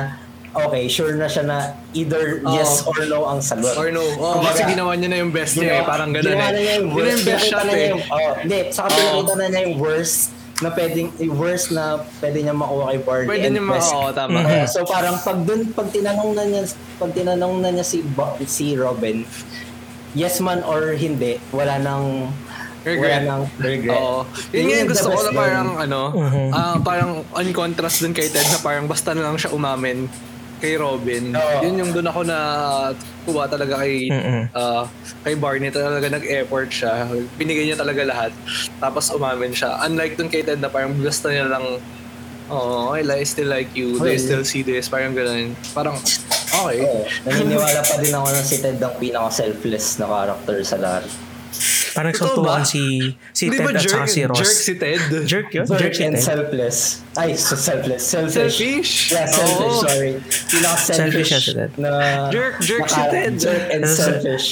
okay, 0.57 0.85
sure 0.87 1.15
na 1.15 1.25
siya 1.25 1.45
na 1.45 1.59
either 1.93 2.41
yes 2.49 2.81
Oh. 2.81 2.91
or 2.91 3.05
no 3.05 3.19
ang 3.27 3.39
sagot. 3.39 3.73
Or 3.75 3.89
no, 3.89 4.01
oh, 4.01 4.37
Kumbaga, 4.37 4.57
kasi 4.57 4.63
ginawa 4.69 4.93
niya 4.93 5.09
na 5.09 5.19
yung 5.21 5.31
best 5.31 5.55
niya 5.55 5.63
eh. 5.63 5.71
Ginawa- 5.77 5.87
Parang 5.87 6.11
ganun 6.11 6.27
ginawa 6.27 6.43
eh. 6.43 6.49
na 6.49 6.59
niya 6.59 6.75
yung 6.75 6.89
Yun 6.89 6.97
worst. 6.97 7.07
yung 7.07 7.23
best 7.23 7.27
Pinakita 7.39 7.51
shot 7.53 7.61
na 7.61 7.69
niya 7.69 7.77
eh. 7.79 7.93
yung- 7.93 8.05
oh, 8.09 8.33
hindi, 8.37 8.59
saka 8.71 8.89
pinakita 8.91 9.33
na 9.33 9.45
niya 9.47 9.61
yung 9.63 9.77
worst 9.79 10.19
na 10.59 10.69
pwedeng, 10.71 11.13
yung 11.19 11.37
worst 11.37 11.69
na 11.69 11.85
pwede 12.17 12.41
niya 12.41 12.53
makuha 12.53 12.89
kay 12.89 13.01
Barney. 13.01 13.29
Pwede 13.29 13.47
and 13.47 13.55
niya 13.55 13.63
ma- 13.63 13.77
best. 13.77 13.93
oo, 13.93 14.09
tama. 14.11 14.39
Oo, 14.41 14.65
so 14.67 14.79
parang 14.85 15.17
pag 15.19 15.39
dun, 15.39 15.69
pag 15.71 15.89
tinanong 15.89 16.33
na 16.33 16.43
niya, 16.43 16.63
pag 16.97 17.11
tinanong 17.13 17.55
na 17.61 17.69
niya 17.71 17.85
si, 17.85 18.01
Bo- 18.03 18.41
si 18.43 18.73
Robin, 18.73 19.21
yes 20.13 20.41
man 20.41 20.61
or 20.63 20.93
hindi, 20.93 21.37
wala 21.51 21.77
nang 21.77 22.33
Regret. 22.83 23.19
Wala 23.19 23.43
nang 23.43 23.43
regret. 23.59 23.99
Oo. 23.99 24.23
Yun 24.55 24.65
nga 24.65 24.77
yung 24.79 24.87
gusto 24.89 25.09
ko 25.11 25.19
na 25.21 25.33
parang 25.35 25.69
ano, 25.77 26.01
Mhm. 26.15 26.49
ah, 26.55 26.79
parang 26.79 27.11
on 27.29 27.49
contrast 27.51 27.99
dun 27.99 28.15
kay 28.15 28.31
Ted 28.31 28.47
na 28.47 28.63
parang 28.63 28.87
basta 28.87 29.11
na 29.11 29.27
lang 29.27 29.35
siya 29.35 29.51
umamin 29.51 30.07
kay 30.59 30.75
Robin. 30.81 31.37
Oo. 31.37 31.59
Yun 31.65 31.75
yung 31.85 31.91
doon 31.93 32.09
ako 32.09 32.21
na 32.25 32.39
kuha 33.29 33.45
talaga 33.51 33.83
kay 33.83 34.09
Mm-mm. 34.09 34.49
ah, 34.57 34.89
kay 35.27 35.35
Barney 35.37 35.69
talaga 35.69 36.09
nag-effort 36.09 36.71
siya. 36.73 37.05
Binigay 37.37 37.69
niya 37.69 37.79
talaga 37.79 38.03
lahat. 38.07 38.33
Tapos 38.81 39.13
umamin 39.13 39.53
siya. 39.53 39.77
Unlike 39.85 40.15
dun 40.17 40.29
kay 40.33 40.43
Ted 40.43 40.63
na 40.63 40.73
parang 40.73 40.97
basta 40.97 41.29
niya 41.29 41.49
lang 41.51 41.81
Oh, 42.47 42.95
I 42.95 43.03
like, 43.03 43.27
still 43.27 43.51
like 43.51 43.75
you. 43.75 43.99
They 43.99 44.23
still 44.23 44.47
see 44.47 44.63
this. 44.63 44.87
Parang 44.87 45.19
ganun. 45.19 45.59
Parang, 45.75 45.99
okay. 45.99 46.79
Oo. 46.79 47.03
naniniwala 47.27 47.83
pa 47.83 47.99
din 47.99 48.15
ako 48.15 48.27
na 48.31 48.43
si 48.47 48.63
Ted 48.63 48.79
ang 48.79 48.95
pinaka-selfless 49.03 49.99
na 49.99 50.07
character 50.07 50.63
sa 50.63 50.79
lahat. 50.79 51.11
Parang 51.97 52.13
Totoo 52.13 52.45
ba? 52.45 52.61
nagsuntukan 52.61 52.65
si, 52.69 52.83
si 53.33 53.49
Di 53.49 53.57
Ted 53.57 53.73
at 53.73 53.81
jerk, 53.81 53.89
saka 53.89 54.07
si 54.07 54.21
Ross. 54.23 54.39
jerk 54.39 54.53
si 54.61 54.73
Ted? 54.77 55.01
Jerk 55.25 55.49
yun? 55.49 55.65
Jerk 55.65 55.81
Jerk 55.81 55.95
si 55.97 56.03
and 56.05 56.15
Ted. 56.15 56.25
selfless. 56.29 56.79
Ay, 57.17 57.31
so 57.33 57.57
selfless. 57.57 58.03
Selfish. 58.05 58.37
Selfish? 58.37 58.93
Yeah, 59.11 59.25
selfish. 59.25 59.65
Oo. 59.65 59.81
Sorry. 59.83 60.13
Pinaka-selfish 60.21 61.01
Selfish 61.01 61.29
siya 61.33 61.41
si 61.41 61.53
Ted. 61.57 61.71
na... 61.81 61.91
Jerk, 62.29 62.61
jerk 62.61 62.85
na 62.85 62.93
si 62.93 63.01
Ted. 63.09 63.33
Jerk 63.41 63.65
and 63.73 63.83
selfish. 63.89 64.49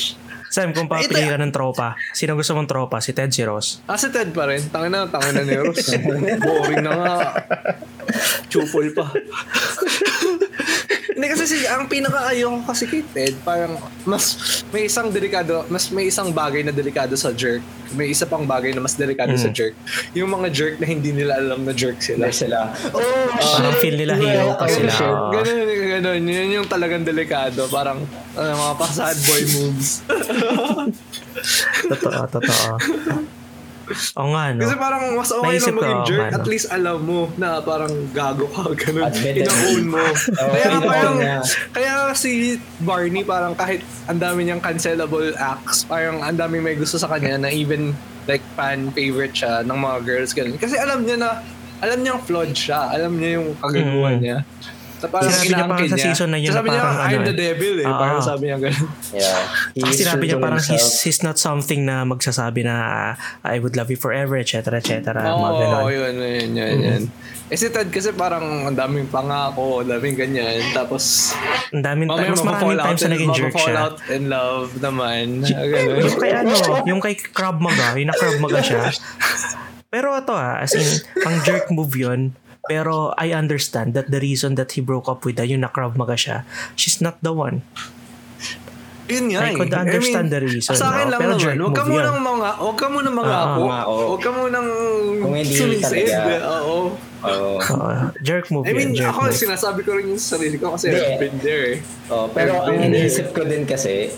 Sam, 0.48 0.70
kung 0.70 0.86
papili 0.86 1.18
ka 1.20 1.34
ng 1.34 1.50
tropa, 1.50 1.98
sino 2.14 2.32
gusto 2.32 2.54
mong 2.54 2.64
tropa? 2.64 3.02
Si 3.02 3.10
Ted, 3.10 3.28
si 3.28 3.42
Ross? 3.42 3.82
Ah, 3.84 3.98
si 3.98 4.08
Ted 4.08 4.30
pa 4.30 4.46
rin. 4.46 4.62
Tangin 4.70 4.88
na, 4.88 5.04
tangin 5.04 5.34
na 5.34 5.42
ni 5.42 5.58
Ross. 5.58 5.84
Boring 6.46 6.80
na 6.80 6.92
nga. 6.94 7.14
Chupol 8.48 8.88
pa. 8.94 9.10
Hindi 11.14 11.26
kasi 11.26 11.44
si, 11.46 11.62
ang 11.64 11.86
pinaka-ayaw 11.86 12.50
ko 12.50 12.60
kasi 12.66 12.84
kay 12.84 13.02
Ted, 13.06 13.34
parang 13.40 13.78
mas 14.02 14.34
may 14.68 14.84
isang 14.84 15.08
delikado, 15.08 15.62
mas 15.66 15.86
may 15.88 16.06
isang 16.06 16.28
bagay 16.28 16.60
na 16.60 16.70
delikado 16.70 17.14
sa 17.14 17.30
jerk. 17.30 17.62
May 17.94 18.10
isa 18.10 18.26
pang 18.26 18.42
bagay 18.42 18.74
na 18.74 18.82
mas 18.82 18.98
delikado 18.98 19.30
sa 19.38 19.46
jerk. 19.48 19.78
Yung 20.12 20.26
mga 20.26 20.50
jerk 20.50 20.74
na 20.76 20.86
hindi 20.86 21.14
nila 21.14 21.38
alam 21.38 21.62
na 21.62 21.70
jerk 21.70 22.02
sila. 22.02 22.26
Hindi 22.26 22.34
sila. 22.36 22.66
Oh, 22.90 23.00
Parang 23.30 23.78
feel 23.78 23.94
nila 23.94 24.18
hero 24.18 24.58
pa 24.58 24.66
Oh, 24.66 24.74
sila. 24.74 24.90
Ganun, 25.30 25.62
ganun. 25.88 26.20
Yun 26.26 26.50
yung 26.52 26.66
talagang 26.66 27.06
delikado. 27.06 27.70
Parang 27.70 28.02
ano, 28.34 28.50
mga 28.50 28.74
pa-sad 28.74 29.14
boy 29.22 29.42
moves. 29.54 30.02
Totoo, 31.94 32.22
totoo. 32.26 32.70
Oo 34.14 34.28
nga, 34.30 34.44
no? 34.50 34.60
Kasi 34.60 34.74
parang 34.74 35.02
mas 35.12 35.28
okay 35.28 35.46
Naisip 35.50 35.68
na 35.68 35.76
ko, 35.76 35.80
maging 35.80 35.96
oo, 35.96 36.06
jerk. 36.06 36.22
ano. 36.22 36.34
At 36.34 36.46
least 36.46 36.66
alam 36.68 36.98
mo 37.00 37.20
na 37.34 37.48
parang 37.58 37.92
gago 38.10 38.46
ka. 38.46 38.64
Ganun. 38.80 39.10
Ina-own 39.12 39.84
mo. 39.86 40.00
Oo, 40.40 40.48
kaya 40.50 40.66
nga 40.68 40.80
parang, 40.82 41.16
kaya 41.70 41.90
si 42.14 42.30
Barney 42.78 43.22
parang 43.22 43.52
kahit 43.52 43.80
ang 44.06 44.18
dami 44.18 44.44
niyang 44.44 44.60
cancelable 44.60 45.32
acts, 45.34 45.84
parang 45.84 46.18
ang 46.18 46.34
dami 46.34 46.58
may 46.58 46.74
gusto 46.74 46.96
sa 46.96 47.06
kanya 47.06 47.36
na 47.38 47.48
even 47.48 47.92
like 48.24 48.40
fan 48.54 48.88
favorite 48.90 49.32
siya 49.32 49.60
ng 49.60 49.76
mga 49.76 49.96
girls. 50.02 50.32
Ganun. 50.32 50.56
Kasi 50.56 50.74
alam 50.74 51.04
niya 51.04 51.16
na, 51.16 51.44
alam 51.78 52.00
niyang 52.00 52.18
flawed 52.18 52.50
siya. 52.50 52.88
Alam 52.88 53.16
niya 53.16 53.36
yung 53.36 53.52
kagagawa 53.58 54.08
Mm. 54.10 54.18
niya. 54.18 54.36
So, 55.04 55.12
parang 55.12 55.28
Sinabi 55.28 55.52
niya 55.52 55.68
parang 55.68 55.88
sa 55.92 55.98
season 56.00 56.28
na 56.32 56.38
yun 56.40 56.50
na 56.50 56.56
sabi 56.56 56.68
niya, 56.72 56.80
parang 56.80 56.96
I'm 56.96 57.12
ano 57.12 57.24
the 57.28 57.34
eh. 57.34 57.44
devil 57.44 57.74
eh. 57.76 57.84
Ah, 57.84 57.98
parang 58.00 58.20
ah. 58.20 58.24
sabi 58.24 58.44
niya 58.48 58.58
ganun. 58.64 58.88
Yeah. 59.12 59.40
Kasi 59.84 59.92
sinabi 60.00 60.24
niya 60.24 60.38
parang 60.40 60.62
he's, 60.64 60.72
himself. 60.72 61.04
he's 61.04 61.20
not 61.20 61.36
something 61.36 61.80
na 61.84 62.08
magsasabi 62.08 62.60
na 62.64 62.76
I 63.44 63.60
would 63.60 63.76
love 63.76 63.92
you 63.92 64.00
forever, 64.00 64.40
etc. 64.40 64.80
etc. 64.80 65.12
Oo, 65.28 65.84
oh, 65.84 65.92
yun, 65.92 66.16
yun, 66.16 66.50
yun, 66.56 66.78
yun. 66.80 67.02
Eh 67.52 67.60
si 67.60 67.68
Ted 67.68 67.92
kasi 67.92 68.16
parang 68.16 68.64
ang 68.64 68.72
daming 68.72 69.04
pangako, 69.12 69.84
ang 69.84 69.92
daming 69.92 70.16
ganyan. 70.16 70.64
Tapos, 70.72 71.36
Ang 71.76 71.84
daming, 71.84 72.08
mamaya 72.08 72.32
mas 72.32 72.40
maraming 72.40 72.80
times 72.80 72.88
out 72.88 72.88
na 72.88 73.04
and- 73.04 73.14
naging 73.20 73.32
jerk 73.36 73.54
siya. 73.60 73.74
out 73.76 73.96
in 74.08 74.22
love 74.32 74.68
naman. 74.80 75.44
Yung 75.44 76.16
kay 76.16 76.32
ano, 76.32 76.52
yung 76.88 77.00
kay 77.04 77.14
Krav 77.20 77.60
Maga, 77.60 78.00
yung 78.00 78.08
na 78.08 78.16
Krav 78.16 78.40
Maga 78.40 78.64
siya. 78.64 78.88
Pero 79.94 80.10
ito 80.18 80.34
ah, 80.34 80.58
as 80.58 80.74
in, 80.74 80.82
ang 81.22 81.38
jerk 81.46 81.70
move 81.70 81.94
yun. 81.94 82.34
Pero 82.64 83.12
I 83.14 83.30
understand 83.30 83.92
that 83.92 84.08
the 84.08 84.18
reason 84.18 84.56
that 84.56 84.72
he 84.72 84.80
broke 84.80 85.04
up 85.04 85.22
with 85.22 85.36
her, 85.36 85.44
yung 85.44 85.60
na 85.60 85.68
Krav 85.68 85.94
Maga 85.94 86.16
siya, 86.16 86.48
she's 86.74 86.98
not 86.98 87.20
the 87.20 87.30
one. 87.30 87.60
Yun 89.04 89.28
I 89.28 89.30
nga 89.30 89.40
eh. 89.44 89.54
could 89.54 89.74
understand 89.74 90.32
the 90.32 90.40
reason, 90.40 90.72
Sa 90.72 90.88
akin 90.88 91.04
no? 91.04 91.12
lang 91.12 91.20
Pero 91.20 91.32
naman, 91.36 91.44
jerk 91.44 91.56
huwag 91.60 91.76
ka 91.76 91.84
move 91.84 91.92
munang 91.92 92.16
yun. 92.16 92.24
mga, 92.24 92.48
huwag 92.56 92.78
ka 92.80 92.86
munang 92.88 93.14
mga 93.14 93.28
Ah, 93.28 93.44
ako. 93.44 93.58
mangako. 93.60 93.92
Huwag 94.08 94.22
ka 94.24 94.30
munang 94.32 94.68
sumisid. 95.44 96.08
talaga. 96.08 96.16
Oo. 96.40 96.76
Oo. 97.24 97.52
Oo, 97.60 97.88
jerk 98.20 98.46
move 98.48 98.64
I 98.64 98.72
mean, 98.72 98.88
yun, 98.90 98.96
jerk 98.96 99.12
ako 99.12 99.20
move. 99.28 99.36
sinasabi 99.36 99.80
ko 99.80 99.90
rin 99.92 100.08
yung 100.08 100.20
sarili 100.22 100.56
ko 100.56 100.72
kasi 100.72 100.88
Hindi. 100.88 101.04
I've 101.04 101.20
been 101.20 101.36
there 101.40 101.64
eh. 101.76 101.78
Oh, 102.08 102.32
pero 102.32 102.64
ang 102.64 102.80
iniisip 102.80 103.36
ko 103.36 103.44
din 103.44 103.68
kasi, 103.68 104.08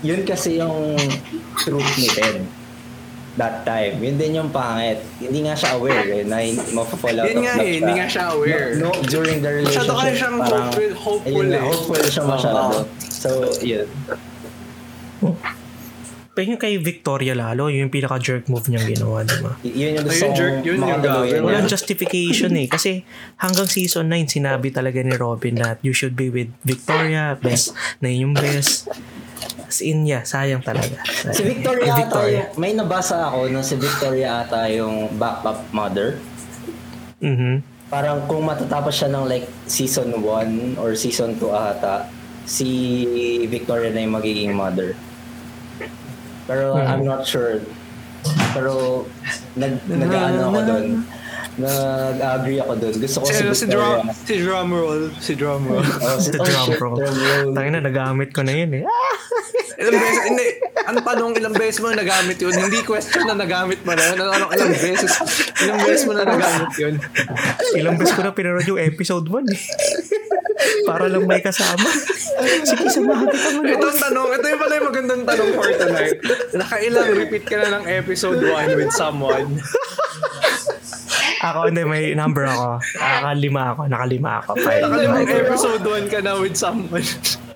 yun 0.00 0.22
kasi 0.22 0.62
yung 0.62 0.94
truth 1.56 1.90
ni 1.96 2.06
Ted 2.08 2.46
that 3.40 3.64
time. 3.64 3.96
Yun 3.98 4.20
din 4.20 4.36
yung 4.36 4.52
pangit. 4.52 5.00
Hindi 5.16 5.48
nga 5.48 5.56
siya 5.56 5.80
aware 5.80 6.04
eh, 6.12 6.22
na 6.22 6.44
mapapall 6.76 7.16
out 7.16 7.26
Yun 7.26 7.40
of 7.40 7.44
nga 7.48 7.54
love 7.56 7.64
eh, 7.64 7.72
hindi 7.80 7.92
nga 7.96 8.06
siya 8.06 8.24
aware. 8.36 8.66
No, 8.76 8.92
no, 8.92 9.00
during 9.08 9.40
the 9.40 9.50
relationship. 9.50 9.88
Masyado 9.88 9.96
kasi 9.96 10.12
siyang 10.14 10.36
parang, 10.36 10.68
hopeful- 10.68 10.96
hopeful 11.00 11.46
eh. 11.48 11.62
hopeful 11.64 12.02
siya 12.04 12.24
masyado. 12.28 12.60
Oo. 12.60 12.80
So, 13.08 13.28
yun. 13.64 13.88
Pero 16.30 16.46
yung 16.46 16.62
kay 16.62 16.78
Victoria 16.78 17.34
lalo, 17.34 17.66
yun 17.68 17.90
yung 17.90 17.92
pinaka-jerk 17.92 18.46
move 18.46 18.70
niyang 18.70 18.86
ginawa, 18.86 19.26
di 19.26 19.36
ba? 19.42 19.52
Y- 19.60 19.74
yun 19.76 19.98
yung 19.98 20.06
gusto 20.06 20.26
jerk, 20.30 20.62
yun 20.62 20.78
yung 20.78 21.02
gagawin. 21.02 21.42
Walang 21.42 21.66
justification 21.66 22.54
eh. 22.54 22.70
Kasi 22.70 23.02
hanggang 23.36 23.66
season 23.66 24.06
9, 24.08 24.30
sinabi 24.30 24.70
talaga 24.70 25.02
ni 25.02 25.18
Robin 25.18 25.58
that 25.58 25.82
you 25.82 25.90
should 25.90 26.14
be 26.14 26.30
with 26.30 26.48
Victoria, 26.62 27.34
best 27.36 27.74
na 27.98 28.08
yun 28.08 28.30
yung 28.30 28.34
best. 28.38 28.86
As 29.64 29.80
in, 29.80 30.02
yeah, 30.04 30.22
sayang 30.22 30.60
talaga. 30.60 30.98
Si 31.30 31.42
Victoria, 31.42 31.94
Kay 31.94 32.04
ata 32.04 32.20
yung, 32.26 32.46
may 32.58 32.72
nabasa 32.74 33.30
ako 33.30 33.48
na 33.48 33.62
si 33.62 33.74
Victoria 33.78 34.42
ata 34.42 34.66
yung 34.68 35.14
backup 35.14 35.62
mother. 35.70 36.18
Mhm. 37.20 37.62
Parang 37.86 38.22
kung 38.26 38.46
matatapos 38.46 38.94
siya 38.94 39.10
ng 39.10 39.26
like 39.26 39.46
season 39.66 40.22
1 40.22 40.78
or 40.78 40.94
season 40.94 41.34
2 41.36 41.50
ata, 41.50 42.06
si 42.46 42.66
Victoria 43.46 43.90
na 43.90 44.02
yung 44.02 44.14
magiging 44.14 44.52
mother. 44.52 44.94
Pero 46.46 46.74
Hmm. 46.74 46.86
I'm 46.86 47.04
not 47.06 47.22
sure. 47.22 47.62
Pero 48.52 49.06
nag 49.54 49.80
nag-ano 49.86 50.50
ako 50.50 50.58
doon. 50.66 50.86
Nag-agree 51.60 52.58
ako 52.64 52.72
doon. 52.80 52.94
Gusto 52.96 53.16
ko 53.20 53.24
Si, 53.28 53.34
si, 53.36 53.44
si, 53.54 53.66
drum, 53.68 53.98
si 54.12 54.34
drum 54.40 54.68
roll. 54.72 55.02
Si 55.20 55.32
drum 55.36 55.62
roll. 55.68 55.84
Oh, 55.84 56.18
si, 56.18 56.32
oh, 56.32 56.42
drum 56.42 56.66
shit, 56.66 56.80
roll. 56.80 56.96
drum 56.96 57.16
roll. 57.16 57.50
Tangina, 57.52 57.78
nagamit 57.84 58.32
ko 58.32 58.40
na 58.40 58.52
yun 58.56 58.70
eh. 58.80 58.84
Ah! 58.88 59.10
ilang 59.80 59.96
beses, 59.96 60.24
hindi, 60.28 60.46
ang 60.84 60.98
tanong 61.00 61.32
ilang 61.40 61.54
beses 61.56 61.80
mo 61.80 61.88
na 61.88 62.04
nagamit 62.04 62.36
yun, 62.36 62.52
hindi 62.52 62.84
question 62.84 63.24
na 63.24 63.32
nagamit 63.32 63.80
mo 63.80 63.96
na 63.96 64.02
yun, 64.12 64.18
ano, 64.20 64.32
ano, 64.36 64.46
ilang 64.52 64.76
beses, 64.76 65.12
ilang 65.64 65.80
beses 65.80 66.04
mo 66.04 66.12
na 66.12 66.28
nagamit 66.28 66.72
yun. 66.76 66.94
Ilang 67.80 67.96
beses 67.96 68.12
ko 68.12 68.20
na 68.20 68.36
pinanood 68.36 68.68
yung 68.68 68.80
episode 68.80 69.24
1 69.24 69.56
eh. 69.56 69.62
Para 70.84 71.08
lang 71.08 71.24
may 71.24 71.40
kasama. 71.40 71.88
Sige, 72.68 72.92
samahan 72.92 73.24
kita 73.32 73.48
mo 73.56 73.60
Ito 73.64 73.86
ang 73.88 74.00
tanong, 74.04 74.28
ito 74.36 74.46
yung 74.52 74.60
pala 74.60 74.72
yung 74.76 74.88
magandang 74.92 75.22
tanong 75.24 75.50
for 75.56 75.70
tonight. 75.72 76.18
Nakailang 76.52 77.08
repeat 77.16 77.44
ka 77.48 77.56
na 77.56 77.80
ng 77.80 77.84
episode 77.88 78.40
1 78.44 78.76
with 78.76 78.92
someone. 78.92 79.56
Ako, 81.40 81.72
hindi, 81.72 81.82
may 81.88 82.12
number 82.12 82.44
ako. 82.44 82.84
Nakalima 83.00 83.62
ako, 83.72 83.80
nakalima 83.88 84.30
ako. 84.44 84.50
Five. 84.60 84.82
Nakalimang 84.84 85.28
episode 85.28 85.82
1 85.88 86.12
ka 86.12 86.18
na 86.20 86.32
with 86.36 86.56
someone. 86.56 87.06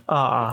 Oo, 0.05 0.53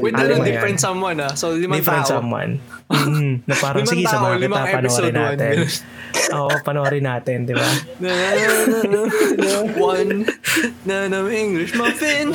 with 0.00 0.16
lima 0.16 0.40
different 0.40 0.80
yan. 0.80 0.84
someone 0.88 1.20
ah. 1.20 1.32
So, 1.36 1.52
limang 1.52 1.84
Different 1.84 2.08
tao. 2.08 2.16
someone. 2.20 2.64
Mm, 2.88 3.44
na 3.44 3.54
parang, 3.60 3.84
sige, 3.84 4.08
tao, 4.08 4.24
samahan 4.24 4.40
kita, 4.40 4.60
panoorin 4.72 5.14
natin. 5.16 5.54
Oo, 6.36 6.48
panoorin 6.64 7.04
natin, 7.04 7.36
di 7.44 7.52
ba? 7.52 7.68
Na, 8.00 8.08
na, 8.08 8.48
na, 8.88 9.00
na, 9.36 9.52
one 9.76 10.24
na 10.88 10.96
na 11.12 11.18
English 11.28 11.76
muffin 11.76 12.32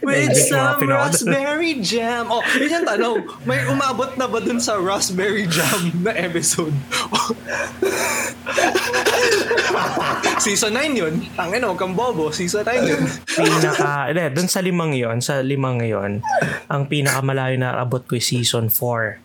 with 0.00 0.32
some 0.48 0.80
ako. 0.80 0.88
raspberry 0.88 1.84
jam. 1.84 2.32
Oh, 2.32 2.40
yun 2.56 2.72
yung 2.72 2.86
tanong. 2.88 3.20
May 3.44 3.60
umabot 3.68 4.16
na 4.16 4.24
ba 4.24 4.40
dun 4.40 4.56
sa 4.56 4.80
raspberry 4.80 5.44
jam 5.52 5.92
na 6.00 6.16
episode? 6.16 6.72
Season 10.44 10.74
9 10.74 10.98
yun. 10.98 11.14
Tangin 11.38 11.62
huwag 11.62 11.78
kang 11.78 11.94
bobo. 11.94 12.30
Season 12.34 12.66
9 12.66 12.90
yun. 12.90 13.02
Pinaka, 13.26 13.92
hindi, 14.10 14.22
dun 14.34 14.48
sa 14.50 14.60
limang 14.60 14.92
yon 14.94 15.22
sa 15.22 15.40
limang 15.40 15.80
yon 15.82 16.22
ang 16.66 16.82
pinakamalayo 16.90 17.56
na 17.58 17.78
abot 17.78 18.02
ko 18.02 18.18
is 18.18 18.26
season 18.26 18.68
4. 18.68 19.22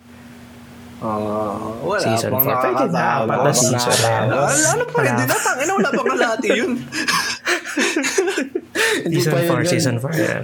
Oh, 0.97 1.77
wala 1.93 2.01
Season 2.01 2.33
pang 2.33 2.41
four. 2.41 2.57
Pwede 2.57 2.89
na, 2.89 3.21
na 3.21 3.53
season. 3.53 3.97
Ano, 4.01 4.49
ano 4.49 4.83
pwede 4.89 5.29
na? 5.29 5.37
Tangin 5.37 5.69
wala 5.69 5.89
pang 5.93 6.07
kalahati 6.09 6.49
yun. 6.57 6.71
Season 9.13 9.33
pa 9.33 9.41
yun 9.45 9.61
4, 9.61 9.61
yun. 9.61 9.69
season 9.69 9.95
4 10.01 10.17
yan. 10.17 10.43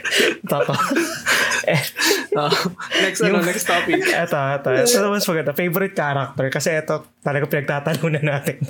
Mhm. 0.00 0.48
Toto. 0.48 0.72
eh, 1.72 1.82
Ah, 2.30 2.46
next 3.02 3.20
ano, 3.26 3.42
next 3.42 3.66
topic. 3.66 3.98
Eto, 4.06 4.38
eto. 4.38 4.68
Ito 4.70 4.96
naman 5.02 5.18
mas 5.18 5.26
maganda. 5.26 5.50
Favorite 5.50 5.94
character. 5.98 6.46
Kasi 6.46 6.68
ito, 6.78 7.18
talaga 7.20 7.44
pinagtatalunan 7.50 8.22
natin. 8.22 8.62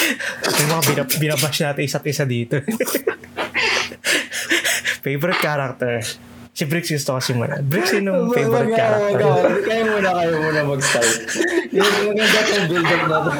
Yung 0.62 0.70
mga 0.70 0.82
binab 0.86 1.08
binabash 1.18 1.58
natin 1.66 1.82
isa't 1.82 2.06
isa 2.06 2.22
dito. 2.22 2.62
favorite 5.04 5.40
character. 5.42 5.98
Si 6.58 6.66
Briggs 6.66 6.90
gusto 6.90 7.14
ko 7.14 7.20
simulan. 7.22 7.62
Sino 7.86 8.26
Wag- 8.26 8.34
favorite 8.34 8.74
character? 8.74 9.62
Kayo 9.62 9.82
muna, 9.94 10.10
kayo 10.10 10.34
muna 10.42 10.60
mag-start. 10.66 11.14
Yung 11.70 11.86
maganda 11.86 12.40
tong 12.42 12.66
build-up 12.66 13.02
na 13.06 13.18
to. 13.22 13.30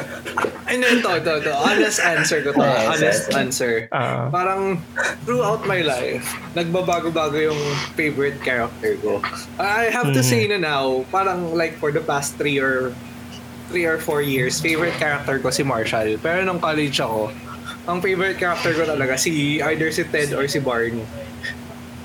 Ay, 0.69 0.75
no, 0.79 0.87
ito, 0.87 1.11
ito, 1.19 1.33
ito. 1.43 1.51
Honest 1.59 1.99
answer 1.99 2.39
ko 2.47 2.55
to. 2.55 2.63
Yes, 2.63 2.87
Honest 2.87 3.23
yes. 3.27 3.35
answer. 3.35 3.75
Ah. 3.91 4.31
Parang 4.31 4.79
throughout 5.27 5.67
my 5.67 5.83
life, 5.83 6.23
nagbabago-bago 6.55 7.35
yung 7.43 7.59
favorite 7.99 8.39
character 8.39 8.95
ko. 9.03 9.19
I 9.59 9.91
have 9.91 10.15
to 10.15 10.23
Mhm. 10.23 10.29
say 10.29 10.47
na 10.47 10.63
now, 10.63 11.03
parang 11.11 11.59
like 11.59 11.75
for 11.75 11.91
the 11.91 12.05
past 12.05 12.39
three 12.39 12.63
or 12.63 12.95
three 13.67 13.83
or 13.83 13.99
four 13.99 14.23
years, 14.23 14.63
favorite 14.63 14.95
character 14.95 15.43
ko 15.43 15.51
si 15.51 15.67
Marshall. 15.67 16.23
Pero 16.23 16.47
nung 16.47 16.63
college 16.63 17.03
ako, 17.03 17.35
ang 17.83 17.99
favorite 17.99 18.39
character 18.39 18.79
ko 18.79 18.87
talaga 18.87 19.19
si 19.19 19.59
either 19.59 19.91
si 19.91 20.07
Ted 20.07 20.31
or 20.31 20.47
si 20.47 20.63
Barney. 20.63 21.03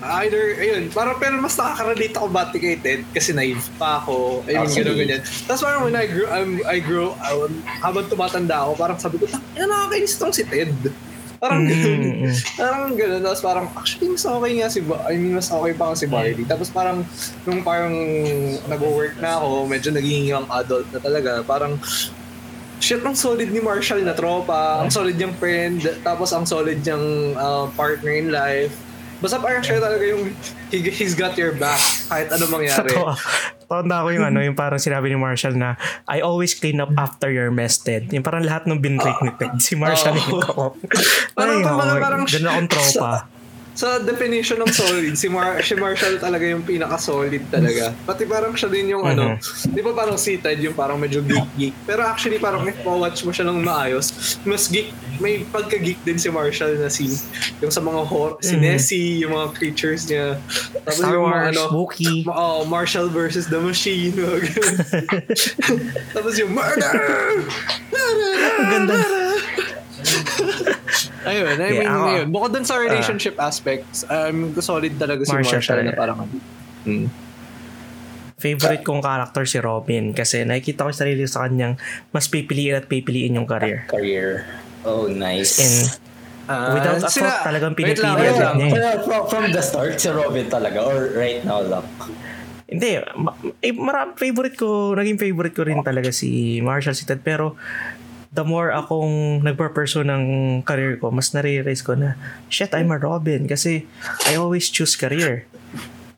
Either, 0.03 0.59
ayun, 0.59 0.91
parang 0.91 1.15
pero 1.15 1.39
mas 1.39 1.55
nakaka-relate 1.55 2.15
ako 2.19 2.27
bati 2.27 2.57
kay 2.59 2.75
Ted 2.75 3.01
kasi 3.15 3.31
naive 3.31 3.63
pa 3.79 4.03
ako. 4.03 4.43
I 4.43 4.59
mean, 4.59 4.67
Actually. 4.67 4.83
gano'n 4.83 4.97
ganyan. 4.99 5.21
Tapos 5.47 5.61
parang 5.63 5.81
when 5.87 5.95
I 5.95 6.05
grew, 6.11 6.27
um, 6.27 6.51
I 6.67 6.77
grew, 6.83 7.07
um, 7.15 7.51
habang 7.79 8.05
tumatanda 8.11 8.67
ako, 8.67 8.71
parang 8.75 8.97
sabi 8.99 9.15
ko, 9.15 9.31
"Tangina, 9.31 9.63
nakakainis 9.63 10.19
tong 10.19 10.35
si 10.35 10.43
Ted. 10.43 10.75
Parang 11.39 11.63
gano'n. 11.67 11.99
Mm, 11.99 12.15
mm. 12.23 12.35
Parang 12.55 12.83
gano'n. 12.95 13.21
Tapos 13.23 13.41
parang, 13.43 13.65
actually, 13.75 14.07
mas 14.11 14.23
okay 14.23 14.51
nga 14.59 14.67
si, 14.71 14.79
Ba- 14.79 15.03
I 15.07 15.15
mean, 15.15 15.35
mas 15.35 15.51
okay 15.51 15.73
pa 15.75 15.83
nga 15.91 15.95
si 15.99 16.07
Barney. 16.07 16.43
Tapos 16.47 16.67
parang, 16.71 17.03
nung 17.43 17.61
parang 17.63 17.95
nag-work 18.67 19.19
na 19.19 19.39
ako, 19.39 19.67
medyo 19.67 19.91
naging 19.91 20.23
young 20.23 20.47
adult 20.47 20.87
na 20.91 20.99
talaga, 20.99 21.43
parang, 21.43 21.75
shit, 22.79 22.99
ang 22.99 23.15
solid 23.15 23.47
ni 23.51 23.63
Marshall 23.63 24.03
na 24.03 24.11
tropa, 24.11 24.83
ang 24.83 24.91
solid 24.91 25.15
niyang 25.15 25.35
friend, 25.35 25.83
tapos 26.03 26.31
ang 26.31 26.43
solid 26.43 26.79
niyang 26.83 27.35
uh, 27.35 27.67
partner 27.75 28.11
in 28.11 28.27
life. 28.31 28.75
Basta 29.23 29.39
parang 29.39 29.63
siya 29.63 29.79
talaga 29.79 30.03
yung 30.03 30.35
he, 30.67 30.83
he's 30.91 31.15
got 31.15 31.39
your 31.39 31.55
back 31.55 31.79
kahit 32.11 32.27
ano 32.27 32.43
mangyari. 32.51 32.91
Totoo. 32.91 33.15
Tanda 33.71 34.03
ko 34.03 34.11
yung 34.11 34.27
ano, 34.27 34.43
yung 34.43 34.59
parang 34.59 34.77
sinabi 34.77 35.07
ni 35.07 35.15
Marshall 35.15 35.55
na 35.55 35.79
I 36.05 36.19
always 36.19 36.51
clean 36.51 36.83
up 36.83 36.91
after 36.99 37.31
your 37.31 37.47
mess, 37.47 37.79
Ted. 37.79 38.11
Yung 38.11 38.21
parang 38.21 38.43
lahat 38.43 38.67
ng 38.67 38.83
binrake 38.83 39.23
ni 39.23 39.31
Ted. 39.39 39.55
Si 39.63 39.79
Marshall 39.79 40.19
Oh. 40.19 40.27
yung 40.27 40.41
ko. 40.43 40.63
Parang 41.31 41.57
Ay, 41.57 41.65
kumbaga, 41.65 41.91
oh, 41.95 42.03
parang- 42.03 42.27
ganun 42.27 42.49
akong 42.51 42.69
tropa. 42.69 43.31
Sa 43.73 43.97
definition 43.97 44.61
ng 44.61 44.69
solid, 44.69 45.17
si, 45.17 45.25
Mar 45.25 45.57
si 45.65 45.73
Marshall 45.73 46.21
talaga 46.21 46.45
yung 46.45 46.61
pinaka-solid 46.61 47.41
talaga. 47.49 47.89
Pati 48.05 48.29
parang 48.29 48.53
siya 48.53 48.69
din 48.69 48.93
yung 48.93 49.01
ano, 49.01 49.33
di 49.65 49.81
ba 49.81 49.97
parang 49.97 50.13
si 50.13 50.37
Ted 50.37 50.61
yung 50.61 50.77
parang 50.77 51.01
medyo 51.01 51.25
geek-geek. 51.25 51.73
Pero 51.89 52.05
actually 52.05 52.37
parang 52.37 52.61
if 52.69 52.77
watch 52.85 53.25
mo 53.25 53.33
siya 53.33 53.49
ng 53.49 53.65
maayos, 53.65 54.13
mas 54.45 54.69
geek, 54.69 54.93
may 55.17 55.43
pagka-geek 55.43 56.01
din 56.01 56.15
si 56.15 56.27
Marshall 56.27 56.75
na 56.75 56.87
si 56.87 57.07
yung 57.59 57.69
sa 57.69 57.79
mga 57.79 58.01
horror, 58.03 58.35
si 58.39 58.53
Mhm. 58.53 58.61
Nessie, 58.61 59.09
yung 59.21 59.31
mga 59.31 59.47
creatures 59.53 60.05
niya. 60.05 60.37
Tapos 60.79 60.97
Star 60.97 61.11
yung 61.11 61.23
mga 61.23 61.33
Wars, 61.33 61.51
ano, 61.51 61.61
Wookiee. 61.71 62.21
ma- 62.25 62.33
oh, 62.33 62.63
Marshall 62.63 63.07
versus 63.07 63.45
the 63.45 63.57
Machine. 63.57 64.11
Tapos 66.13 66.33
yung 66.35 66.51
murder! 66.51 66.93
Ang 68.53 68.67
ganda. 68.69 68.93
Ayun, 71.23 71.55
I 71.55 71.63
Yeah, 71.63 71.73
mean, 71.73 71.87
ako- 71.87 72.11
yun. 72.11 72.25
Bukod 72.29 72.49
dun 72.51 72.63
sa 72.63 72.75
relationship 72.75 73.35
aspects, 73.37 74.03
um, 74.07 74.51
solid 74.57 74.91
talaga 74.97 75.23
si 75.23 75.31
Marshall 75.31 75.61
Marshall, 75.61 75.81
na 75.81 75.91
parang 75.93 76.17
mm. 76.83 77.07
Favorite 78.35 78.83
kong 78.83 78.99
character 78.99 79.47
si 79.47 79.55
Robin 79.55 80.11
kasi 80.11 80.43
nakikita 80.43 80.83
ko 80.83 80.91
sa 80.91 81.07
sarili 81.07 81.23
sa 81.23 81.47
kanyang 81.47 81.79
mas 82.11 82.27
pipiliin 82.27 82.75
at 82.75 82.85
pipiliin 82.85 83.39
yung 83.39 83.47
career. 83.47 83.87
Career. 83.87 84.43
Oh, 84.83 85.07
nice. 85.07 85.59
And 85.59 85.77
Ah, 86.43 86.75
Without 86.75 86.99
a 86.99 87.07
sila- 87.07 87.31
thought, 87.31 87.47
talagang 87.47 87.71
lang, 87.71 87.79
pinipili 87.79 88.03
agad 88.03 88.35
lang. 88.35 88.55
niya 88.59 88.67
eh. 88.67 88.99
From, 88.99 89.21
from 89.31 89.45
the 89.49 89.63
start, 89.63 89.95
si 89.95 90.11
Robin 90.11 90.43
talaga 90.45 90.83
or 90.83 91.15
right 91.15 91.39
now 91.39 91.63
lang? 91.63 91.87
Hindi, 92.67 92.99
ma- 93.15 93.31
eh, 93.57 93.71
marami, 93.71 94.11
favorite 94.19 94.59
ko, 94.59 94.91
naging 94.91 95.15
favorite 95.15 95.55
ko 95.55 95.63
rin 95.63 95.79
talaga 95.79 96.11
si 96.11 96.59
Marshall 96.59 96.91
si 96.91 97.07
Ted, 97.07 97.23
pero 97.23 97.55
the 98.27 98.43
more 98.43 98.75
akong 98.75 99.39
nagpa-pursue 99.39 100.03
ng 100.03 100.23
career 100.63 100.99
ko, 100.99 101.15
mas 101.15 101.31
nare-realize 101.31 101.79
ko 101.79 101.95
na, 101.95 102.19
shit, 102.49 102.75
I'm 102.75 102.91
a 102.91 102.99
Robin 102.99 103.47
kasi 103.47 103.87
I 104.27 104.35
always 104.35 104.67
choose 104.67 104.99
career. 104.99 105.47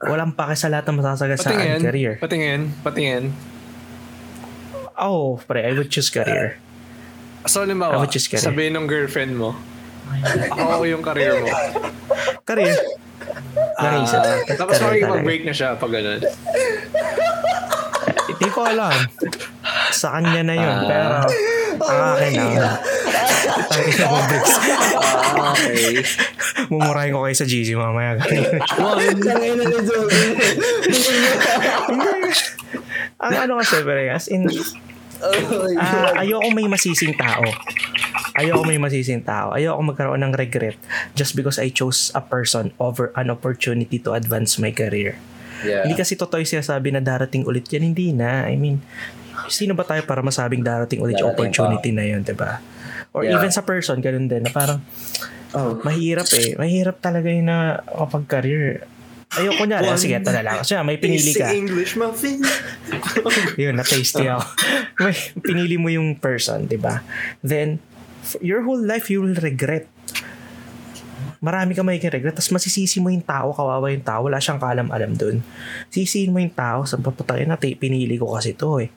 Walang 0.02 0.34
pake 0.34 0.58
sa 0.58 0.74
lahat 0.74 0.90
ng 0.90 1.06
masasagasaan 1.06 1.54
Patingin, 1.54 1.80
career. 1.86 2.14
patingin, 2.18 2.62
patingin. 2.82 3.24
Oh, 4.96 5.38
pre, 5.38 5.62
I 5.62 5.74
would 5.74 5.92
choose 5.92 6.10
career. 6.10 6.58
So, 7.46 7.62
career. 8.30 8.42
sabihin 8.42 8.74
ng 8.74 8.86
girlfriend 8.90 9.38
mo, 9.38 9.54
ako 10.52 10.84
yung 10.86 11.04
career 11.06 11.42
mo. 11.42 11.50
Career. 12.46 12.74
Ah, 13.76 14.00
Naisip. 14.00 14.22
tapos 14.56 14.80
makikipag-break 14.80 15.44
na 15.44 15.54
siya 15.54 15.76
pag 15.76 15.92
gano'n. 15.92 16.22
Hindi 18.36 18.48
ko 18.52 18.60
alam. 18.68 18.96
Sa 19.92 20.16
kanya 20.16 20.42
na 20.44 20.56
yun. 20.56 20.76
Ah. 20.76 20.88
pero, 20.88 21.16
ang 21.86 22.00
akin 22.16 22.32
na. 22.36 22.50
Mo. 22.56 22.70
Ah, 25.36 25.52
okay. 25.52 26.00
Mumurahin 26.72 27.12
ko 27.14 27.28
kayo 27.28 27.36
sa 27.36 27.46
GG 27.46 27.76
mamaya. 27.76 28.18
Tangay 28.18 29.52
na 29.54 29.64
ni 29.68 29.78
Joey. 29.84 30.22
ang 33.20 33.34
ano 33.36 33.54
kasi, 33.60 33.84
pre, 33.84 34.10
as 34.10 34.32
in, 34.32 34.48
Oh 35.24 35.32
God. 35.32 35.76
ah, 35.78 36.12
ayoko 36.20 36.50
may 36.52 36.68
masising 36.68 37.16
tao. 37.16 37.44
Ayoko 38.36 38.68
may 38.68 38.76
masising 38.76 39.24
tao. 39.24 39.56
Ayoko 39.56 39.80
magkaroon 39.82 40.22
ng 40.22 40.36
regret 40.36 40.76
just 41.16 41.36
because 41.36 41.56
I 41.56 41.72
chose 41.72 42.12
a 42.12 42.20
person 42.20 42.76
over 42.78 43.16
an 43.16 43.32
opportunity 43.32 43.96
to 44.04 44.12
advance 44.12 44.60
my 44.60 44.76
career. 44.76 45.16
Yeah. 45.64 45.88
Hindi 45.88 45.96
kasi 45.96 46.20
totoo 46.20 46.44
yung 46.44 46.52
sinasabi 46.52 46.92
na 46.92 47.00
darating 47.00 47.48
ulit 47.48 47.66
yan. 47.72 47.96
Hindi 47.96 48.12
na. 48.12 48.44
I 48.46 48.60
mean, 48.60 48.84
sino 49.48 49.72
ba 49.72 49.88
tayo 49.88 50.04
para 50.04 50.20
masabing 50.20 50.62
darating 50.62 51.00
ulit 51.00 51.16
yung 51.16 51.32
Darating 51.32 51.52
opportunity 51.56 51.90
na 51.96 52.04
yun, 52.06 52.22
di 52.22 52.36
ba? 52.36 52.60
Or 53.16 53.24
Yeah. 53.24 53.40
even 53.40 53.50
sa 53.50 53.64
person, 53.64 54.04
ganun 54.04 54.28
din, 54.28 54.44
na 54.44 54.52
parang, 54.52 54.84
Oh. 55.56 55.80
mahirap 55.88 56.28
eh. 56.36 56.60
Mahirap 56.60 57.00
talaga 57.00 57.32
yung 57.32 57.48
na 57.48 57.80
kapag 57.88 58.28
career. 58.28 58.84
Ayoko 59.34 59.64
niya. 59.66 59.82
One 59.82 59.98
Sige, 59.98 60.16
ito 60.16 60.32
na 60.32 60.46
lang. 60.46 60.62
Kasi 60.62 60.78
may 60.86 61.02
pinili 61.02 61.32
ka. 61.34 61.50
English 61.52 61.98
muffin. 61.98 62.40
Yun, 63.62 63.76
na-tasty 63.76 64.30
ako. 64.30 64.46
may 65.02 65.16
pinili 65.42 65.76
mo 65.76 65.90
yung 65.90 66.16
person, 66.16 66.70
di 66.70 66.78
ba? 66.78 67.02
Then, 67.42 67.82
f- 68.22 68.40
your 68.40 68.64
whole 68.64 68.80
life, 68.80 69.12
you 69.12 69.26
will 69.26 69.36
regret. 69.36 69.90
Marami 71.44 71.76
ka 71.76 71.84
may 71.84 72.00
regret. 72.00 72.34
Tapos 72.34 72.54
masisisi 72.54 73.04
mo 73.04 73.12
yung 73.12 73.26
tao, 73.26 73.52
kawawa 73.52 73.92
yung 73.92 74.06
tao. 74.06 74.24
Wala 74.26 74.40
siyang 74.40 74.58
kalam-alam 74.58 75.14
dun. 75.14 75.44
Sisihin 75.92 76.32
mo 76.32 76.40
yung 76.40 76.56
tao, 76.56 76.88
sa 76.88 76.96
papatay 76.96 77.44
na, 77.46 77.60
"Ti, 77.60 77.76
pinili 77.76 78.16
ko 78.16 78.34
kasi 78.34 78.56
to 78.56 78.80
eh. 78.82 78.90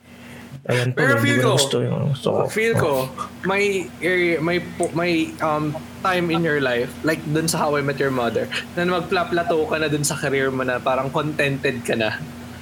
Ayan 0.65 0.93
to, 0.93 1.01
Pero 1.01 1.17
feel 1.19 1.39
ko 1.39 1.55
gusto 1.55 1.77
yung 1.81 2.13
ko. 2.13 2.45
feel 2.45 2.73
ko, 2.77 3.05
may, 3.45 3.85
eh, 4.01 4.37
may, 4.41 4.59
po- 4.59 4.91
may 4.93 5.29
um, 5.41 5.71
time 5.99 6.29
in 6.29 6.41
your 6.41 6.59
life, 6.59 6.87
like 7.03 7.19
dun 7.25 7.45
sa 7.45 7.63
How 7.63 7.75
I 7.75 7.81
Met 7.81 7.97
Your 7.97 8.09
Mother, 8.09 8.47
na 8.73 8.87
magpla-plateau 8.87 9.67
ka 9.67 9.77
na 9.77 9.87
dun 9.87 10.03
sa 10.03 10.15
career 10.15 10.47
mo 10.49 10.63
na 10.63 10.77
parang 10.77 11.07
contented 11.09 11.83
ka 11.83 11.93
na. 11.93 12.15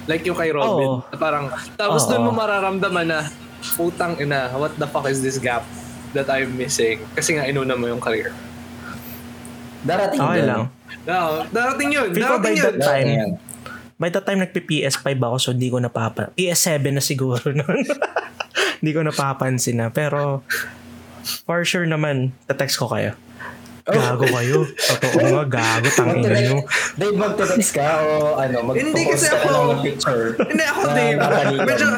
Like 0.04 0.24
yung 0.24 0.34
kay 0.34 0.50
Robin. 0.50 1.04
Na 1.06 1.16
Parang, 1.16 1.44
tapos 1.74 2.04
Oo. 2.04 2.10
dun 2.10 2.22
mo 2.24 2.32
mararamdaman 2.32 3.06
na, 3.06 3.20
putang 3.74 4.16
ina, 4.16 4.50
what 4.54 4.74
the 4.74 4.86
fuck 4.86 5.06
is 5.06 5.20
this 5.20 5.36
gap 5.36 5.62
that 6.10 6.26
I'm 6.26 6.54
missing? 6.54 7.04
Kasi 7.12 7.36
nga 7.36 7.44
inuna 7.44 7.74
mo 7.74 7.86
yung 7.86 8.00
career. 8.00 8.32
Darating 9.80 10.18
Okay 10.18 10.40
dun. 10.42 10.48
lang. 10.48 10.62
No, 11.04 11.44
darating 11.48 11.90
yun. 11.92 12.08
Feel 12.10 12.26
ko 12.26 12.36
by 12.38 12.50
Darating 12.50 12.56
yun. 12.56 12.64
that 12.64 12.76
time, 12.76 13.06
Darating 13.06 13.14
yan. 13.14 13.30
by 13.94 14.08
the 14.08 14.20
time 14.20 14.38
nagpi-PS5 14.40 15.06
ako, 15.14 15.36
so 15.38 15.48
hindi 15.52 15.68
ko 15.68 15.78
napapa... 15.78 16.32
PS7 16.34 16.90
na 16.90 17.02
siguro 17.04 17.44
nun. 17.54 17.84
hindi 18.80 18.90
ko 18.90 19.00
napapansin 19.04 19.76
na. 19.76 19.86
Pero, 19.92 20.42
for 21.44 21.62
sure 21.62 21.84
naman, 21.84 22.32
text 22.48 22.80
ko 22.80 22.88
kayo. 22.88 23.12
Gago 23.88 24.26
kayo. 24.28 24.58
Totoo 24.68 25.18
nga, 25.24 25.44
gago. 25.48 25.88
Tangin 25.88 26.28
nyo. 26.28 26.56
Dave, 26.94 27.16
magte-text 27.16 27.72
ka 27.72 27.88
o 27.98 28.10
ano, 28.36 28.56
Hindi 28.70 29.02
kasi 29.06 29.24
mag-post 29.24 29.26
ka 29.26 29.36
ako- 29.40 29.72
ng 29.72 29.80
picture. 29.80 30.24
Hindi 30.44 30.64
ako, 30.64 30.80
na 30.82 30.92
Dave. 30.92 31.18
Medyo, 31.64 31.88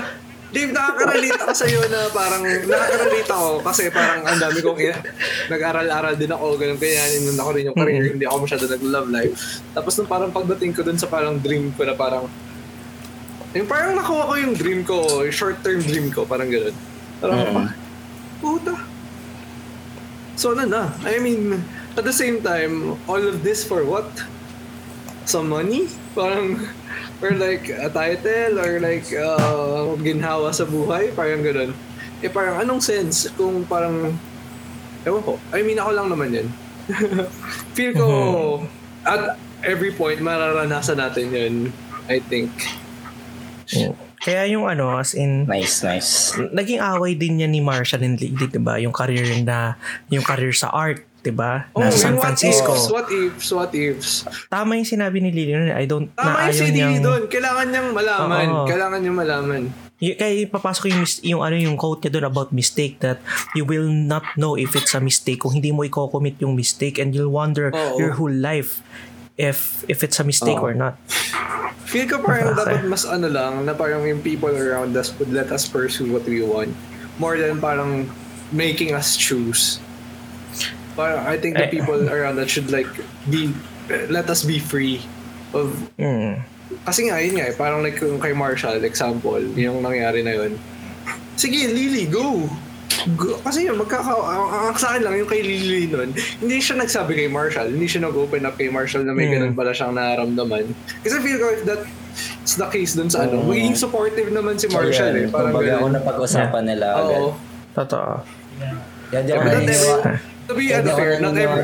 Dave, 0.50 0.70
nakaka-relate 0.72 1.40
ako 1.40 1.52
sa'yo 1.56 1.80
na 1.86 2.00
parang, 2.10 2.42
nakaka-relate 2.42 3.30
ako 3.30 3.48
kasi 3.62 3.82
parang 3.88 4.20
ang 4.22 4.38
dami 4.38 4.58
kong, 4.60 4.78
ina- 4.80 5.02
nag-aral-aral 5.46 6.14
din 6.14 6.30
ako, 6.30 6.44
ganun 6.56 6.74
kaya 6.76 7.02
inun 7.12 7.38
ako 7.38 7.50
rin 7.54 7.64
yung 7.66 7.76
career, 7.76 8.04
hindi 8.08 8.26
ako 8.26 8.36
masyado 8.40 8.64
nag-love 8.66 9.08
life. 9.08 9.34
Tapos 9.70 9.92
nung 9.94 10.06
parang 10.08 10.30
pagdating 10.30 10.70
ko 10.70 10.82
dun 10.82 10.98
sa 10.98 11.06
parang 11.06 11.38
dream 11.38 11.70
ko 11.70 11.82
na 11.82 11.94
parang, 11.94 12.26
yung 13.50 13.66
parang 13.66 13.94
nakuha 13.94 14.26
ko 14.26 14.34
yung 14.36 14.54
dream 14.54 14.80
ko, 14.82 15.22
yung 15.22 15.30
short-term 15.32 15.82
dream 15.82 16.10
ko, 16.10 16.22
parang 16.22 16.46
ganun. 16.46 16.74
Parang, 17.18 17.38
Mm. 17.40 17.56
ah, 17.56 17.70
puta. 18.38 18.74
So 20.34 20.50
ano 20.50 20.64
na, 20.64 20.82
I 21.04 21.18
mean, 21.18 21.62
at 21.96 22.04
the 22.04 22.14
same 22.14 22.42
time, 22.42 22.98
all 23.08 23.20
of 23.20 23.42
this 23.42 23.64
for 23.64 23.82
what? 23.84 24.06
Some 25.26 25.48
money? 25.50 25.86
Parang, 26.14 26.58
or 27.22 27.30
like 27.34 27.70
a 27.70 27.90
title, 27.90 28.58
or 28.58 28.80
like 28.80 29.06
uh, 29.14 29.94
ginhawa 30.00 30.50
sa 30.54 30.66
buhay, 30.66 31.14
parang 31.14 31.42
ganun. 31.42 31.70
Eh 32.20 32.28
parang 32.28 32.60
anong 32.60 32.82
sense 32.82 33.30
kung 33.38 33.64
parang, 33.64 34.12
ewan 35.06 35.22
ko, 35.24 35.40
I 35.54 35.62
mean 35.62 35.78
ako 35.78 35.90
lang 35.94 36.08
naman 36.12 36.28
yan. 36.34 36.48
Feel 37.78 37.94
ko, 37.94 38.08
at 39.06 39.38
every 39.62 39.92
point, 39.94 40.20
mararanasan 40.20 40.98
natin 40.98 41.30
yun, 41.30 41.54
I 42.10 42.18
think. 42.18 42.50
Kaya 44.20 44.44
yung 44.52 44.68
ano, 44.68 45.00
as 45.00 45.16
in, 45.16 45.48
Nice, 45.48 45.80
nice. 45.80 46.36
naging 46.52 46.82
away 46.82 47.16
din 47.16 47.40
yan 47.40 47.56
ni 47.56 47.62
Marshall 47.64 48.04
and 48.04 48.20
Lily, 48.20 48.50
di 48.50 48.60
ba? 48.60 48.76
Yung 48.76 48.92
career 48.92 49.24
na, 49.40 49.80
yung 50.12 50.20
career 50.20 50.52
sa 50.52 50.68
art, 50.68 51.00
di 51.20 51.32
ba? 51.32 51.68
Oh, 51.76 51.84
Na 51.84 51.92
San 51.92 52.16
Francisco. 52.16 52.72
What 52.72 52.80
ifs, 52.80 52.90
what 52.90 53.08
ifs, 53.12 53.48
what 53.52 53.72
ifs. 53.72 54.10
Tama 54.48 54.80
yung 54.80 54.88
sinabi 54.88 55.20
ni 55.20 55.30
Lily 55.30 55.52
nun, 55.52 55.70
I 55.72 55.84
don't, 55.84 56.08
Tama 56.16 56.48
na 56.48 56.52
yung 56.52 56.72
niyang, 56.72 56.94
doon. 57.04 57.22
Kailangan 57.28 57.66
niyang 57.68 57.88
malaman. 57.92 58.46
Oo. 58.48 58.66
Kailangan 58.66 58.98
niyang 59.04 59.18
malaman. 59.18 59.62
Y- 60.00 60.16
kaya 60.16 60.48
ipapasok 60.48 60.88
yung, 60.88 61.00
mis- 61.04 61.20
yung 61.20 61.44
ano 61.44 61.60
yung 61.60 61.76
quote 61.76 62.08
niya 62.08 62.16
doon 62.16 62.26
about 62.32 62.48
mistake 62.56 63.04
that 63.04 63.20
you 63.52 63.68
will 63.68 63.84
not 63.84 64.24
know 64.40 64.56
if 64.56 64.72
it's 64.72 64.96
a 64.96 65.00
mistake 65.00 65.44
kung 65.44 65.52
hindi 65.52 65.68
mo 65.68 65.84
i-commit 65.84 66.40
yung 66.40 66.56
mistake 66.56 66.96
and 66.96 67.12
you'll 67.12 67.28
wonder 67.28 67.68
Oo. 67.68 68.00
your 68.00 68.16
whole 68.16 68.32
life 68.32 68.80
if 69.36 69.84
if 69.92 70.00
it's 70.00 70.16
a 70.16 70.24
mistake 70.24 70.56
Oo. 70.56 70.72
or 70.72 70.74
not. 70.76 70.96
Feel 71.84 72.08
ko 72.08 72.16
parang 72.24 72.56
Okay. 72.56 72.80
dapat 72.80 72.88
mas 72.88 73.04
ano 73.04 73.28
lang, 73.28 73.66
na 73.68 73.76
parang 73.76 74.00
yung 74.08 74.24
people 74.24 74.48
around 74.48 74.96
us 74.96 75.12
would 75.20 75.28
let 75.28 75.52
us 75.52 75.68
pursue 75.68 76.08
what 76.08 76.24
we 76.24 76.40
want. 76.40 76.72
More 77.20 77.36
than 77.36 77.60
parang 77.60 78.08
making 78.48 78.96
us 78.96 79.20
choose. 79.20 79.82
Parang 81.00 81.24
I 81.24 81.36
think 81.36 81.56
the 81.56 81.64
Eh. 81.64 81.72
people 81.72 82.00
around 82.06 82.36
us 82.36 82.46
should 82.46 82.68
like 82.68 82.88
be, 83.26 83.50
let 84.06 84.28
us 84.28 84.44
be 84.44 84.60
free 84.60 85.00
of 85.52 85.72
Mm. 85.96 86.44
Kasi 86.80 87.08
nga, 87.08 87.18
yun 87.18 87.34
nga 87.34 87.50
eh, 87.50 87.54
parang 87.54 87.80
like 87.80 87.98
yung 87.98 88.16
kay 88.16 88.30
Marshall, 88.32 88.78
example, 88.80 89.40
yung 89.56 89.80
nangyari 89.80 90.20
na 90.20 90.32
yun. 90.34 90.54
Sige, 91.34 91.66
Lily, 91.66 92.06
go! 92.06 92.46
kasi 93.40 93.64
yun, 93.64 93.74
magkaka... 93.74 94.06
Ang, 94.06 94.44
ang 94.70 94.76
sa 94.76 94.92
akin 94.92 95.02
lang, 95.02 95.14
yung 95.16 95.26
kay 95.26 95.40
Lily 95.40 95.88
nun, 95.88 96.10
hindi 96.12 96.56
siya 96.58 96.76
nagsabi 96.76 97.16
kay 97.16 97.26
Marshall, 97.26 97.66
hindi 97.66 97.88
siya 97.88 98.04
nag-open 98.04 98.44
up 98.44 98.54
kay 98.54 98.68
Marshall 98.68 99.02
na 99.02 99.10
may 99.10 99.26
Hmm. 99.26 99.34
ganun 99.40 99.54
pala 99.56 99.72
siyang 99.72 99.92
nararamdaman. 99.92 100.68
Kasi 101.00 101.14
feel 101.18 101.38
ko 101.38 101.46
if 101.50 101.62
that's 101.64 102.54
the 102.54 102.68
case 102.68 102.92
dun 102.92 103.08
sa 103.08 103.24
ano, 103.24 103.40
Oo. 103.40 103.48
magiging 103.48 103.74
supportive 103.74 104.28
naman 104.28 104.54
si 104.54 104.68
Marshall 104.68 105.16
eh. 105.16 105.26
Parang 105.26 105.50
Kumbaga 105.50 105.80
kung 105.80 105.94
napag-usapan 105.96 106.62
nila 106.62 106.86
agad. 106.92 107.20
Oo. 107.20 107.30
Totoo. 107.72 108.12
Kaya 109.08 109.20
di 109.22 109.30
ako 109.30 109.40
But 109.40 109.46
not 109.48 109.54
naniniwala. 109.56 110.02
every- 110.04 110.38
To 110.50 110.58
be 110.58 110.66
kaya 110.68 110.82
unfair, 110.82 111.22
not 111.22 111.38
every... 111.38 111.62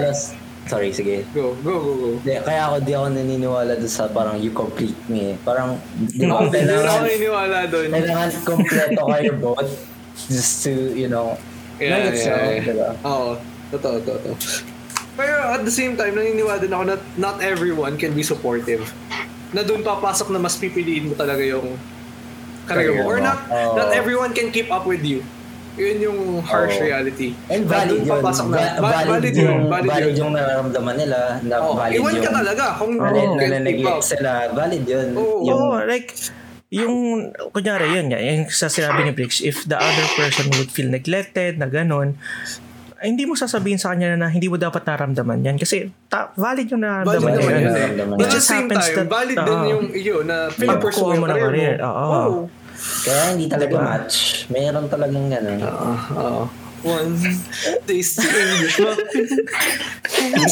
Sorry, 0.67 0.91
sige. 0.91 1.23
Go, 1.31 1.55
go, 1.63 1.75
go, 1.79 1.93
go. 1.95 2.09
Di, 2.23 2.39
kaya 2.43 2.67
ako 2.67 2.77
di 2.83 2.91
ako 2.91 3.07
naniniwala 3.09 3.79
doon 3.79 3.87
sa 3.87 4.07
parang 4.07 4.35
you 4.39 4.51
complete 4.51 4.99
me. 5.07 5.31
eh. 5.31 5.35
Parang 5.39 5.79
di 5.95 6.23
ba 6.23 6.43
Hindi 6.43 6.67
na 6.67 6.75
ako 6.81 7.03
naniniwala 7.03 7.59
dun. 7.67 7.89
kailangan 7.89 8.31
kompleto 8.43 9.03
kayo 9.07 9.31
both 9.37 9.71
just 10.27 10.63
to, 10.63 10.73
you 10.91 11.07
know, 11.07 11.39
Yeah, 11.77 12.09
yeah, 12.09 12.09
lang, 12.09 12.57
yeah. 12.57 12.67
diba? 12.67 12.91
Oo. 13.05 13.31
Totoo, 13.69 13.97
totoo. 14.01 14.35
Pero 15.13 15.35
at 15.47 15.63
the 15.63 15.71
same 15.71 15.95
time, 15.95 16.19
naniniwala 16.19 16.59
din 16.59 16.73
ako 16.73 16.85
na 16.85 16.97
not 17.15 17.39
everyone 17.39 17.95
can 17.95 18.11
be 18.11 18.27
supportive. 18.27 18.91
Na 19.51 19.63
doon 19.63 19.87
papasok 19.87 20.35
na 20.35 20.41
mas 20.41 20.59
pipiliin 20.59 21.07
mo 21.07 21.15
talaga 21.15 21.47
yung 21.47 21.79
career 22.65 22.91
mo. 22.97 23.07
Or 23.07 23.23
not, 23.23 23.39
Oo. 23.47 23.77
not 23.77 23.95
everyone 23.95 24.33
can 24.33 24.51
keep 24.51 24.67
up 24.67 24.83
with 24.83 25.07
you. 25.07 25.23
Yun 25.77 25.97
yung 26.01 26.19
harsh 26.41 26.77
Oo. 26.77 26.85
reality. 26.85 27.37
And 27.47 27.63
Na 27.63 27.71
valid 27.71 28.01
yun. 28.01 28.09
papasok 28.11 28.47
na. 28.49 28.57
Va- 28.57 28.75
Va- 28.75 28.91
valid, 28.91 29.09
valid 29.11 29.35
yun. 29.35 29.45
yun. 29.45 29.61
Valid, 29.67 29.87
Valid 29.87 30.09
yun. 30.09 30.17
yung 30.17 30.33
nararamdaman 30.33 30.95
nila. 30.97 31.19
Na 31.43 31.55
Oo. 31.61 31.73
valid 31.77 31.97
Iwan 31.97 32.13
yung, 32.13 32.25
ka 32.25 32.33
talaga 32.33 32.65
kung 32.75 32.93
Valid 32.97 33.29
na 33.29 33.37
nananeglect 33.39 34.03
sila. 34.03 34.31
Valid 34.51 34.85
yun. 34.85 35.09
Oo. 35.15 35.37
Yung, 35.45 35.61
Oo, 35.63 35.77
like, 35.85 36.09
yung, 36.69 36.95
kunyari, 37.53 37.93
yun 37.93 38.09
nga, 38.09 38.19
yung 38.19 38.49
sa 38.49 38.67
sinabi 38.67 39.05
ni 39.05 39.13
Briggs, 39.13 39.39
if 39.39 39.63
the 39.65 39.77
other 39.77 40.07
person 40.15 40.49
would 40.51 40.69
feel 40.69 40.89
neglected, 40.89 41.57
na 41.57 41.69
ganun, 41.69 42.17
ay, 42.97 43.13
hindi 43.13 43.23
mo 43.23 43.37
sasabihin 43.37 43.77
sa 43.77 43.93
kanya 43.93 44.17
na 44.17 44.27
hindi 44.27 44.49
mo 44.49 44.57
dapat 44.57 44.81
naramdaman 44.83 45.45
yan. 45.45 45.57
Kasi 45.57 45.93
ta- 46.09 46.33
valid 46.33 46.67
yung 46.67 46.81
Valid 46.81 47.05
nararamdaman 47.05 47.33
naman 47.37 47.53
yan. 47.53 47.61
yun 47.61 47.75
eh. 48.17 48.23
It 48.25 48.29
just 48.33 48.49
same 48.49 48.65
happens 48.65 48.89
time, 48.89 48.97
that, 48.97 49.09
valid 49.13 49.37
din 49.37 49.53
oo. 49.55 49.69
yung 49.69 49.85
yun 49.93 50.25
na 50.25 50.49
pinapursue 50.51 51.15
mo 51.15 51.29
career, 51.29 51.77
mo. 51.77 51.85
oo. 51.85 52.07
Oo. 52.09 52.41
Kaya 53.05 53.35
hindi 53.35 53.47
talaga 53.47 53.73
Diba? 53.73 53.85
match. 53.85 54.17
Mayroon 54.49 54.87
talagang 54.87 55.27
ganun. 55.29 55.59
Oo. 55.63 55.91
Oo. 56.17 56.43
One 56.87 57.19
taste 57.89 58.23
of 58.23 58.31
English 58.31 58.79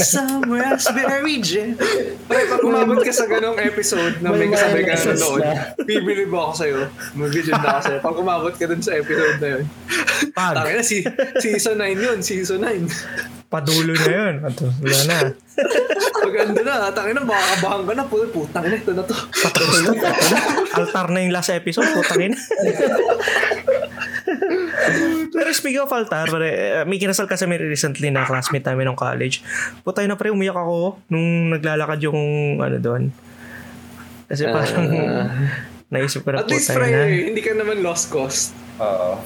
Somewhere 0.03 0.75
raspberry 0.75 1.39
jam 1.39 1.79
pag 2.27 2.59
umabot 2.65 2.99
ka 3.07 3.13
sa 3.15 3.29
ganong 3.31 3.55
episode 3.61 4.19
na 4.19 4.35
may 4.35 4.51
kasabay 4.51 4.83
ka 4.83 4.99
na 4.99 5.15
na. 5.15 5.53
bibili 5.85 6.27
ba 6.27 6.51
ako 6.51 6.53
sa'yo? 6.59 6.79
Mag-video 7.15 7.55
na 7.55 7.79
ako 7.79 7.81
sa'yo. 7.87 7.99
Pag 8.03 8.17
umabot 8.19 8.55
ka 8.57 8.65
dun 8.67 8.83
sa 8.83 8.99
episode 8.99 9.39
na 9.39 9.49
yun. 9.59 9.65
Pag, 10.35 10.55
Tangina, 10.59 10.83
si, 10.83 11.07
season 11.39 11.79
9 11.79 12.03
yun, 12.03 12.19
season 12.19 12.59
9. 12.67 12.89
padulo 13.53 13.95
na 13.95 14.11
yun. 14.11 14.35
Padulo 14.43 14.99
na. 15.07 15.19
Pag 16.35 16.51
ando 16.51 16.67
na, 16.67 16.91
tangina, 16.91 17.23
baka 17.23 17.47
kabahan 17.55 17.83
ka 17.87 17.93
na. 17.95 18.03
Puto, 18.11 18.27
putang 18.29 18.67
ina, 18.67 18.75
ito 18.75 18.91
na 18.91 19.07
to. 19.07 19.15
Altar 20.75 21.07
na 21.15 21.23
yung 21.23 21.31
last 21.31 21.55
episode, 21.55 21.87
putangin. 21.95 22.35
Pero 25.31 25.49
speaking 25.55 25.79
of 25.79 25.95
altar, 25.95 26.27
pare, 26.27 26.49
eh, 26.51 26.83
may 26.83 26.99
kinasal 26.99 27.31
kasi 27.31 27.47
may 27.47 27.55
recently 27.55 28.11
na 28.11 28.27
classmate 28.27 28.67
namin 28.67 28.91
ng 28.91 28.99
college. 28.99 29.47
Putay 29.83 30.11
na 30.11 30.19
pre, 30.19 30.35
umiyak 30.35 30.59
ako 30.59 30.99
nung 31.07 31.55
naglalakad 31.55 32.03
yung 32.03 32.19
ano 32.59 32.83
doon. 32.83 33.03
Kasi 34.27 34.51
parang 34.51 34.91
naisip 35.87 36.27
ko 36.27 36.35
na 36.35 36.43
At 36.43 36.51
least, 36.51 36.75
pre, 36.75 36.91
na. 36.91 37.07
hindi 37.07 37.39
ka 37.39 37.55
naman 37.55 37.79
lost 37.79 38.11
cost. 38.11 38.51
Oo. 38.83 39.23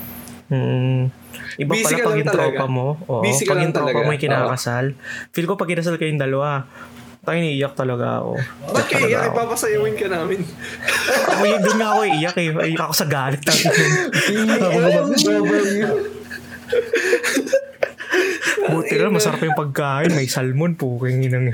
Hmm. 0.48 1.08
Iba 1.56 1.72
Busy 1.74 1.92
pala 1.92 2.04
pag 2.04 2.16
yung 2.16 2.28
talaga. 2.28 2.40
tropa 2.52 2.66
mo. 2.68 2.88
Oo, 3.04 3.20
Busy 3.20 3.44
pag 3.44 3.60
yung 3.60 3.74
tropa 3.74 3.92
talaga. 3.92 4.04
mo 4.04 4.12
yung 4.12 4.22
kinakasal. 4.22 4.84
Feel 5.32 5.46
ko 5.46 5.56
pag 5.56 5.68
kinasal 5.68 5.96
kayong 5.96 6.20
dalawa, 6.20 6.64
tayo 7.28 7.38
iiyak 7.38 7.74
talaga 7.74 8.06
ako. 8.18 8.32
Ba't 8.70 8.86
kayo 8.88 9.06
iyak? 9.06 9.20
ako. 9.22 9.32
Ipapasayawin 9.36 9.94
ka 9.94 10.06
namin. 10.08 10.40
Ako 11.28 11.42
yun, 11.44 11.60
doon 11.60 11.76
nga 11.76 11.88
ako 11.90 12.00
iiyak 12.06 12.36
eh. 12.36 12.48
Iiyak 12.48 12.82
ako 12.82 12.94
sa 12.94 13.06
galit. 13.06 13.42
Buti 18.68 18.94
na, 18.96 19.08
masarap 19.08 19.40
yung 19.40 19.56
pagkain. 19.56 20.10
May 20.12 20.26
salmon 20.26 20.74
po. 20.74 20.96
Kaya 20.96 21.14
inang 21.14 21.52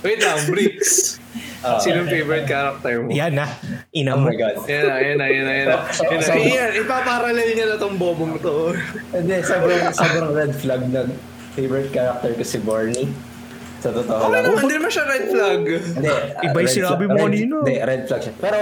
Wait 0.00 0.20
lang, 0.20 0.38
Bricks. 0.46 1.18
Ah. 1.60 1.76
Sino 1.76 2.00
yung 2.02 2.08
favorite 2.08 2.48
character 2.48 3.04
mo? 3.04 3.12
Yan 3.12 3.36
na. 3.36 3.46
Ina 3.92 4.16
Oh 4.16 4.24
mo. 4.24 4.32
my 4.32 4.36
God. 4.36 4.64
Yan 4.64 4.82
na, 4.82 4.94
yan 4.96 5.16
na, 5.16 5.26
yan 5.28 5.44
na, 5.44 5.52
yan 5.52 5.66
na. 5.66 5.76
Yan 6.08 6.16
na. 6.16 6.24
So- 6.24 6.40
Yan, 6.40 6.70
ipaparallel 6.74 7.48
niya 7.52 7.66
na 7.68 7.76
tong 7.76 8.00
bobong 8.00 8.40
to. 8.40 8.72
Hindi, 9.12 9.36
sobrang, 9.44 9.92
sobrang 9.92 10.32
red 10.32 10.52
flag 10.56 10.82
na 10.88 11.04
favorite 11.52 11.92
character 11.92 12.32
ko 12.32 12.42
si 12.42 12.58
Barney. 12.58 13.12
Sa 13.80 13.90
totoo 13.90 14.18
Okay 14.20 14.30
lang. 14.30 14.44
naman, 14.46 14.60
hindi 14.60 14.74
naman 14.76 14.90
siya 14.90 15.04
red 15.06 15.24
flag. 15.26 15.60
Hindi. 15.64 16.08
Iba 16.38 16.52
yung 16.54 16.56
red 16.60 16.68
sinabi 16.70 16.94
flag- 16.98 17.08
mo 17.08 17.16
red- 17.16 17.24
kanina. 17.26 17.56
Hindi, 17.58 17.74
red 17.80 18.02
flag 18.04 18.20
siya. 18.20 18.34
Pero 18.36 18.58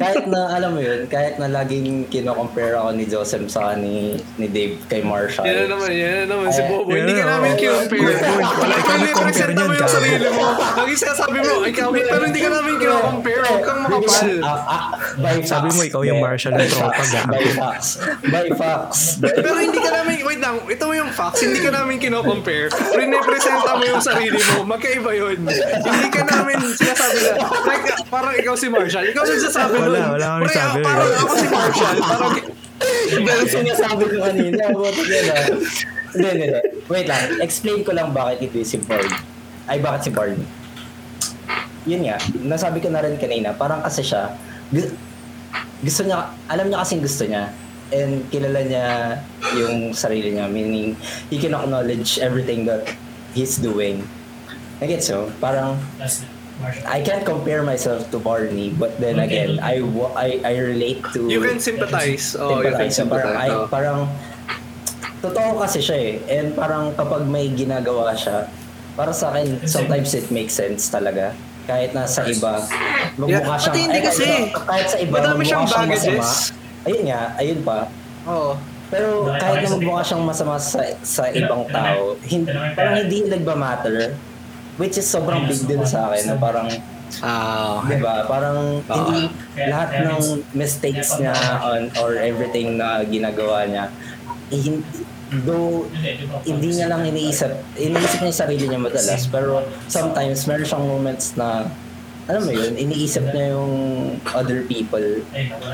kahit 0.00 0.24
na, 0.32 0.48
alam 0.56 0.72
mo 0.72 0.80
yun, 0.80 1.04
kahit 1.12 1.36
na 1.36 1.44
laging 1.44 2.08
kino-compare 2.08 2.72
ako 2.72 2.96
ni 2.96 3.04
Joseph 3.04 3.52
sa 3.52 3.76
ni, 3.76 4.16
ni 4.40 4.48
Dave 4.48 4.80
kay 4.88 5.04
Marshall. 5.04 5.44
Yan 5.44 5.68
na 5.68 5.76
naman, 5.76 5.92
yan 5.92 6.24
na 6.24 6.24
naman 6.32 6.48
si 6.48 6.62
Bobo. 6.64 6.88
Hindi 6.88 7.12
ka 7.12 7.24
na, 7.28 7.36
namin. 7.36 7.52
Wala 7.60 8.74
ikaw 8.80 8.96
nag-compare 8.96 9.52
mo 9.52 9.60
niyan, 9.60 9.68
yung 9.68 9.76
gago. 9.76 9.92
sarili 9.92 10.28
mo. 10.32 10.44
Lagi 10.56 10.94
sinasabi 10.96 11.38
mo, 11.44 11.52
ikaw, 11.68 11.88
pero 11.92 12.22
hindi 12.24 12.40
ka 12.40 12.48
namin 12.48 12.72
kinocompare. 12.80 13.40
Huwag 13.44 13.60
kang 13.68 13.80
makapal. 13.84 14.28
Ah, 14.40 14.60
ah, 14.72 14.84
Sabi 15.44 15.68
mo, 15.68 15.80
ikaw 15.84 16.00
yung 16.08 16.20
Marshall 16.24 16.56
ng 16.56 16.70
tropa. 16.72 17.04
By 17.28 17.44
facts. 17.52 17.88
By 18.24 18.48
facts. 18.56 19.00
Pero 19.20 19.58
hindi 19.60 19.78
ka 19.84 19.90
namin, 20.00 20.16
wait 20.24 20.40
lang, 20.40 20.56
ito 20.64 20.84
mo 20.88 20.94
yung 20.96 21.12
facts, 21.12 21.44
hindi 21.44 21.60
ka 21.60 21.76
namin 21.76 22.00
kino-compare. 22.00 22.72
Rinepresenta 22.72 23.76
mo 23.76 23.84
yung 23.84 24.00
sarili 24.00 24.40
mo, 24.56 24.64
magkaiba 24.64 25.12
yun. 25.12 25.44
Hindi 25.44 26.08
ka 26.08 26.24
namin 26.24 26.56
sinasabi 26.72 27.18
na, 27.20 27.32
like, 27.68 27.84
parang 28.08 28.32
ikaw 28.40 28.56
si 28.56 28.72
Marshall. 28.72 29.04
Ikaw 29.04 29.24
nagsasabi 29.28 29.89
Wala, 29.90 30.06
wala 30.14 30.26
akong 30.38 30.52
sabi. 30.54 30.80
Parang 30.86 31.10
ako 31.10 31.34
si 31.34 31.46
Marshall. 31.50 31.98
Parang, 31.98 32.34
yung 33.26 33.50
sinasabi 33.50 34.02
ko 34.06 34.16
kanina. 34.22 34.62
Buti 34.70 35.02
ah. 35.30 35.46
Hindi, 36.10 36.28
hindi, 36.30 36.44
hindi. 36.50 36.60
Wait 36.90 37.06
lang. 37.06 37.22
Explain 37.42 37.80
ko 37.86 37.90
lang 37.94 38.10
bakit 38.10 38.50
ito 38.50 38.62
si 38.66 38.78
Bard. 38.82 39.10
Ay, 39.70 39.78
bakit 39.78 40.08
si 40.08 40.10
Bard. 40.10 40.38
Yun 41.86 42.02
nga. 42.06 42.18
Nasabi 42.42 42.82
ko 42.82 42.90
na 42.90 43.02
rin 43.02 43.14
kanina. 43.18 43.54
Parang 43.54 43.82
kasi 43.82 44.02
siya, 44.02 44.34
gu- 44.70 44.94
gusto 45.80 46.02
niya, 46.04 46.34
alam 46.50 46.66
niya 46.66 46.82
kasing 46.82 47.02
gusto 47.02 47.24
niya. 47.26 47.50
And 47.90 48.22
kilala 48.30 48.62
niya 48.62 48.86
yung 49.58 49.94
sarili 49.94 50.34
niya. 50.34 50.46
Meaning, 50.46 50.94
he 51.30 51.38
can 51.38 51.54
acknowledge 51.54 52.18
everything 52.18 52.66
that 52.66 52.86
he's 53.34 53.58
doing. 53.58 54.02
I 54.80 54.88
get 54.88 55.04
so. 55.04 55.28
Parang, 55.38 55.76
I 56.86 57.00
can't 57.00 57.22
compare 57.22 57.62
myself 57.62 58.10
to 58.10 58.18
Barney, 58.18 58.70
but 58.70 58.96
then 58.96 59.18
again, 59.18 59.58
I 59.58 59.80
I, 60.14 60.28
I 60.42 60.52
relate 60.58 61.00
to 61.12 61.26
you 61.26 61.40
can 61.40 61.58
sympathize. 61.58 62.34
Oh, 62.34 62.60
you 62.60 62.70
can 62.70 62.88
sympathize. 62.88 62.96
Parang, 62.96 63.32
sympathize. 63.32 63.38
ay, 63.38 63.48
Oh. 63.50 63.66
parang, 63.66 63.98
totoo 65.20 65.50
kasi 65.58 65.78
siya 65.78 65.96
eh. 65.98 66.12
And 66.30 66.52
parang 66.52 66.92
kapag 66.94 67.24
may 67.24 67.48
ginagawa 67.48 68.12
siya, 68.14 68.48
para 68.92 69.12
sa 69.12 69.30
akin, 69.30 69.64
sometimes 69.64 70.12
it 70.12 70.28
makes 70.28 70.52
sense 70.52 70.88
talaga. 70.88 71.32
Kahit 71.64 71.92
nasa 71.92 72.24
iba, 72.26 72.60
magmukha 73.14 73.30
Yeah, 73.30 73.56
siyang, 73.56 73.62
pati 73.68 73.78
hindi 73.80 73.98
kahit 73.98 74.08
kasi. 74.10 74.24
sa- 74.26 74.64
kahit 74.66 74.86
sa 74.86 74.98
iba, 74.98 75.14
Madami 75.14 75.42
siyang 75.42 75.64
baggages. 75.64 76.04
masama. 76.10 76.58
Ayun 76.82 77.02
nga, 77.06 77.20
ayun 77.36 77.60
pa. 77.62 77.78
Oo. 78.26 78.50
Pero 78.90 79.08
kahit 79.30 79.58
na 79.62 79.68
magmukha 79.70 80.02
siyang 80.02 80.24
masama 80.24 80.54
sa, 80.58 80.80
sa 81.00 81.22
ibang 81.30 81.62
tao, 81.68 82.18
hindi, 82.22 82.48
parang 82.74 82.94
hindi 82.98 83.16
nagba-matter. 83.24 83.96
Which 84.76 84.96
is 84.96 85.06
sobrang 85.06 85.44
big 85.44 85.60
deal 85.64 85.82
sa 85.84 86.08
akin 86.08 86.24
na 86.26 86.36
parang 86.36 86.68
Ah, 87.18 87.82
Di 87.82 87.98
ba? 87.98 88.22
Parang 88.22 88.78
hindi 88.80 89.26
lahat 89.58 90.06
ng 90.06 90.22
mistakes 90.52 91.18
niya 91.18 91.34
on 91.58 91.90
or 91.98 92.14
everything 92.14 92.78
na 92.78 93.02
ginagawa 93.02 93.66
niya, 93.66 93.90
eh, 94.46 94.60
hin- 94.62 94.86
though 95.42 95.90
hindi 96.44 96.68
niya 96.70 96.86
lang 96.86 97.02
iniisip, 97.04 97.50
iniisip 97.74 98.18
niya 98.20 98.30
yung 98.30 98.38
sarili 98.38 98.64
niya 98.64 98.78
madalas, 98.80 99.26
pero 99.26 99.58
sometimes 99.86 100.46
meron 100.46 100.62
siyang 100.64 100.86
moments 100.86 101.34
na 101.34 101.66
alam 102.30 102.46
mo 102.46 102.52
yun, 102.54 102.72
iniisip 102.78 103.34
niya 103.34 103.58
yung 103.58 103.72
other 104.30 104.62
people 104.70 105.02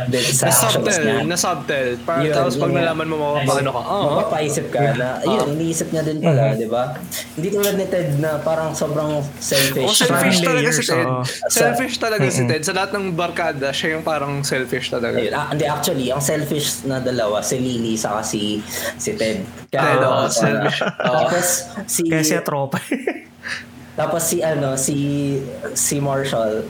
din 0.08 0.24
sa 0.32 0.48
actions 0.48 0.88
niya. 0.88 1.20
na-subtle, 1.20 1.28
na-subtle. 1.28 1.90
Parang 2.08 2.24
Yun, 2.24 2.32
tapos 2.32 2.54
pag 2.56 2.70
yun 2.72 2.78
nalaman 2.80 3.06
mo, 3.12 3.16
paano 3.44 3.70
ka, 3.76 3.80
oh, 3.84 4.04
Mapapaisip 4.16 4.66
ka 4.72 4.80
na, 4.96 5.20
ayun, 5.20 5.52
iniisip 5.52 5.92
niya 5.92 6.02
din 6.02 6.18
pala, 6.24 6.56
di 6.56 6.64
ba? 6.64 6.96
Hindi 7.36 7.48
tulad 7.52 7.76
ni 7.76 7.86
Ted 7.86 8.16
na 8.16 8.40
parang 8.40 8.72
sobrang 8.72 9.20
selfish. 9.36 9.84
Oh, 9.84 9.92
selfish 9.92 10.38
talaga 10.40 10.68
si 10.72 10.82
Ted. 10.88 11.06
oo. 11.06 11.22
Selfish 11.52 11.94
talaga 12.00 12.26
si 12.32 12.42
Ted. 12.48 12.62
Sa 12.64 12.72
lahat 12.72 12.90
ng 12.96 13.12
barkada, 13.12 13.68
siya 13.76 14.00
yung 14.00 14.04
parang 14.06 14.40
selfish 14.40 14.88
talaga. 14.88 15.20
Ayun. 15.20 15.36
Ah, 15.36 15.52
hindi, 15.52 15.68
actually, 15.68 16.08
ang 16.08 16.24
selfish 16.24 16.88
na 16.88 16.96
dalawa, 16.98 17.44
si 17.44 17.60
Lily 17.60 18.00
saka 18.00 18.24
si, 18.24 18.64
si 18.96 19.12
Ted. 19.12 19.44
Ted, 19.68 20.00
oo, 20.00 20.24
ah, 20.24 20.32
selfish. 20.32 20.80
Oo. 20.80 20.96
Tapos, 21.28 21.46
si, 21.84 22.08
Kaya 22.08 22.24
siya 22.24 22.40
tropa. 22.40 22.80
tapos 23.96 24.22
si, 24.22 24.38
ano, 24.38 24.76
si, 24.76 24.96
si 25.72 25.96
Marshall, 25.98 26.62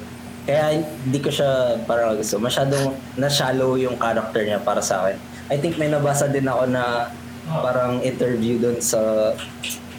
kaya 0.43 0.79
hindi 0.79 1.19
ko 1.19 1.27
siya 1.29 1.75
parang 1.83 2.15
gusto. 2.15 2.39
Masyadong 2.39 2.95
na-shallow 3.15 3.75
yung 3.75 3.99
character 3.99 4.41
niya 4.41 4.59
para 4.59 4.79
sa 4.79 5.03
akin. 5.03 5.19
I 5.47 5.59
think 5.59 5.75
may 5.75 5.87
nabasa 5.87 6.27
din 6.27 6.47
ako 6.47 6.67
na 6.67 7.11
parang 7.61 7.99
interview 8.01 8.57
doon 8.57 8.79
sa 8.79 8.99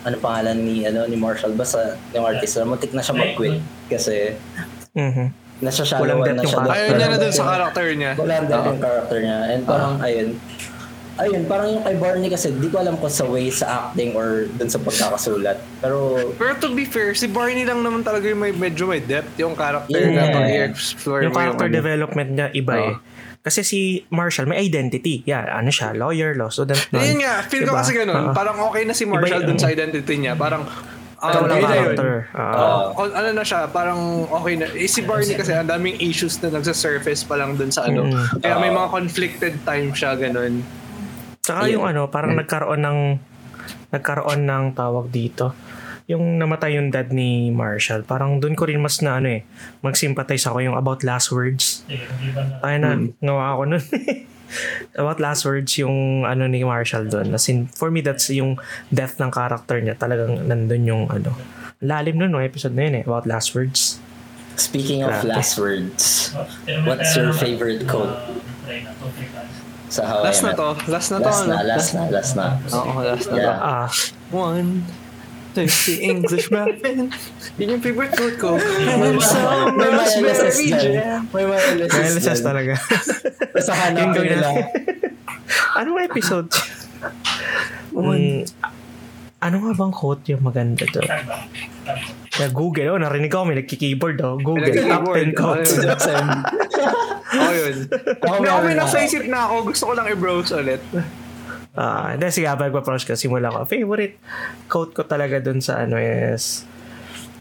ano 0.03 0.15
pangalan 0.17 0.55
ni 0.57 0.84
ano 0.84 1.03
ni 1.03 1.15
Marshall 1.15 1.51
basta 1.51 1.95
yung 2.11 2.23
artist 2.23 2.55
na 2.55 2.63
muntik 2.63 2.91
na 2.91 2.99
siya 2.99 3.11
mag-quit 3.13 3.59
kasi 3.88 4.36
Mhm. 4.91 5.32
nasa 5.59 5.84
Walang 5.95 6.21
depth 6.21 6.32
na 6.34 6.41
yung 6.41 6.47
siya. 6.47 6.59
character. 6.59 6.75
Ayaw 6.78 6.91
niya 6.93 7.07
na 7.07 7.17
dun 7.17 7.34
sa 7.34 7.43
character 7.45 7.88
niya. 7.91 8.11
Wala 8.13 8.34
ang 8.34 8.47
depth 8.47 8.67
yung 8.67 8.82
character 8.82 9.17
niya. 9.19 9.38
And 9.47 9.61
parang 9.63 9.93
ayun. 9.99 10.28
Ayun, 11.18 11.43
parang 11.43 11.68
yung 11.72 11.82
kay 11.82 11.95
Barney 11.95 12.30
kasi 12.30 12.53
di 12.53 12.68
ko 12.68 12.78
alam 12.78 12.93
kung 12.93 13.09
sa 13.09 13.26
way 13.26 13.49
sa 13.49 13.65
acting 13.84 14.13
or 14.13 14.45
dun 14.51 14.65
sa 14.65 14.78
pagkakasulat. 14.78 15.57
Pero 15.80 16.13
Pero 16.34 16.51
to 16.55 16.72
be 16.72 16.84
fair, 16.84 17.11
si 17.11 17.26
Barney 17.26 17.61
lang 17.61 17.82
naman 17.82 18.01
talaga 18.01 18.26
yung 18.26 18.38
may, 18.38 18.51
medyo 18.51 18.86
may 18.86 18.99
depth 18.99 19.34
yung 19.36 19.53
character 19.53 19.97
Yeah. 19.97 20.13
na 20.15 20.32
pag-i-explore 20.32 21.22
Yung 21.22 21.34
mo 21.34 21.39
character 21.39 21.65
ano. 21.65 21.74
development 21.74 22.30
niya 22.32 22.47
iba 22.51 22.74
Oo. 22.76 22.86
eh. 22.88 22.95
Kasi 23.39 23.61
si 23.61 23.80
Marshall 24.09 24.45
may 24.45 24.59
identity. 24.59 25.24
Yeah, 25.24 25.47
ano 25.49 25.68
siya, 25.68 25.95
lawyer, 25.95 26.36
law 26.36 26.47
student. 26.47 26.78
Yun 26.91 27.18
nga, 27.18 27.41
feel 27.43 27.63
ko 27.63 27.72
Diba? 27.72 27.80
kasi 27.80 27.91
ganun. 27.95 28.15
Oo. 28.22 28.32
Parang 28.32 28.57
okay 28.61 28.84
na 28.84 28.91
si 28.91 29.03
Marshall 29.03 29.41
dun 29.41 29.55
sa 29.55 29.68
identity 29.68 30.15
niya. 30.20 30.36
Parang, 30.36 30.68
ah, 31.18 31.32
lang 31.32 31.49
yun 31.49 31.63
na 31.63 31.70
character. 31.72 32.11
Oo, 32.30 32.78
kung 32.93 33.09
ano 33.09 33.30
na 33.32 33.41
siya, 33.41 33.65
parang 33.65 33.99
okay 34.28 34.53
na. 34.53 34.68
Eh, 34.70 34.86
si 34.86 35.01
Barney 35.01 35.34
kasi 35.34 35.49
ang 35.49 35.65
daming 35.65 35.97
issues 35.97 36.38
na 36.39 36.51
nagsa-surface 36.51 37.24
pa 37.24 37.39
lang 37.39 37.55
dun 37.55 37.72
sa 37.72 37.88
ano. 37.88 38.05
Mm. 38.05 38.38
Kaya 38.38 38.55
may 38.59 38.70
mga 38.70 38.88
conflicted 38.91 39.53
time 39.63 39.89
siya, 39.89 40.13
ganun. 40.13 40.61
Tsaka 41.47 41.71
yung 41.71 41.87
ano, 41.87 42.11
parang 42.11 42.35
Hmm. 42.35 42.43
nagkaroon 42.43 42.81
ng 42.83 42.99
nagkaroon 43.87 44.41
ng 44.43 44.63
tawag 44.75 45.07
dito. 45.07 45.55
Yung 46.05 46.35
namatay 46.35 46.75
yung 46.75 46.87
dad 46.87 47.11
ni 47.11 47.51
Marshall, 47.51 48.03
parang 48.03 48.39
doon 48.39 48.51
ko 48.51 48.63
rin 48.63 48.79
mas 48.79 48.99
na 48.99 49.19
ano 49.19 49.27
eh, 49.29 49.43
mag-sympathize 49.79 50.43
ako 50.43 50.59
yung 50.61 50.75
about 50.75 51.03
last 51.03 51.31
words. 51.31 51.87
Ay 52.59 52.79
na, 52.79 52.95
Hmm. 52.95 53.15
ngawa 53.19 53.55
ako 53.55 53.61
nun. 53.65 53.83
about 54.95 55.19
last 55.19 55.43
words 55.43 55.75
yung 55.75 56.23
ano 56.23 56.47
ni 56.47 56.63
Marshall 56.63 57.07
doon. 57.07 57.31
As 57.31 57.47
in, 57.47 57.67
for 57.67 57.91
me, 57.91 57.99
that's 57.99 58.27
yung 58.27 58.55
death 58.87 59.19
ng 59.19 59.27
character 59.27 59.79
niya. 59.79 59.95
Talagang 59.95 60.47
nandun 60.47 60.83
yung 60.83 61.03
ano. 61.07 61.35
Lalim 61.79 62.15
nun, 62.17 62.31
no, 62.31 62.39
episode 62.39 62.71
na 62.71 62.87
yun 62.87 62.95
eh, 62.99 63.03
about 63.03 63.23
last 63.23 63.51
words. 63.51 63.99
speaking 64.57 65.05
of 65.05 65.13
Grabe. 65.21 65.37
last 65.37 65.53
words, 65.61 66.33
what's 66.81 67.13
your 67.13 67.29
favorite 67.29 67.85
quote 67.85 68.09
sa 69.88 70.01
How 70.03 70.23
Last 70.23 70.43
na 70.43 70.51
to. 70.51 70.75
Last 70.91 71.07
na 71.11 71.17
to. 71.23 71.31
Last 71.31 71.43
ano? 71.43 71.51
na, 71.51 71.57
last 71.63 71.89
na, 71.95 72.01
last 72.11 72.33
na. 72.35 72.45
Oo, 72.75 72.91
last 72.99 73.27
na 73.31 73.35
to. 73.39 73.51
Ah, 73.51 73.88
One, 74.35 74.83
thirsty 75.55 76.03
English 76.03 76.51
muffin. 76.51 77.09
Yun 77.57 77.79
yung 77.79 77.83
favorite 77.83 78.13
quote 78.13 78.38
ko. 78.38 78.59
And 78.59 79.17
so 79.23 79.39
May 79.73 79.89
much 79.89 80.13
mga 80.19 80.27
LSS 80.27 80.55
very 80.59 80.69
jam. 80.75 81.21
May 81.31 81.45
mga 81.47 81.61
LSS 81.88 82.13
LSS 82.19 82.39
talaga. 82.43 82.73
Basta 83.55 83.71
hanapin 83.73 84.27
nila. 84.27 84.49
Anong 85.79 85.99
episode? 86.03 86.51
Mm, 87.95 88.45
ano 89.39 89.55
nga 89.63 89.71
bang 89.73 89.93
quote 89.95 90.23
yung 90.29 90.43
maganda 90.43 90.85
to? 90.85 91.01
Google, 92.53 92.93
oh, 92.93 92.99
narinig 93.01 93.33
ko, 93.33 93.41
may 93.41 93.57
nagki-keyboard, 93.57 94.21
oh. 94.21 94.38
Google, 94.38 94.69
top 94.69 95.09
10 95.09 95.33
quotes. 95.33 95.73
Oo 97.27 97.51
yun. 97.51 97.75
Ako 98.21 98.35
May 98.39 98.49
ako 98.49 98.59
may 98.63 98.75
nasa 98.77 98.97
ako. 99.01 99.07
isip 99.09 99.23
na 99.25 99.39
ako. 99.49 99.55
Gusto 99.73 99.83
ko 99.89 99.93
lang 99.97 100.07
i-browse 100.07 100.51
ulit. 100.53 100.81
Ah, 101.73 102.13
hindi, 102.13 102.25
sige, 102.29 102.49
habang 102.49 102.69
nagpa-approach 102.69 103.05
ka, 103.05 103.13
simula 103.13 103.49
ko. 103.49 103.65
Favorite 103.65 104.17
quote 104.65 104.93
ko 104.93 105.05
talaga 105.05 105.38
dun 105.38 105.61
sa 105.61 105.81
ano 105.81 105.97
is, 105.97 106.65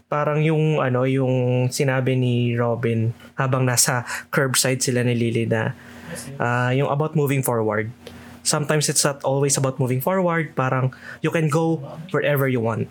parang 0.07 0.41
yung 0.41 0.77
ano, 0.77 1.05
yung 1.05 1.67
sinabi 1.69 2.13
ni 2.13 2.53
Robin 2.53 3.11
habang 3.35 3.65
nasa 3.65 4.05
curbside 4.29 4.79
sila 4.79 5.01
ni 5.01 5.13
Lily 5.17 5.45
na 5.45 5.73
ah, 6.37 6.69
yung 6.69 6.89
about 6.89 7.13
moving 7.13 7.41
forward. 7.41 7.89
Sometimes 8.45 8.87
it's 8.87 9.03
not 9.03 9.19
always 9.27 9.57
about 9.59 9.75
moving 9.75 9.99
forward. 9.99 10.55
Parang 10.55 10.95
you 11.19 11.27
can 11.27 11.51
go 11.51 11.83
wherever 12.15 12.47
you 12.47 12.63
want. 12.63 12.87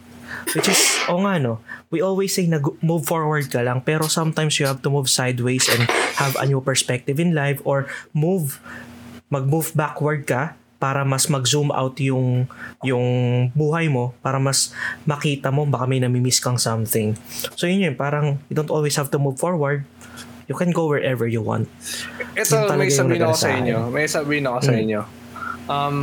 Which 0.55 0.67
is, 0.67 0.81
o 1.07 1.21
nga 1.23 1.39
no, 1.39 1.61
we 1.91 2.01
always 2.01 2.35
say 2.35 2.47
na 2.47 2.59
move 2.81 3.05
forward 3.05 3.51
ka 3.51 3.61
lang, 3.63 3.83
pero 3.83 4.07
sometimes 4.07 4.59
you 4.59 4.67
have 4.67 4.81
to 4.83 4.91
move 4.91 5.07
sideways 5.07 5.67
and 5.69 5.85
have 6.17 6.35
a 6.37 6.47
new 6.47 6.61
perspective 6.61 7.19
in 7.19 7.35
life 7.35 7.61
or 7.63 7.87
move, 8.11 8.59
mag-move 9.29 9.75
backward 9.75 10.25
ka 10.25 10.55
para 10.77 11.09
mas 11.09 11.33
mag-zoom 11.33 11.73
out 11.73 11.97
yung 12.05 12.45
yung 12.85 13.07
buhay 13.57 13.89
mo 13.89 14.13
para 14.21 14.37
mas 14.37 14.77
makita 15.09 15.49
mo 15.49 15.65
baka 15.65 15.89
may 15.89 15.99
namimiss 15.99 16.37
kang 16.37 16.61
something. 16.61 17.17
So 17.57 17.65
yun 17.65 17.81
yun, 17.81 17.95
parang 17.97 18.45
you 18.49 18.55
don't 18.55 18.69
always 18.69 18.93
have 19.01 19.09
to 19.13 19.19
move 19.19 19.41
forward. 19.41 19.89
You 20.47 20.55
can 20.55 20.71
go 20.71 20.87
wherever 20.87 21.27
you 21.27 21.43
want. 21.43 21.67
Ito, 22.39 22.71
may 22.77 22.93
sabihin 22.93 23.25
ako 23.25 23.35
sa 23.35 23.51
sa 23.51 23.51
inyo. 23.57 23.77
May 23.91 24.07
sabihin 24.07 24.45
ako 24.47 24.59
sa 24.63 24.73
Mm. 24.77 24.83
inyo. 24.85 25.01
Um, 25.67 25.97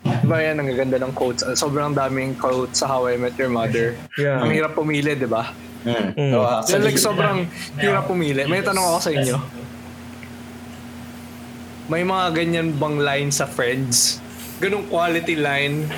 diba 0.00 0.36
yan, 0.38 0.56
ang 0.56 0.66
gaganda 0.66 0.96
ng 0.98 1.12
quotes. 1.12 1.44
Sobrang 1.54 1.92
daming 1.92 2.32
quotes 2.34 2.80
sa 2.80 2.88
How 2.88 3.08
I 3.08 3.16
Met 3.16 3.36
Your 3.36 3.48
Mother. 3.48 3.96
Yeah. 4.16 4.40
Ang 4.40 4.50
hirap 4.50 4.72
pumili, 4.72 5.12
di 5.12 5.28
ba? 5.28 5.52
Mm. 5.80 6.12
Mm. 6.12 6.32
Oo, 6.34 6.44
Yan, 6.44 6.60
actually, 6.60 6.84
like, 6.86 7.00
sobrang 7.00 7.38
hirap 7.76 8.04
pumili. 8.04 8.44
May 8.44 8.60
tanong 8.60 8.84
ako 8.86 8.98
sa 9.00 9.10
inyo. 9.10 9.36
May 11.86 12.02
mga 12.02 12.26
ganyan 12.32 12.68
bang 12.72 12.96
line 12.96 13.30
sa 13.30 13.44
Friends? 13.44 14.22
Ganong 14.60 14.86
quality 14.86 15.34
line? 15.34 15.88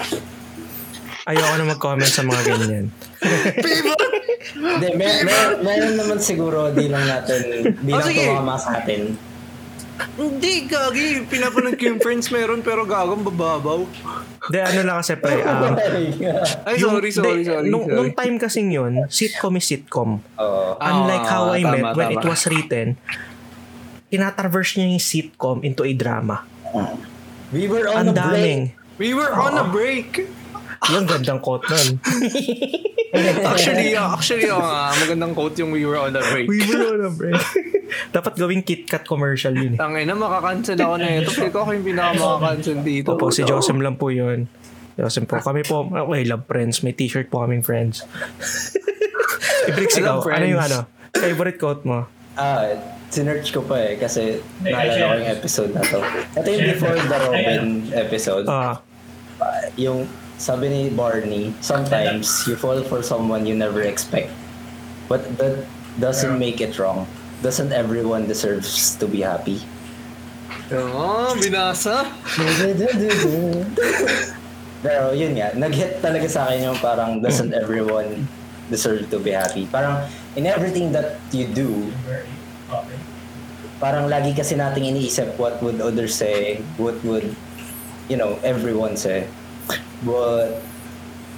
Ayoko 1.23 1.55
na 1.55 1.65
mag-comment 1.69 2.09
sa 2.09 2.23
mga 2.23 2.43
ganyan. 2.49 2.85
Hindi, 4.53 4.89
may, 4.95 5.23
may, 5.23 5.39
meron 5.63 5.95
naman 5.95 6.19
siguro 6.19 6.71
di 6.71 6.91
lang 6.91 7.07
natin, 7.07 7.41
di 7.79 7.91
Oh, 7.91 7.99
lang 7.99 8.09
sige. 8.09 8.27
tumama 8.27 8.55
sa 8.59 8.83
atin. 8.83 9.15
Hindi, 10.13 10.65
gagi. 10.65 11.07
Pinapanood 11.23 11.75
ko 11.75 11.85
yung 11.87 11.99
Friends 11.99 12.29
meron 12.29 12.61
pero 12.61 12.83
gagong 12.83 13.23
bababaw. 13.23 13.87
Hindi, 14.43 14.59
ano 14.59 14.81
lang 14.83 14.97
kasi 14.99 15.15
pre, 15.15 15.41
um, 15.41 15.73
Ay, 16.67 16.75
yung- 16.77 16.99
sorry, 16.99 17.11
sorry, 17.11 17.41
di- 17.41 17.49
sorry. 17.49 17.69
Nung, 17.69 17.85
sorry. 17.85 17.95
nung 17.95 18.11
time 18.13 18.37
kasing 18.37 18.69
yun, 18.69 18.93
sitcom 19.07 19.55
is 19.55 19.65
sitcom. 19.65 20.19
Oo. 20.37 20.71
Unlike 20.77 21.27
How 21.27 21.45
I 21.51 21.63
Ah, 21.63 21.71
Met, 21.71 21.81
tama, 21.81 21.91
when 21.95 22.09
tama. 22.09 22.17
it 22.17 22.25
was 22.25 22.43
written, 22.47 22.87
tinatraverse 24.09 24.73
niya 24.75 24.87
yung 24.91 25.01
sitcom 25.01 25.57
into 25.61 25.83
a 25.83 25.93
drama. 25.93 26.45
We 27.51 27.67
were 27.67 27.87
on 27.87 28.09
Ang 28.09 28.09
a 28.09 28.15
break. 28.15 28.27
daming. 28.35 28.63
We 28.97 29.13
were 29.13 29.31
on 29.31 29.55
a 29.55 29.67
break. 29.67 30.25
Yung 30.91 31.07
gandang 31.07 31.39
quote 31.39 31.63
nun. 31.71 31.89
Actually, 33.45 33.93
uh, 33.93 34.17
actually, 34.17 34.49
uh, 34.49 34.57
nga, 34.57 34.89
magandang 34.97 35.37
quote 35.37 35.53
yung 35.61 35.69
we 35.69 35.85
were 35.85 36.01
on 36.01 36.17
a 36.17 36.23
break. 36.33 36.49
We 36.49 36.65
were 36.65 36.97
on 36.97 37.03
a 37.07 37.13
break. 37.13 37.37
Dapat 38.17 38.41
gawing 38.41 38.65
KitKat 38.65 39.05
commercial 39.05 39.53
yun 39.53 39.77
eh. 39.77 39.79
Tangin 39.79 40.09
na, 40.09 40.17
makakancel 40.17 40.81
ako 40.81 40.95
na 40.97 41.21
ito. 41.21 41.29
Ko 41.53 41.59
ako 41.61 41.71
yung 41.77 41.85
pinaka 41.85 42.17
makakancel 42.17 42.81
dito. 42.81 43.13
Opo, 43.13 43.29
si 43.29 43.45
Josem 43.45 43.85
lang 43.85 44.01
po 44.01 44.09
yun. 44.09 44.49
Josem 44.97 45.29
po. 45.29 45.45
Kami 45.45 45.61
po, 45.61 45.85
okay, 45.85 46.25
love 46.25 46.49
friends. 46.49 46.81
May 46.81 46.97
t-shirt 46.97 47.29
po 47.29 47.45
kaming 47.45 47.61
friends. 47.61 48.01
Ibrix 49.69 50.01
I 50.01 50.09
ikaw, 50.09 50.25
love 50.25 50.33
ano 50.33 50.47
yung 50.49 50.63
ano? 50.65 50.79
Favorite 51.13 51.61
quote 51.61 51.85
mo? 51.85 52.09
Ah, 52.33 52.65
sinerch 53.13 53.53
ko 53.53 53.61
pa 53.61 53.77
eh 53.77 54.01
kasi 54.01 54.41
naalala 54.65 54.97
ko 54.97 55.15
yung 55.21 55.31
episode 55.37 55.71
na 55.77 55.85
to. 55.85 56.01
Ito 56.33 56.49
yung 56.49 56.65
before 56.65 56.97
the 56.97 57.19
Robin 57.29 57.65
episode. 57.93 58.49
Ah, 58.49 58.81
Ah, 59.37 59.67
yung 59.75 60.07
sabi 60.43 60.67
ni 60.67 60.83
Barney, 60.91 61.55
sometimes 61.63 62.27
you 62.51 62.59
fall 62.59 62.83
for 62.83 62.99
someone 62.99 63.47
you 63.47 63.55
never 63.55 63.87
expect. 63.87 64.35
But 65.07 65.23
that 65.39 65.63
doesn't 66.03 66.35
make 66.35 66.59
it 66.59 66.75
wrong. 66.83 67.07
Doesn't 67.47 67.71
everyone 67.71 68.27
deserves 68.27 68.99
to 68.99 69.07
be 69.07 69.23
happy? 69.23 69.63
Oh, 70.75 71.39
binasa. 71.39 72.11
Pero 74.83 75.15
yun 75.15 75.39
nga, 75.39 75.55
nag-hit 75.55 76.03
talaga 76.03 76.27
sa 76.27 76.51
akin 76.51 76.75
yung 76.75 76.79
parang 76.83 77.23
doesn't 77.23 77.55
everyone 77.55 78.27
deserve 78.67 79.07
to 79.15 79.23
be 79.23 79.31
happy. 79.31 79.71
Parang 79.71 80.11
in 80.35 80.51
everything 80.51 80.91
that 80.91 81.23
you 81.31 81.47
do, 81.47 81.87
parang 83.79 84.11
lagi 84.11 84.35
kasi 84.35 84.59
nating 84.59 84.91
iniisip 84.91 85.39
what 85.39 85.63
would 85.63 85.79
others 85.79 86.19
say, 86.19 86.59
what 86.83 86.99
would, 87.07 87.31
you 88.11 88.19
know, 88.19 88.43
everyone 88.43 88.99
say. 88.99 89.31
But 90.05 90.63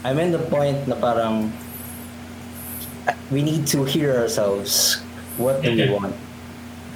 I'm 0.04 0.18
in 0.18 0.32
the 0.32 0.38
point 0.38 0.88
na 0.88 0.96
parang 0.96 1.52
we 3.30 3.42
need 3.42 3.66
to 3.68 3.84
hear 3.84 4.16
ourselves. 4.16 5.00
What 5.36 5.62
do 5.62 5.74
we 5.74 5.90
want? 5.90 6.14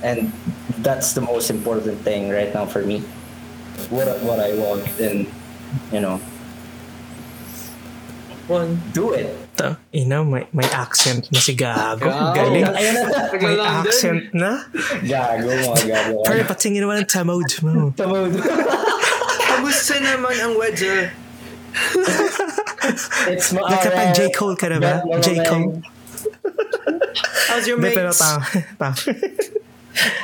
And 0.03 0.33
that's 0.79 1.12
the 1.12 1.20
most 1.20 1.51
important 1.51 2.01
thing 2.07 2.31
right 2.31 2.53
now 2.55 2.66
for 2.66 2.83
me. 2.83 3.03
What 3.91 4.07
what 4.22 4.41
I 4.41 4.55
want 4.55 4.87
and 5.01 5.26
you 5.93 6.01
know, 6.01 6.20
One. 8.47 8.81
do 8.93 9.12
it. 9.12 9.49
ta, 9.59 9.76
ina, 9.93 10.22
may, 10.22 10.47
may 10.55 10.70
accent 10.70 11.26
na 11.35 11.43
si 11.43 11.53
Gago. 11.59 12.07
Gago. 12.07 12.35
Galing. 12.39 12.66
May 13.43 13.59
accent 13.59 14.31
na. 14.31 14.62
Gago 15.03 15.51
mga 15.51 15.85
gago. 15.91 16.22
Pero 16.22 16.47
patingin 16.47 16.87
naman 16.87 17.03
ang 17.03 17.11
tamod 17.11 17.51
mo. 17.61 17.91
Tamod. 17.99 18.33
Kamusta 19.59 19.98
naman 19.98 20.38
ang 20.38 20.54
weather? 20.54 21.11
It's 23.34 23.50
ma 23.50 23.66
Nagkapag 23.66 24.14
J. 24.14 24.30
Cole 24.30 24.54
ka 24.54 24.70
na 24.70 24.78
ba? 24.78 25.02
J. 25.18 25.42
Cole. 25.42 25.82
How's 27.50 27.66
your 27.66 27.74
mates? 27.82 27.98
pero 27.98 28.14
tama. 28.14 28.38
tama. 28.78 28.94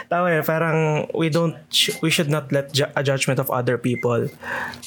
Tama 0.06 0.30
yun, 0.30 0.44
parang 0.44 0.76
we 1.12 1.28
don't, 1.28 1.56
we 1.98 2.08
should 2.08 2.28
not 2.28 2.48
let 2.48 2.70
ju- 2.70 2.90
a 2.90 3.00
judgment 3.00 3.36
of 3.36 3.48
other 3.48 3.74
people 3.74 4.28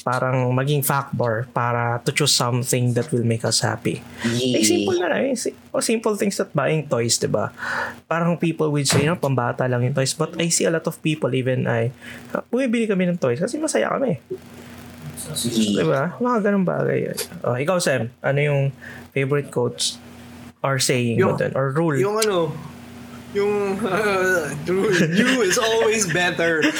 parang 0.02 0.48
maging 0.50 0.80
factor 0.80 1.44
para 1.50 2.00
to 2.00 2.10
choose 2.10 2.30
something 2.30 2.92
that 2.92 3.10
will 3.10 3.22
make 3.22 3.42
us 3.42 3.60
happy. 3.60 4.00
Eh, 4.24 4.62
simple 4.62 4.96
na 4.96 5.08
lang. 5.08 5.28
eh. 5.28 5.36
Si- 5.36 5.52
o 5.68 5.78
simple 5.78 6.14
things 6.14 6.36
that 6.36 6.48
buying 6.50 6.84
toys, 6.84 7.16
di 7.16 7.26
ba? 7.26 7.52
Parang 8.04 8.34
people 8.34 8.70
would 8.70 8.84
say, 8.84 9.04
no, 9.04 9.14
pambata 9.14 9.64
lang 9.64 9.82
yung 9.82 9.92
toys. 9.92 10.12
But 10.12 10.34
I 10.36 10.48
see 10.48 10.64
a 10.64 10.72
lot 10.72 10.86
of 10.86 10.96
people, 10.98 11.28
even 11.30 11.66
I, 11.66 11.92
ah, 12.30 12.40
bumibili 12.42 12.86
kami 12.86 13.04
ng 13.04 13.16
toys 13.16 13.38
kasi 13.38 13.56
masaya 13.56 13.90
kami. 13.90 14.16
Di 15.44 15.84
ba? 15.84 16.16
Mga 16.16 16.38
ganun 16.42 16.64
bagay. 16.64 16.98
yun. 17.04 17.18
Oh, 17.42 17.52
ikaw, 17.52 17.76
Sam, 17.76 18.08
ano 18.20 18.38
yung 18.38 18.62
favorite 19.12 19.50
quotes 19.50 20.00
or 20.62 20.78
saying 20.78 21.18
mo 21.18 21.34
Yung- 21.34 21.38
dun? 21.38 21.52
Or 21.52 21.68
rule? 21.70 21.98
Yung 21.98 22.16
ano, 22.16 22.54
yung 23.38 23.78
uh, 23.86 24.50
you 25.14 25.42
is 25.46 25.58
always 25.58 26.04
better. 26.10 26.62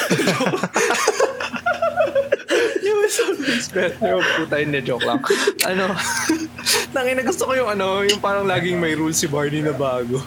you 2.82 2.96
is 3.06 3.16
always 3.22 3.66
better. 3.70 4.18
Oh, 4.18 4.22
puta, 4.36 4.58
hindi, 4.58 4.82
joke 4.82 5.06
lang. 5.06 5.22
Ano, 5.64 5.94
tangina 6.94 7.22
gusto 7.22 7.46
ko 7.46 7.52
yung 7.54 7.70
ano, 7.70 8.02
yung 8.02 8.18
parang 8.18 8.44
laging 8.44 8.82
may 8.82 8.98
rule 8.98 9.14
si 9.14 9.30
Barney 9.30 9.62
na 9.62 9.72
bago. 9.72 10.18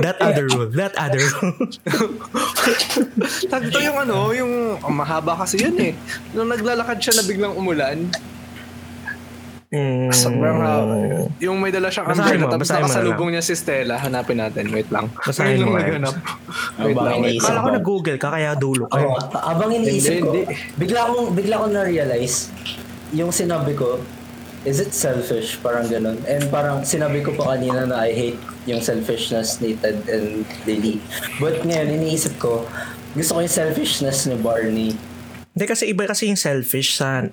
that 0.00 0.16
other 0.22 0.46
rule. 0.48 0.70
That 0.70 0.94
other 0.96 1.20
rule. 1.20 1.66
Tagto 3.50 3.78
yung 3.82 3.98
ano, 3.98 4.30
yung 4.32 4.78
oh, 4.80 4.94
mahaba 4.94 5.36
kasi 5.42 5.60
yun 5.60 5.76
eh. 5.82 5.92
Nung 6.32 6.48
naglalakad 6.48 7.02
siya 7.02 7.20
na 7.20 7.24
biglang 7.26 7.54
umulan, 7.58 8.06
Mm, 9.66 10.14
sobrang 10.14 10.58
uh, 10.62 11.26
yung 11.42 11.58
may 11.58 11.74
dala 11.74 11.90
siyang 11.90 12.06
umbrella 12.06 12.46
mo, 12.46 12.54
tapos 12.54 12.70
nakasalubong 12.70 13.34
niya 13.34 13.42
si 13.42 13.58
Stella. 13.58 13.98
Hanapin 13.98 14.38
natin. 14.38 14.70
Wait 14.70 14.86
lang. 14.94 15.10
Basahin 15.10 15.66
mo, 15.66 15.74
naghanap. 15.74 16.14
Wait 16.78 16.94
lang. 16.94 17.18
Wait. 17.18 17.42
Kala 17.42 17.58
ko 17.66 17.68
nag-google 17.74 18.18
ka, 18.22 18.28
kaya 18.30 18.54
dulo 18.54 18.86
ka. 18.86 19.02
Oo, 19.02 19.18
habang 19.34 19.74
iniisip 19.74 20.22
ko, 20.22 20.30
hindi. 20.30 20.46
bigla 20.78 21.10
akong, 21.10 21.34
bigla 21.34 21.54
akong 21.58 21.74
na-realize, 21.74 22.54
yung 23.10 23.34
sinabi 23.34 23.74
ko, 23.74 23.98
is 24.62 24.78
it 24.78 24.94
selfish? 24.94 25.58
Parang 25.58 25.90
ganun. 25.90 26.18
And 26.30 26.46
parang 26.46 26.86
sinabi 26.86 27.26
ko 27.26 27.34
pa 27.34 27.58
kanina 27.58 27.90
na 27.90 28.06
I 28.06 28.14
hate 28.14 28.40
yung 28.70 28.82
selfishness 28.82 29.58
ni 29.58 29.74
Ted 29.78 29.98
and 30.06 30.46
Lily. 30.62 31.02
But 31.42 31.66
ngayon, 31.66 31.90
iniisip 32.02 32.38
ko, 32.38 32.66
gusto 33.14 33.30
ko 33.34 33.38
yung 33.42 33.50
selfishness 33.54 34.30
ni 34.30 34.38
Barney. 34.38 34.94
Hindi 35.56 35.64
kasi 35.64 35.88
iba 35.90 36.04
kasi 36.04 36.28
yung 36.28 36.36
selfish 36.36 36.98
sa 36.98 37.26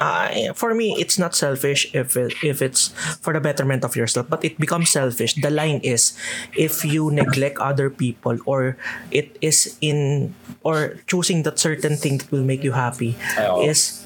Ah, 0.00 0.32
for 0.56 0.74
me 0.74 0.96
it's 0.98 1.20
not 1.20 1.36
selfish 1.36 1.86
if 1.92 2.16
it, 2.16 2.32
if 2.42 2.64
it's 2.64 2.90
for 3.20 3.32
the 3.36 3.40
betterment 3.40 3.84
of 3.84 3.94
yourself 3.94 4.26
but 4.26 4.42
it 4.42 4.56
becomes 4.58 4.90
selfish 4.90 5.36
the 5.38 5.52
line 5.52 5.78
is 5.84 6.16
if 6.56 6.82
you 6.82 7.12
neglect 7.12 7.60
other 7.60 7.90
people 7.92 8.34
or 8.48 8.74
it 9.12 9.36
is 9.44 9.76
in 9.84 10.32
or 10.64 10.96
choosing 11.06 11.44
that 11.44 11.60
certain 11.60 11.94
thing 11.94 12.18
that 12.18 12.28
will 12.32 12.42
make 12.42 12.64
you 12.64 12.72
happy 12.72 13.14
Oo. 13.38 13.62
is 13.68 14.02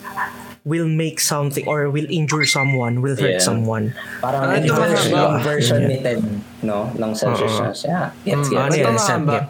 will 0.66 0.91
make 0.91 1.22
something 1.22 1.62
or 1.70 1.87
will 1.89 2.11
injure 2.11 2.43
someone 2.45 2.99
will 3.01 3.14
hurt 3.14 3.39
Yeah. 3.39 3.47
someone 3.47 3.95
Parang 4.18 4.59
yung, 4.59 4.66
ito 4.66 4.74
version, 4.74 5.11
yung 5.14 5.39
version 5.47 5.80
ni 5.87 5.97
Ted, 6.03 6.18
no? 6.66 6.91
Ng 6.99 7.14
selfishness. 7.14 7.87
Yeah, 7.87 8.11
gets, 8.26 8.51
Mm, 8.51 8.59
gets. 8.59 8.59
ano 8.59 8.74
Ito 8.74 8.91
yan, 8.91 9.22
yeah. 9.30 9.45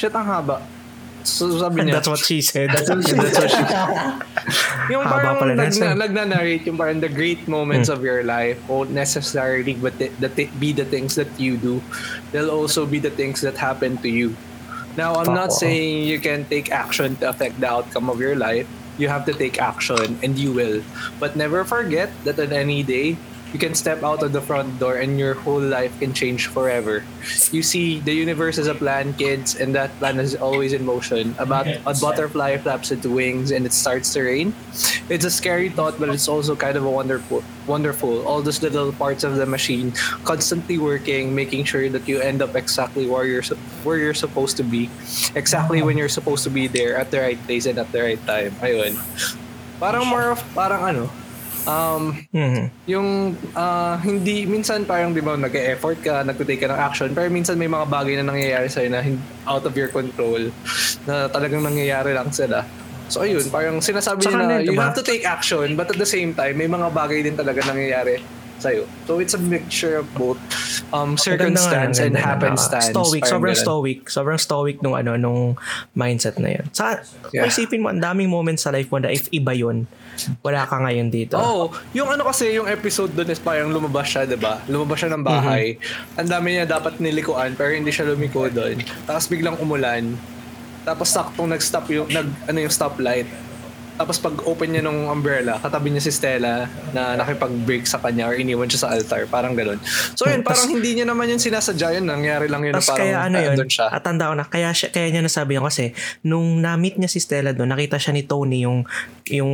Shit, 0.00 0.16
ang 0.16 0.24
haba. 0.24 0.56
So, 1.24 1.58
sabi 1.58 1.82
niya, 1.86 2.00
that's 2.00 2.08
what 2.08 2.18
she 2.18 2.42
said 2.42 2.70
That's 2.70 2.90
what 2.90 3.06
she 3.06 3.14
yung 4.92 5.06
Haba 5.06 5.14
parang 5.14 5.36
pala 5.38 5.52
na, 5.54 5.62
nag, 5.68 5.72
Sam. 5.72 5.98
nagnanarrate 5.98 6.66
yung 6.66 6.76
parang 6.76 6.98
the 7.00 7.08
great 7.08 7.46
moments 7.46 7.88
of 7.88 8.02
your 8.02 8.22
life 8.26 8.58
won't 8.66 8.90
necessarily 8.90 9.74
but 9.74 9.96
the, 9.98 10.10
the, 10.18 10.28
be 10.58 10.72
the 10.72 10.84
things 10.84 11.14
that 11.14 11.30
you 11.38 11.56
do. 11.56 11.82
They'll 12.32 12.50
also 12.50 12.86
be 12.86 12.98
the 12.98 13.10
things 13.10 13.40
that 13.42 13.56
happen 13.56 13.98
to 14.02 14.08
you. 14.08 14.34
Now, 14.96 15.14
I'm 15.16 15.32
not 15.32 15.52
saying 15.52 16.04
you 16.04 16.20
can 16.20 16.44
take 16.44 16.70
action 16.70 17.16
to 17.24 17.30
affect 17.30 17.60
the 17.60 17.68
outcome 17.68 18.10
of 18.10 18.20
your 18.20 18.36
life. 18.36 18.68
You 18.98 19.08
have 19.08 19.24
to 19.24 19.32
take 19.32 19.56
action 19.56 20.20
and 20.22 20.36
you 20.36 20.52
will. 20.52 20.84
But 21.18 21.34
never 21.34 21.64
forget 21.64 22.12
that 22.24 22.38
on 22.38 22.52
any 22.52 22.82
day, 22.82 23.16
you 23.52 23.58
can 23.58 23.74
step 23.74 24.02
out 24.02 24.22
of 24.22 24.32
the 24.32 24.40
front 24.40 24.78
door 24.80 24.96
and 24.96 25.18
your 25.18 25.34
whole 25.34 25.60
life 25.60 25.92
can 26.00 26.12
change 26.12 26.48
forever. 26.48 27.04
You 27.52 27.62
see, 27.62 28.00
the 28.00 28.12
universe 28.12 28.56
is 28.56 28.66
a 28.66 28.74
plan, 28.74 29.12
kids, 29.14 29.56
and 29.56 29.74
that 29.74 29.92
plan 29.98 30.18
is 30.18 30.34
always 30.34 30.72
in 30.72 30.84
motion. 30.84 31.34
About 31.38 31.68
a 31.68 31.94
butterfly 32.00 32.56
flaps 32.58 32.90
its 32.90 33.06
wings 33.06 33.50
and 33.50 33.66
it 33.66 33.72
starts 33.72 34.12
to 34.14 34.22
rain. 34.22 34.54
It's 35.08 35.24
a 35.24 35.30
scary 35.30 35.68
thought, 35.68 36.00
but 36.00 36.08
it's 36.08 36.28
also 36.28 36.56
kind 36.56 36.76
of 36.76 36.84
a 36.84 36.90
wonderful, 36.90 37.44
wonderful. 37.66 38.26
All 38.26 38.40
those 38.40 38.62
little 38.62 38.92
parts 38.92 39.24
of 39.24 39.36
the 39.36 39.46
machine 39.46 39.92
constantly 40.24 40.78
working, 40.78 41.34
making 41.34 41.64
sure 41.64 41.88
that 41.90 42.08
you 42.08 42.20
end 42.20 42.40
up 42.40 42.56
exactly 42.56 43.06
where 43.06 43.24
you're 43.24 43.44
where 43.84 43.98
you're 43.98 44.16
supposed 44.16 44.56
to 44.56 44.64
be, 44.64 44.88
exactly 45.34 45.82
when 45.82 45.98
you're 45.98 46.08
supposed 46.08 46.44
to 46.44 46.50
be 46.50 46.66
there 46.68 46.96
at 46.96 47.10
the 47.10 47.20
right 47.20 47.40
place 47.44 47.66
and 47.66 47.78
at 47.78 47.92
the 47.92 48.00
right 48.00 48.22
time. 48.26 48.52
Ayun. 48.64 48.96
Parang 49.82 50.06
more 50.06 50.30
of 50.30 50.40
parang 50.54 50.82
ano, 50.82 51.04
um, 51.64 52.14
Mhm. 52.28 52.64
yung 52.86 53.08
ah, 53.52 53.96
hindi 53.96 54.44
minsan 54.44 54.82
parang 54.82 55.10
'di 55.10 55.20
ba 55.20 55.36
nag-effort 55.36 55.98
ka, 56.00 56.22
nagte-take 56.22 56.60
ka 56.60 56.68
ng 56.68 56.80
action, 56.80 57.08
pero 57.10 57.28
minsan 57.28 57.54
may 57.54 57.66
mga 57.66 57.86
bagay 57.86 58.14
na 58.18 58.26
nangyayari 58.26 58.66
sa'yo 58.66 58.88
na 58.88 59.02
out 59.44 59.62
of 59.62 59.72
your 59.72 59.88
control 59.88 60.50
na 61.04 61.26
talagang 61.28 61.60
nangyayari 61.60 62.12
lang 62.12 62.30
sila. 62.30 62.64
So 63.06 63.20
ayun, 63.20 63.44
parang 63.48 63.78
sinasabi 63.78 64.24
niya 64.24 64.32
na 64.32 64.46
ano, 64.48 64.54
you 64.60 64.72
diba? 64.72 64.88
have 64.88 64.96
to 64.96 65.04
take 65.04 65.22
action 65.22 65.74
but 65.74 65.86
at 65.86 65.96
the 65.96 66.08
same 66.08 66.32
time 66.32 66.56
may 66.56 66.66
mga 66.66 66.88
bagay 66.90 67.20
din 67.20 67.36
talaga 67.36 67.60
nangyayari 67.62 68.18
sa'yo. 68.56 68.86
So 69.04 69.18
it's 69.18 69.34
a 69.34 69.42
mixture 69.42 69.98
of 69.98 70.06
both 70.14 70.38
um, 70.94 71.18
circumstance 71.18 71.98
and 71.98 72.14
happenstance. 72.14 72.88
Stoic, 72.88 73.26
sobrang 73.26 73.52
ganun. 73.52 73.66
stoic. 73.66 73.98
Sobrang 74.06 74.38
stoic 74.38 74.78
nung 74.80 74.94
ano 74.94 75.18
nung 75.18 75.58
mindset 75.92 76.38
na 76.38 76.54
yun. 76.54 76.64
Sa 76.70 77.02
Yeah. 77.34 77.44
isipin 77.44 77.82
mo 77.82 77.90
ang 77.90 77.98
daming 77.98 78.28
moments 78.28 78.62
sa 78.62 78.70
life 78.70 78.86
mo 78.86 78.96
na 78.96 79.08
if 79.08 79.26
iba 79.30 79.50
yun, 79.50 79.90
wala 80.44 80.66
ka 80.66 80.76
ngayon 80.78 81.08
dito. 81.08 81.36
Oo. 81.36 81.72
yung 81.96 82.08
ano 82.10 82.22
kasi, 82.26 82.54
yung 82.54 82.68
episode 82.68 83.12
doon 83.12 83.28
is 83.32 83.40
parang 83.40 83.72
lumabas 83.72 84.06
siya, 84.08 84.28
di 84.28 84.38
ba? 84.38 84.60
Lumabas 84.68 85.00
siya 85.02 85.10
ng 85.14 85.24
bahay. 85.24 85.76
Ang 86.18 86.28
dami 86.28 86.58
niya 86.58 86.66
dapat 86.68 86.98
nilikuan, 86.98 87.54
pero 87.56 87.72
hindi 87.72 87.90
siya 87.90 88.08
lumiko 88.08 88.46
doon. 88.48 88.80
Tapos 89.08 89.26
biglang 89.26 89.56
umulan. 89.58 90.14
Tapos 90.82 91.14
saktong 91.14 91.50
nag-stop 91.50 91.86
yung, 91.94 92.08
nag, 92.10 92.26
ano 92.50 92.58
yung 92.58 92.72
stoplight. 92.72 93.26
Tapos 93.92 94.16
pag 94.18 94.34
open 94.48 94.72
niya 94.72 94.82
ng 94.82 95.04
umbrella, 95.06 95.60
katabi 95.60 95.92
niya 95.92 96.02
si 96.02 96.10
Stella 96.10 96.64
na 96.96 97.12
nakipag-break 97.22 97.84
sa 97.84 98.00
kanya 98.00 98.24
or 98.24 98.34
iniwan 98.34 98.66
siya 98.66 98.88
sa 98.88 98.98
altar. 98.98 99.28
Parang 99.28 99.52
ganun. 99.52 99.78
So 100.16 100.26
yun, 100.26 100.40
Tas- 100.40 100.58
parang 100.64 100.74
hindi 100.74 100.96
niya 100.96 101.06
naman 101.06 101.28
yun 101.28 101.38
sinasadya 101.38 102.00
yun. 102.00 102.08
Nangyari 102.08 102.48
lang 102.48 102.64
yun 102.64 102.74
na 102.74 102.82
parang 102.82 102.98
kaya 102.98 103.16
ano 103.20 103.36
yun, 103.38 103.54
andun 103.54 103.70
siya. 103.70 103.92
at 103.92 104.02
tanda 104.02 104.32
ko 104.32 104.34
na, 104.34 104.48
kaya, 104.48 104.72
siya, 104.72 104.88
kaya 104.90 105.12
niya 105.12 105.22
nasabi 105.22 105.60
yun 105.60 105.64
kasi, 105.68 105.92
nung 106.24 106.64
na-meet 106.64 106.96
niya 106.98 107.12
si 107.12 107.20
Stella 107.20 107.52
doon, 107.52 107.68
nakita 107.68 108.00
siya 108.00 108.16
ni 108.16 108.24
Tony 108.24 108.64
yung, 108.64 108.82
yung 109.32 109.52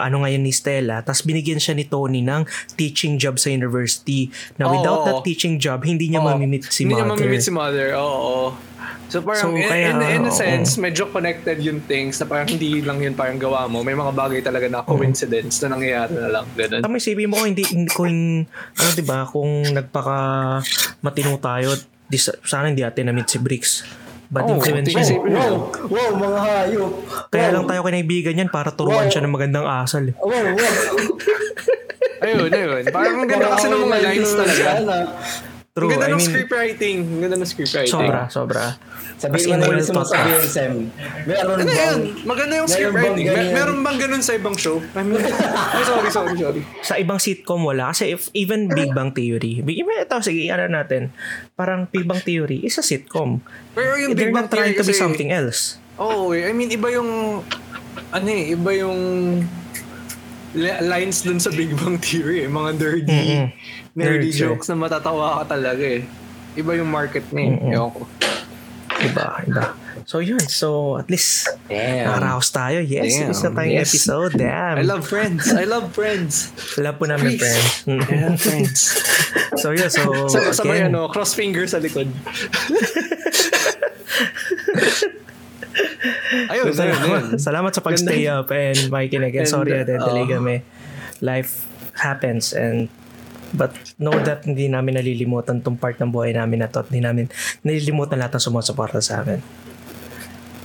ano 0.00 0.24
ngayon 0.24 0.40
ni 0.40 0.50
Stella, 0.50 1.04
tapos 1.04 1.22
binigyan 1.22 1.60
siya 1.60 1.76
ni 1.76 1.84
Tony 1.84 2.24
ng 2.24 2.42
teaching 2.74 3.20
job 3.20 3.36
sa 3.36 3.52
university, 3.52 4.32
na 4.56 4.66
Oo, 4.66 4.72
without 4.74 5.00
oo. 5.00 5.06
that 5.06 5.20
teaching 5.22 5.60
job, 5.60 5.84
hindi 5.84 6.08
niya 6.08 6.24
Oo. 6.24 6.32
mamimit 6.32 6.64
si 6.66 6.82
Hindi 6.82 6.96
niya 6.96 7.06
mother. 7.06 7.20
mamimit 7.20 7.42
si 7.44 7.52
mother. 7.52 7.88
Oo. 7.94 8.08
oo. 8.08 8.46
So 9.10 9.18
parang 9.26 9.42
So, 9.42 9.58
in, 9.58 9.66
kaya, 9.66 9.90
in, 9.90 9.98
in 9.98 10.22
a 10.22 10.30
oo. 10.30 10.32
sense, 10.32 10.78
medyo 10.78 11.10
connected 11.10 11.58
yung 11.60 11.82
things 11.82 12.16
na 12.22 12.30
parang 12.30 12.46
hindi 12.46 12.78
lang 12.78 13.02
yun 13.02 13.12
parang 13.12 13.36
gawa 13.36 13.66
mo. 13.66 13.82
May 13.82 13.92
mga 13.92 14.14
bagay 14.14 14.40
talaga 14.40 14.70
na 14.70 14.86
coincidence 14.86 15.58
na 15.66 15.74
nangyayari 15.74 16.14
na 16.14 16.30
lang. 16.30 16.46
Ganun. 16.54 16.80
Tama 16.80 16.94
isipin 16.96 17.26
mo 17.26 17.42
kung 17.42 17.50
hindi, 17.50 17.66
hindi 17.74 17.90
kung, 17.90 18.46
ano 18.46 18.88
diba, 18.94 19.26
kung 19.26 19.50
nagpaka 19.66 20.18
matino 21.02 21.34
tayo, 21.42 21.74
di, 22.06 22.18
sana 22.22 22.70
hindi 22.70 22.86
atin 22.86 23.10
na-meet 23.10 23.28
si 23.28 23.38
Briggs. 23.42 23.82
Bad 24.30 24.46
Oo, 24.46 24.54
influence 24.56 24.88
yun. 24.88 25.02
si- 25.02 25.18
Wow, 25.18 25.54
wow, 25.90 26.10
mga 26.14 26.38
hayop. 26.40 26.92
Kaya 27.28 27.44
wow. 27.44 27.54
lang 27.58 27.64
tayo 27.66 27.80
kinaibigan 27.82 28.34
yan 28.36 28.48
para 28.48 28.70
turuan 28.70 29.04
Wow. 29.04 29.10
siya 29.10 29.20
ng 29.20 29.32
magandang 29.32 29.66
asal. 29.66 30.06
eh. 30.06 30.14
Wow, 30.14 30.30
wow. 30.30 30.86
Ayun, 32.20 32.46
ayun. 32.48 32.82
Parang 32.86 33.16
ang 33.16 33.26
ganda 33.26 33.46
kasi 33.50 33.66
ng 33.66 33.80
mga 33.80 33.98
lines 34.00 34.32
talaga. 34.32 34.66
Ang 35.70 35.86
True, 35.86 35.90
ganda 35.94 36.02
I 36.02 36.10
ng 36.10 36.18
mean, 36.18 36.26
scriptwriting. 36.26 36.96
Ang 37.06 37.20
ganda 37.22 37.36
ng 37.38 37.46
scriptwriting. 37.46 37.94
sobra, 37.94 38.20
sobra. 38.26 38.64
Sabihin 39.14 39.46
mo 39.46 39.54
na 39.54 39.62
yung 39.62 39.70
well 39.70 39.78
gusto 39.78 39.92
mo 39.94 40.02
thought 40.02 40.10
out. 40.10 40.26
sabihin, 40.26 40.42
Sam. 40.50 40.72
Meron 41.22 41.46
Ano 41.46 41.62
bang... 41.62 41.78
yun? 41.78 42.00
Maganda 42.26 42.52
yung 42.58 42.66
Meron 42.66 42.74
scriptwriting. 42.74 43.22
bang 43.22 43.38
Mer- 43.38 43.54
meron 43.54 43.78
bang 43.86 43.98
ganun 44.02 44.18
sa 44.18 44.32
ibang 44.34 44.56
show? 44.58 44.82
I 44.82 45.02
mean, 45.06 45.22
sorry, 45.86 46.10
sorry, 46.10 46.34
sorry. 46.34 46.62
Sa 46.82 46.98
ibang 46.98 47.22
sitcom 47.22 47.62
wala. 47.62 47.94
Kasi 47.94 48.10
if 48.10 48.34
even 48.34 48.66
Big 48.66 48.90
Bang 48.90 49.14
Theory, 49.14 49.62
Big, 49.62 49.78
ito, 49.78 50.16
sige, 50.18 50.50
ano 50.50 50.66
natin, 50.66 51.14
parang 51.54 51.86
Big 51.86 52.02
Bang 52.02 52.18
Theory 52.18 52.66
is 52.66 52.74
a 52.74 52.82
sitcom. 52.82 53.38
Pero 53.70 53.94
yung 53.94 54.18
Big 54.18 54.26
They're 54.26 54.34
Bang 54.34 54.50
not 54.50 54.50
trying 54.50 54.74
Theory 54.74 54.82
to 54.82 54.90
be 54.90 54.98
something 54.98 55.30
else. 55.30 55.78
Oo, 56.02 56.34
eh. 56.34 56.50
I 56.50 56.52
mean, 56.52 56.66
iba 56.66 56.90
yung... 56.90 57.46
Ano 58.10 58.26
eh, 58.26 58.58
iba 58.58 58.74
yung 58.74 58.98
lines 60.56 61.22
dun 61.22 61.38
sa 61.38 61.50
Big 61.54 61.70
Bang 61.78 61.98
Theory 61.98 62.46
eh. 62.46 62.50
Mga 62.50 62.70
nerdy, 62.78 63.12
Mm-mm. 63.12 63.46
nerdy 63.94 64.30
Nerds, 64.30 64.34
eh. 64.34 64.40
jokes 64.42 64.66
na 64.70 64.76
matatawa 64.78 65.42
ka 65.42 65.54
talaga 65.54 65.82
eh. 65.82 66.02
Iba 66.58 66.74
yung 66.74 66.90
market 66.90 67.22
niya 67.30 67.42
eh. 67.46 67.50
Mm-mm. 67.54 67.74
Ewan 67.74 67.90
ko. 67.94 68.02
Iba, 69.00 69.26
iba. 69.48 69.64
So 70.04 70.18
yun, 70.18 70.42
so 70.44 70.98
at 70.98 71.08
least 71.08 71.46
Damn. 71.70 72.10
nakaraos 72.10 72.50
tayo. 72.52 72.82
Yes, 72.82 73.16
Damn, 73.16 73.30
isa 73.30 73.48
tayong 73.54 73.78
yes. 73.78 73.94
episode. 73.94 74.32
Damn. 74.36 74.76
I 74.76 74.84
love 74.84 75.06
friends. 75.06 75.46
I 75.54 75.64
love 75.64 75.94
friends. 75.94 76.50
Love 76.76 76.98
po 76.98 77.06
namin, 77.06 77.38
friends. 77.38 77.86
Mm. 77.86 78.02
I 78.02 78.16
love 78.28 78.40
friends. 78.42 78.78
so 79.62 79.70
yun, 79.70 79.88
so 79.88 80.26
sabay 80.52 80.84
again, 80.84 80.92
ano, 80.92 81.08
cross 81.08 81.32
finger 81.32 81.64
sa 81.70 81.78
likod. 81.78 82.10
Ayun, 86.52 86.70
ayun, 86.70 86.74
ayun. 86.74 86.74
salamat, 86.74 87.22
salamat 87.38 87.70
sa 87.74 87.82
pag-stay 87.82 88.26
up 88.30 88.50
and 88.50 88.90
makikinig. 88.90 89.34
And 89.34 89.46
sorry, 89.46 89.74
uh, 89.74 89.86
delay 89.86 90.26
oh. 90.26 90.38
kami. 90.38 90.56
Life 91.22 91.66
happens 91.98 92.54
and 92.56 92.88
but 93.50 93.74
know 93.98 94.14
that 94.14 94.46
hindi 94.46 94.70
namin 94.70 94.98
nalilimutan 94.98 95.62
tong 95.62 95.74
part 95.74 95.98
ng 95.98 96.14
buhay 96.14 96.34
namin 96.34 96.62
na 96.62 96.68
to 96.70 96.82
at 96.82 96.88
hindi 96.88 97.02
namin 97.02 97.26
nalilimutan 97.66 98.18
lahat 98.18 98.38
ng 98.38 98.44
sumusuporta 98.46 99.02
sa 99.02 99.22
amin. 99.22 99.42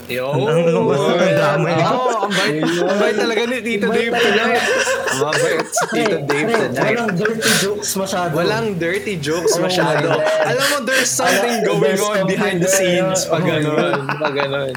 Yo! 0.06 0.30
Ang- 0.30 0.46
ang- 0.46 0.70
ang- 0.70 1.18
ang 1.18 1.34
drama 1.34 1.66
yun. 1.68 1.86
Oo, 1.88 2.10
ang 2.22 2.32
bait. 2.32 2.62
Ang 2.62 2.98
bait 3.02 3.16
talaga 3.18 3.42
ni 3.42 3.58
Tito 3.58 3.86
Bait 3.90 4.06
Dave 4.06 4.14
tonight. 4.14 4.62
Ang 5.10 5.18
mabait 5.18 5.66
si 5.66 5.84
Tito 5.90 6.16
Dave 6.22 6.50
tonight. 6.52 6.96
walang 6.96 7.10
dirty 7.18 7.52
jokes 7.58 7.90
masyado. 7.98 8.32
Walang 8.32 8.66
dirty 8.78 9.14
jokes 9.18 9.52
Oh 9.58 9.66
masyado. 9.66 10.06
Alam 10.46 10.66
mo, 10.70 10.78
there's 10.86 11.10
something 11.10 11.66
going 11.66 11.82
there's 11.82 11.98
on 12.00 12.22
behind 12.24 12.62
the 12.62 12.70
scenes 12.70 13.26
pag 13.26 13.42
Oh 13.42 13.46
my 13.46 13.58
gano'n. 13.58 13.98
Pag 14.16 14.34
gano'n. 14.36 14.72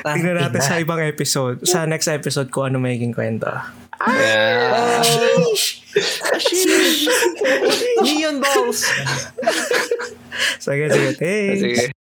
Tingnan 0.00 0.36
natin 0.38 0.60
sa 0.62 0.78
ibang 0.78 1.02
episode. 1.02 1.66
Sa 1.66 1.82
next 1.84 2.06
episode 2.06 2.48
ko 2.48 2.64
ano 2.64 2.78
magiging 2.78 3.10
kwento. 3.10 3.50
Yeah. 4.00 5.02
Neon 8.00 8.40
balls! 8.40 8.88
Sige, 10.56 10.88
sige. 10.88 11.10
Thanks. 11.20 11.60
Sige. 11.60 11.99